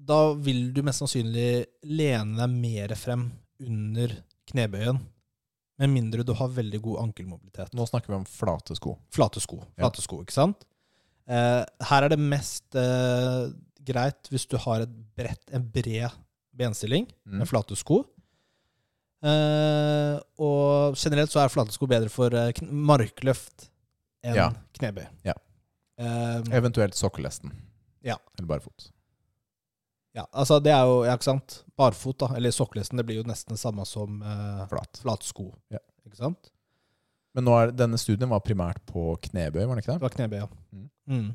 [0.08, 3.26] Da vil du mest sannsynlig lene deg mer frem
[3.60, 4.14] under
[4.48, 5.00] knebøyen,
[5.78, 7.74] med mindre du har veldig god ankelmobilitet.
[7.76, 8.96] Nå snakker vi om flate sko.
[9.14, 9.90] Flate sko, Ja.
[9.94, 10.64] sko ikke sant?
[11.28, 13.50] Eh, her er det mest eh,
[13.84, 16.10] greit hvis du har et bredt, en bred
[16.56, 17.38] benstilling Mm.
[17.38, 18.04] med flate sko.
[19.22, 23.68] Eh, og generelt så er flate sko bedre for eh, markløft
[24.24, 24.50] enn Ja.
[24.78, 25.06] knebøy.
[25.24, 25.34] Ja.
[25.98, 27.52] Eh, Eventuelt sokkelesten.
[28.02, 28.16] Ja.
[28.38, 28.90] Eller barfot.
[30.18, 31.60] Ja, altså det er jo, ja, ikke sant?
[31.78, 35.22] Barfot, da, eller sokkelesten, det blir jo nesten det samme som eh, Flat.
[35.26, 35.50] sko.
[35.72, 35.80] Ja.
[36.08, 36.50] Ikke sant?
[37.36, 40.06] Men nå er, denne studien var primært på knebøy, var det ikke Det det?
[40.08, 40.48] var knebøy, ja.
[40.74, 40.88] Mm.
[41.12, 41.28] Mm.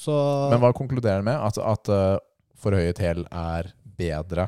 [0.00, 0.14] Så
[0.52, 1.36] Men hva konkluderer den med?
[1.44, 2.16] At, at uh,
[2.62, 3.68] forhøyet hæl er
[4.00, 4.46] bedre?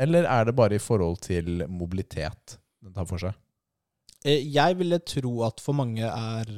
[0.00, 3.36] Eller er det bare i forhold til mobilitet den tar for seg?
[4.24, 6.50] Eh, Jeg ville tro at for mange er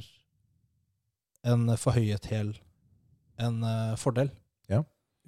[1.49, 2.53] en forhøyet hæl
[3.41, 4.31] en uh, fordel.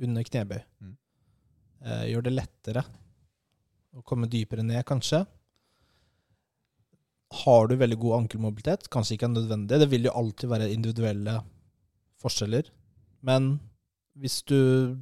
[0.00, 0.60] Under knebøy.
[0.80, 0.96] Mm.
[1.84, 2.84] Eh, Gjør det lettere
[3.96, 5.24] å komme dypere ned, kanskje.
[7.42, 9.80] Har du veldig god ankelmobilitet, kanskje ikke er nødvendig.
[9.82, 11.36] Det vil jo alltid være individuelle
[12.22, 12.70] forskjeller.
[13.26, 13.52] Men
[14.18, 14.96] hvis du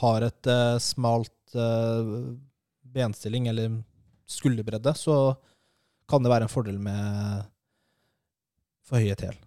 [0.00, 2.14] har et eh, smalt eh,
[2.94, 3.80] benstilling eller
[4.28, 5.36] skulderbredde, så
[6.08, 7.44] kan det være en fordel med
[8.88, 9.38] forhøyet hæl.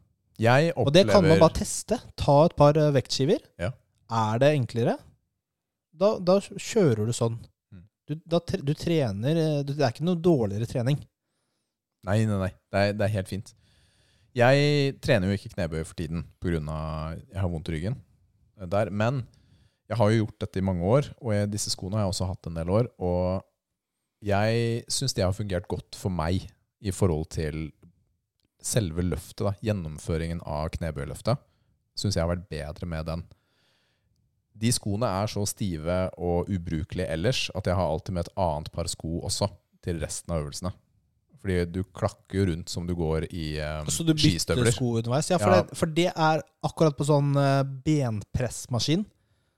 [0.77, 1.97] Og det kan man bare teste.
[2.17, 3.41] Ta et par eh, vektskiver.
[3.61, 3.71] Ja.
[4.11, 4.97] Er det enklere,
[5.95, 7.37] da, da kjører du sånn.
[7.71, 7.85] Mm.
[8.09, 10.99] Du, da, du trener eh, du, Det er ikke noe dårligere trening.
[12.07, 12.51] Nei, nei, nei.
[12.71, 13.51] Det er, det er helt fint.
[14.35, 16.55] Jeg trener jo ikke knebøy for tiden pga.
[17.27, 17.99] jeg har vondt i ryggen.
[18.71, 18.89] Der.
[18.89, 19.25] Men
[19.89, 22.29] jeg har jo gjort dette i mange år, og jeg, disse skoene har jeg også
[22.29, 22.87] hatt en del år.
[23.03, 23.43] Og
[24.23, 26.47] jeg syns det har fungert godt for meg
[26.81, 27.69] i forhold til
[28.61, 29.43] selve løftet.
[29.43, 31.41] da, Gjennomføringen av knebøyløftet
[31.97, 33.25] syns jeg har vært bedre med den.
[34.61, 38.71] De skoene er så stive og ubrukelige ellers at jeg har alltid med et annet
[38.73, 39.49] par sko også
[39.81, 40.73] til resten av øvelsene.
[41.41, 45.31] Fordi du klakker jo rundt som du går i um, Så du bytter sko underveis.
[45.31, 45.63] Ja, for, Ja.
[45.63, 49.07] Det, for det er akkurat på sånn uh, benpressmaskin.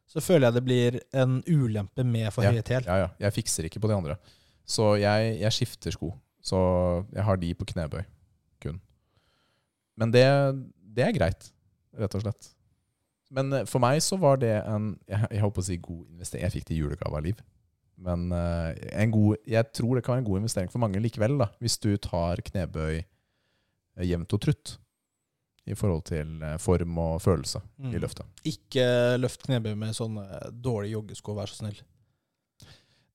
[0.08, 2.88] Så føler jeg det blir en ulempe med forhøyet hæl.
[2.88, 3.12] Ja, ja.
[3.26, 4.16] Jeg fikser ikke på de andre.
[4.64, 6.14] Så jeg, jeg skifter sko.
[6.44, 6.60] Så
[7.12, 8.04] jeg har de på knebøy
[8.64, 8.80] kun.
[10.00, 10.26] Men det,
[10.96, 11.50] det er greit,
[12.00, 12.52] rett og slett.
[13.34, 16.46] Men eh, for meg så var det en Jeg, jeg håper å si god investering.
[16.46, 17.42] Jeg fikk det i julegave av Liv.
[18.04, 18.70] Men eh,
[19.04, 21.78] en god, jeg tror det kan være en god investering for mange likevel, da, hvis
[21.82, 24.74] du tar knebøy eh, jevnt og trutt
[25.64, 27.94] i forhold til form og følelse Mm.
[27.96, 28.28] i løftet.
[28.50, 28.84] Ikke
[29.22, 31.78] løft knebøy med sånne dårlige joggesko, vær så snill.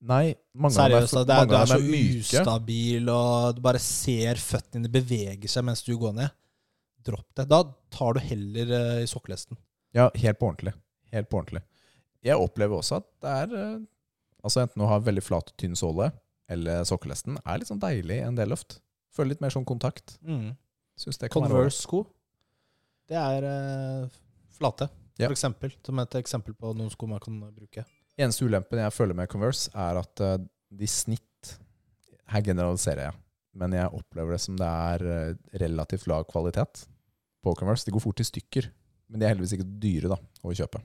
[0.08, 3.80] Nei, mange av dem er, er, det er, mange er så ustabil, og du bare
[3.82, 6.32] ser føttene dine bevege seg mens du går ned.
[7.04, 7.48] Dropp det.
[7.50, 7.60] Da
[7.92, 9.58] tar du heller i sokkelesten.
[9.96, 10.74] Ja, helt på ordentlig.
[11.12, 11.62] Helt på ordentlig.
[12.26, 13.78] Jeg opplever også at det er eh,
[14.44, 16.12] Altså enten å ha veldig flat tynn såle
[16.48, 18.78] eller sokkelesten er litt sånn deilig en del løft.
[19.12, 20.14] Føler litt mer sånn kontakt.
[20.22, 20.52] Mm.
[21.34, 22.04] Converse-sko,
[23.10, 24.16] det er uh,
[24.54, 25.26] flate, Ja.
[25.26, 25.74] for eksempel.
[25.84, 27.84] Som et eksempel på noen sko man kan bruke.
[28.18, 30.38] Eneste ulempen jeg føler med Converse, er at uh,
[30.70, 31.24] de snitt
[32.28, 33.14] Her generaliserer jeg,
[33.56, 36.82] men jeg opplever det som det er uh, relativt lav kvalitet
[37.42, 37.86] på Converse.
[37.86, 38.70] De går fort i stykker,
[39.08, 40.80] men de er heldigvis ikke dyre da, å kjøpe.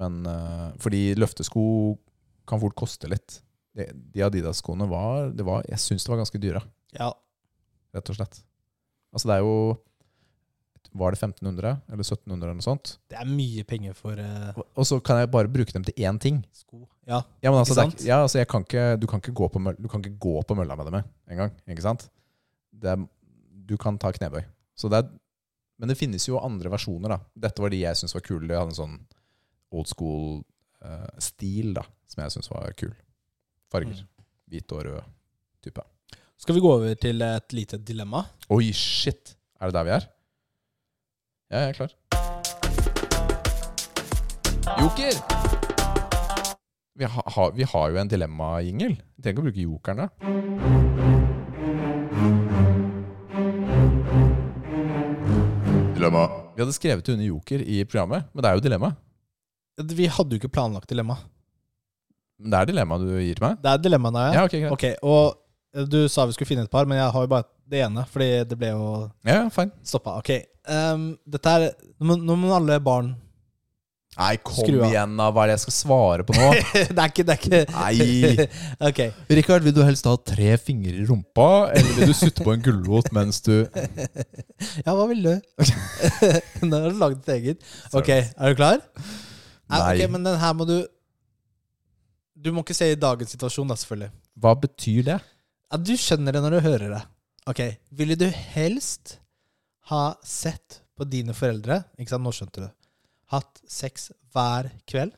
[0.00, 1.62] Men eh, fordi løftesko
[2.48, 3.40] kan fort koste litt.
[3.76, 6.60] De, de Adidas-skoene var, var Jeg syns det var ganske dyre,
[6.96, 7.12] Ja,
[7.94, 8.40] rett og slett.
[9.14, 9.52] Altså det er jo
[10.98, 12.96] Var det 1500 eller 1700 eller noe sånt?
[13.12, 14.58] det er mye penger for uh...
[14.74, 16.40] Og- så kan jeg bare bruke dem til én ting.
[16.50, 16.82] sko.
[17.06, 18.06] Ja, Ja, men altså, Ikke det er, sant?
[18.08, 20.74] ja, altså kan ikke, du, kan ikke gå på du kan ikke gå på mølla
[20.76, 20.98] med dem
[21.30, 21.52] engang.
[21.70, 22.08] Ikke sant?
[22.74, 23.06] Det er,
[23.70, 24.42] du kan ta knebøy.
[24.74, 25.12] Så det er,
[25.80, 27.14] men det finnes jo andre versjoner.
[27.14, 27.18] da.
[27.48, 28.44] Dette var de jeg syntes var kule.
[28.48, 28.98] De hadde en sånn
[29.72, 32.92] old school-stil stil da, som jeg syntes var kul.
[33.72, 34.02] Farger.
[34.02, 34.26] Mm.
[34.50, 35.10] Hvit og rød
[35.64, 35.84] type.
[36.40, 38.24] Skal vi gå over til et lite dilemma?
[38.52, 39.36] Oi, shit!
[39.60, 40.06] Er det der vi er?
[41.50, 41.96] Ja, jeg er klar.
[44.80, 45.16] Joker!
[47.00, 48.94] Vi, ha, ha, vi har jo en dilemma-jingle.
[49.20, 50.89] Trenger ikke å bruke jokeren, da.
[56.00, 56.24] Dilemma.
[56.56, 58.90] Vi hadde skrevet det under joker i programmet, men det er jo dilemma.
[60.00, 61.16] Vi hadde jo ikke planlagt dilemma.
[62.40, 63.58] Men det er dilemma du gir til meg?
[63.62, 64.44] Det er dilemmaet, Ja, ja.
[64.48, 64.72] ok, greit.
[64.72, 67.82] Okay, og du sa vi skulle finne et par, men jeg har jo bare det
[67.86, 68.86] ene, fordi det ble jo
[69.28, 69.70] Ja, fine.
[69.86, 70.16] stoppa.
[70.18, 70.30] Ok,
[70.66, 71.68] um, dette er
[72.00, 73.12] nå må alle barn
[74.20, 74.90] Nei, kom Skru av.
[74.90, 75.30] igjen, da.
[75.32, 76.48] Hva er det jeg skal svare på nå?
[76.94, 78.46] Det er ikke, det er ikke Nei!
[78.90, 79.00] Ok.
[79.38, 82.64] Rikard, vil du helst ha tre fingre i rumpa, eller vil du sutte på en
[82.64, 83.54] gulrot mens du
[84.84, 85.32] Ja, hva vil du?
[86.68, 87.64] Nå har du laget ditt eget.
[87.96, 88.82] Ok, er du klar?
[89.70, 89.80] Nei.
[89.80, 90.76] Ok, men den her må du
[92.36, 94.10] Du må ikke se i dagens situasjon, da, selvfølgelig.
[94.40, 95.18] Hva betyr det?
[95.70, 97.00] Ja, du skjønner det når du hører det.
[97.50, 97.60] Ok,
[97.96, 99.16] Ville du helst
[99.90, 102.68] ha sett på dine foreldre Ikke sant, nå skjønte du.
[103.30, 105.12] Hatt sex hver kveld.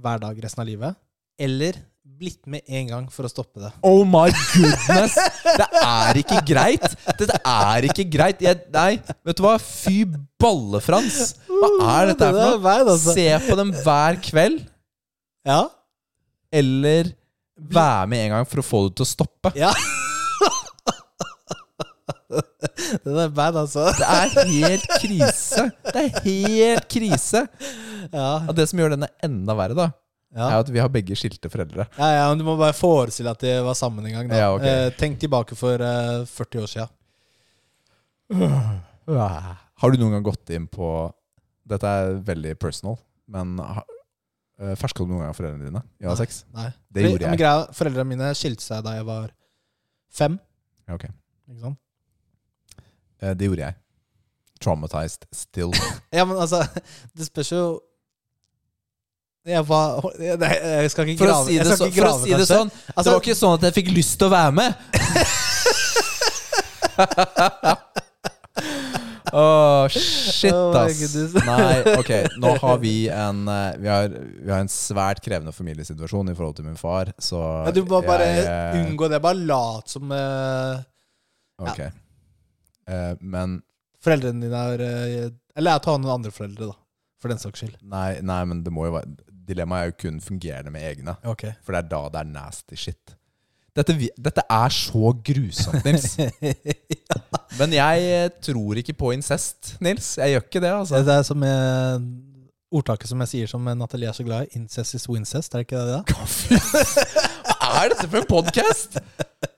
[0.00, 0.96] Hver dag resten av livet.
[1.38, 1.78] Eller
[2.14, 3.70] blitt med en gang for å stoppe det.
[3.86, 5.14] Oh my goodness!
[5.42, 6.84] Det er ikke greit!
[7.18, 8.42] Dette er ikke greit.
[8.44, 9.56] Jeg, nei, vet du hva?
[9.62, 10.04] Fy
[10.42, 11.32] balle-Frans!
[11.48, 12.76] Hva er dette her er for noe?
[12.94, 13.16] altså.
[13.16, 14.62] Se på dem hver kveld,
[15.48, 15.62] Ja?
[16.54, 17.10] eller
[17.58, 19.50] være med en gang for å få det til å stoppe.
[19.58, 19.72] Ja.
[23.04, 23.86] Den er bad, altså.
[23.98, 25.64] Det er helt krise.
[25.90, 27.44] Det er helt krise.
[28.12, 28.28] Ja.
[28.48, 29.88] Og det som gjør denne enda verre, da,
[30.34, 30.48] Ja.
[30.50, 31.86] er at vi har begge skilte foreldre.
[31.98, 34.28] Ja, ja, men Du må bare forestille at de var sammen en gang.
[34.32, 34.36] Da.
[34.42, 34.64] Ja, ok.
[34.66, 36.88] eh, tenk tilbake for eh, 40 år sia.
[39.80, 40.86] Har du noen gang gått inn på
[41.68, 42.98] Dette er veldig personal,
[43.30, 43.84] men ha-
[44.60, 46.26] eh, ferska du noen gang foreldrene dine i å ha?
[46.52, 46.66] Nei.
[46.92, 47.30] Det gjorde jeg.
[47.32, 49.30] Men greia, Foreldrene mine skilte seg da jeg var
[50.12, 50.36] fem.
[50.88, 51.06] Ja, ok.
[51.48, 51.78] Ikke sant?
[53.22, 53.74] Eh, Det gjorde jeg.
[54.60, 55.72] Traumatized still.
[56.14, 56.62] Ja, men altså
[57.16, 57.80] Det spørs jo
[59.44, 62.24] jeg, var, jeg, nei, jeg skal ikke For å grave, si det, så, grave, å
[62.24, 64.32] si det sånn, sånn, det Altså- var ikke sånn at jeg fikk lyst til å
[64.32, 64.72] være med.
[69.34, 71.34] Åh, shit, Oh my ass.
[71.44, 72.10] Nei, ok.
[72.42, 76.54] Nå har vi en eh, Vi har, vi har en svært krevende familiesituasjon i forhold
[76.60, 79.18] til min far, så Ja, du må bare jeg, eh, unngå det.
[79.24, 80.78] Bare lat som eh,
[81.66, 81.80] Ok.
[82.88, 83.58] Eh, men
[84.04, 86.76] foreldrene dine er eh, Eller jeg tar noen andre foreldre, da.
[87.22, 87.76] For den saks skyld.
[87.88, 91.14] nei, nei, men det må jo være Dilemmaet er jo kun fungerende med egne.
[91.28, 91.42] Ok.
[91.64, 93.14] For det er da det er nasty shit.
[93.76, 96.14] Dette, vi- dette er så grusomt, Nils.
[97.58, 100.14] Men jeg eh, tror ikke på incest, Nils.
[100.16, 101.02] Jeg gjør ikke det, altså.
[101.04, 102.06] Det er som eh,
[102.74, 104.60] ordtaket som jeg sier som Nathalie er så glad i.
[104.62, 105.52] Incest is wincest.
[105.54, 106.00] Er det ikke det?
[106.00, 106.02] da?
[107.64, 108.98] Er dette for en podkast?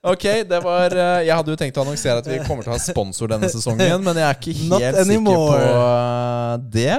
[0.06, 2.76] Ok, det var eh, Jeg hadde jo tenkt å annonsere at vi kommer til å
[2.76, 6.92] ha sponsor denne sesongen, men jeg er ikke helt sikker på eh, det.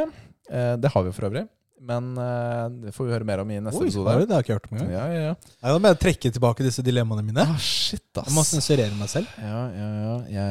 [0.51, 1.45] Eh, Det har vi for øvrig.
[1.87, 2.07] Men
[2.81, 4.09] det får vi høre mer om i neste Oi, episode.
[4.11, 4.33] har det?
[4.33, 4.89] har jeg ikke hørt om engang.
[4.91, 5.51] Ja, ja, ja.
[5.61, 7.45] Jeg må bare trekke tilbake disse dilemmaene mine.
[7.47, 8.25] Ah, shit, ass.
[8.27, 9.29] Jeg må sensurere meg selv.
[9.39, 10.15] Ja, ja, ja.
[10.33, 10.47] Ja,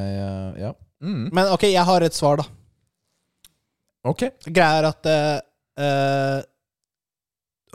[0.63, 0.71] ja.
[1.05, 1.27] Mm.
[1.37, 2.47] Men ok, jeg har et svar, da.
[4.09, 4.23] Ok.
[4.47, 6.41] Greia er at eh,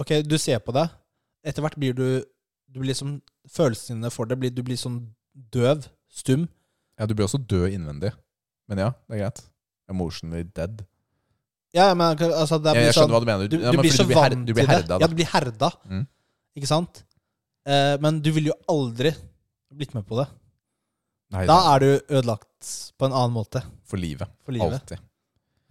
[0.01, 0.87] Ok, du ser på det.
[1.45, 2.05] Etter hvert blir du
[2.71, 3.21] Du blir liksom
[3.51, 4.99] Følelsene dine for det blir, Du blir sånn
[5.51, 5.87] døv.
[6.11, 6.47] Stum.
[6.99, 8.11] Ja, du blir også død innvendig.
[8.69, 9.41] Men ja, det er greit.
[9.89, 10.85] Emotionally dead.
[11.73, 13.47] Ja, men altså det Jeg, blir jeg sånn skjønner hva du mener.
[13.47, 14.75] Du, Ja, du men blir så du blir her- vant du blir til det.
[14.81, 15.69] herda, Ja, du blir herda.
[15.89, 16.07] Mm.
[16.57, 17.03] Ikke sant?
[17.65, 19.11] Eh, men du ville jo aldri
[19.73, 20.27] blitt med på det.
[21.31, 24.27] Nei, Da det er du ødelagt på en annen måte for livet.
[24.45, 24.73] for livet.
[24.81, 24.99] Alltid.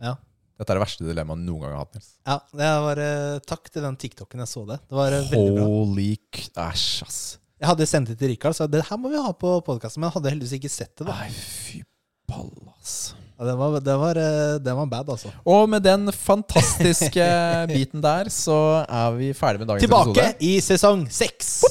[0.01, 0.17] Ja.
[0.61, 2.09] Dette er det verste dilemmaet noen gang jeg har hatt, Nils.
[2.29, 4.77] Ja, det var uh, Takk til den TikToken jeg så det.
[4.91, 5.69] Det var eh, veldig bra.
[5.71, 6.11] Holy.
[6.53, 7.21] Æsj, ass.
[7.61, 10.03] Jeg hadde sendt det til Rikard, så det her må vi ha på podkasten.
[10.03, 11.07] Men jeg hadde heldigvis ikke sett det.
[11.09, 11.81] da Nei, fy
[12.29, 13.15] ball, ass.
[13.39, 15.33] ja, det, var, det var, eh, den var bad, altså.
[15.49, 17.27] Og med den fantastiske
[17.73, 20.45] biten der, så er vi ferdig med dagens Tilbake episode.
[20.45, 21.63] i sesong seks.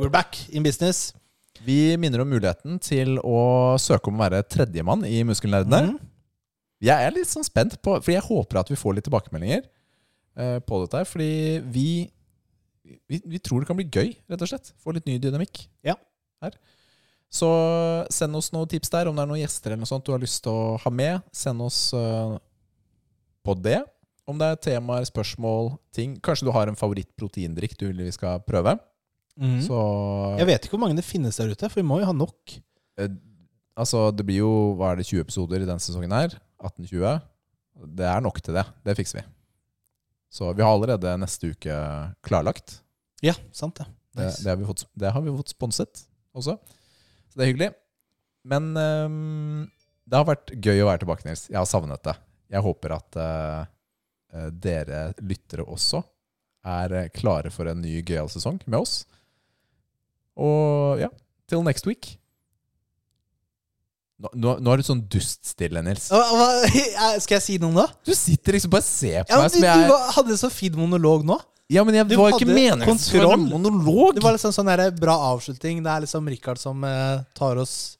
[0.00, 1.14] We're back in business.
[1.64, 3.40] Vi minner om muligheten til å
[3.80, 5.94] søke om å være tredjemann i Muskelnerdene.
[5.94, 6.08] Mhm.
[6.82, 10.58] Jeg er litt sånn spent på For jeg håper at vi får litt tilbakemeldinger eh,
[10.66, 11.08] på dette her.
[11.08, 11.30] Fordi
[11.74, 11.86] vi,
[13.10, 14.72] vi Vi tror det kan bli gøy, rett og slett.
[14.82, 15.96] Få litt ny dynamikk Ja.
[16.42, 16.56] her.
[17.32, 17.48] Så
[18.12, 19.08] send oss noen tips der.
[19.08, 21.22] Om det er noen gjester eller noe sånt du har lyst til å ha med,
[21.32, 22.34] send oss uh,
[23.46, 23.78] på det.
[24.28, 26.18] Om det er temaer, spørsmål, ting.
[26.20, 28.74] Kanskje du har en favorittproteindrikk du vil vi skal prøve.
[29.40, 29.62] Mm.
[29.64, 29.78] Så
[30.42, 32.58] Jeg vet ikke hvor mange det finnes der ute, for vi må jo ha nok.
[33.00, 33.08] Uh,
[33.72, 36.34] Altså, det blir jo hva er det, 20 episoder i denne sesongen her.
[36.62, 37.20] 18-20.
[37.98, 38.64] Det er nok til det.
[38.86, 39.26] Det fikser vi.
[40.32, 41.76] Så vi har allerede neste uke
[42.24, 42.78] klarlagt.
[43.24, 43.86] Ja, sant det.
[44.12, 44.42] Det, Nice.
[44.44, 46.02] det, har, vi fått, det har vi fått sponset
[46.36, 46.56] også.
[47.28, 47.70] Så det er hyggelig.
[48.48, 49.70] Men um,
[50.04, 51.46] det har vært gøy å være tilbake, Nils.
[51.48, 52.16] Jeg har savnet det.
[52.52, 56.02] Jeg håper at eh, dere lyttere også
[56.68, 59.06] er klare for en ny gøyal sesong med oss.
[60.36, 61.08] Og ja,
[61.48, 62.18] till next week.
[64.22, 66.04] Nå, nå, nå er du sånn duststille, Nils.
[66.12, 66.46] Hva, hva,
[67.24, 67.86] skal jeg si noe nå?
[68.06, 70.36] Du sitter liksom bare og ser på Ja, meg du, som du jeg var- hadde
[70.38, 71.38] så fin monolog nå.
[71.72, 73.46] Ja, men jeg du var ikke hadde kontroll.
[73.48, 74.14] monolog.
[74.18, 75.80] Det var liksom sånn der bra avslutning.
[75.82, 77.96] Det er liksom Rikard som eh, tar oss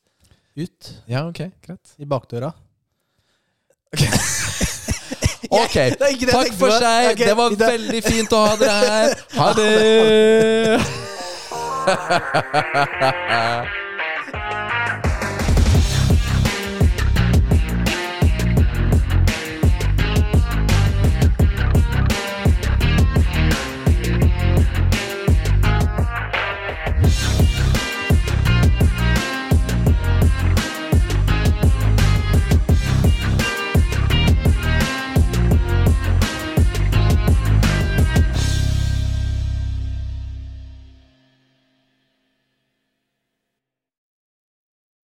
[0.55, 1.95] ut Ja, ok, greit.
[1.99, 2.53] i bakdøra.
[5.53, 5.75] Ok,
[6.33, 7.19] takk for seg.
[7.19, 9.11] Det var veldig fint å ha dere her.
[9.37, 10.81] Ha det!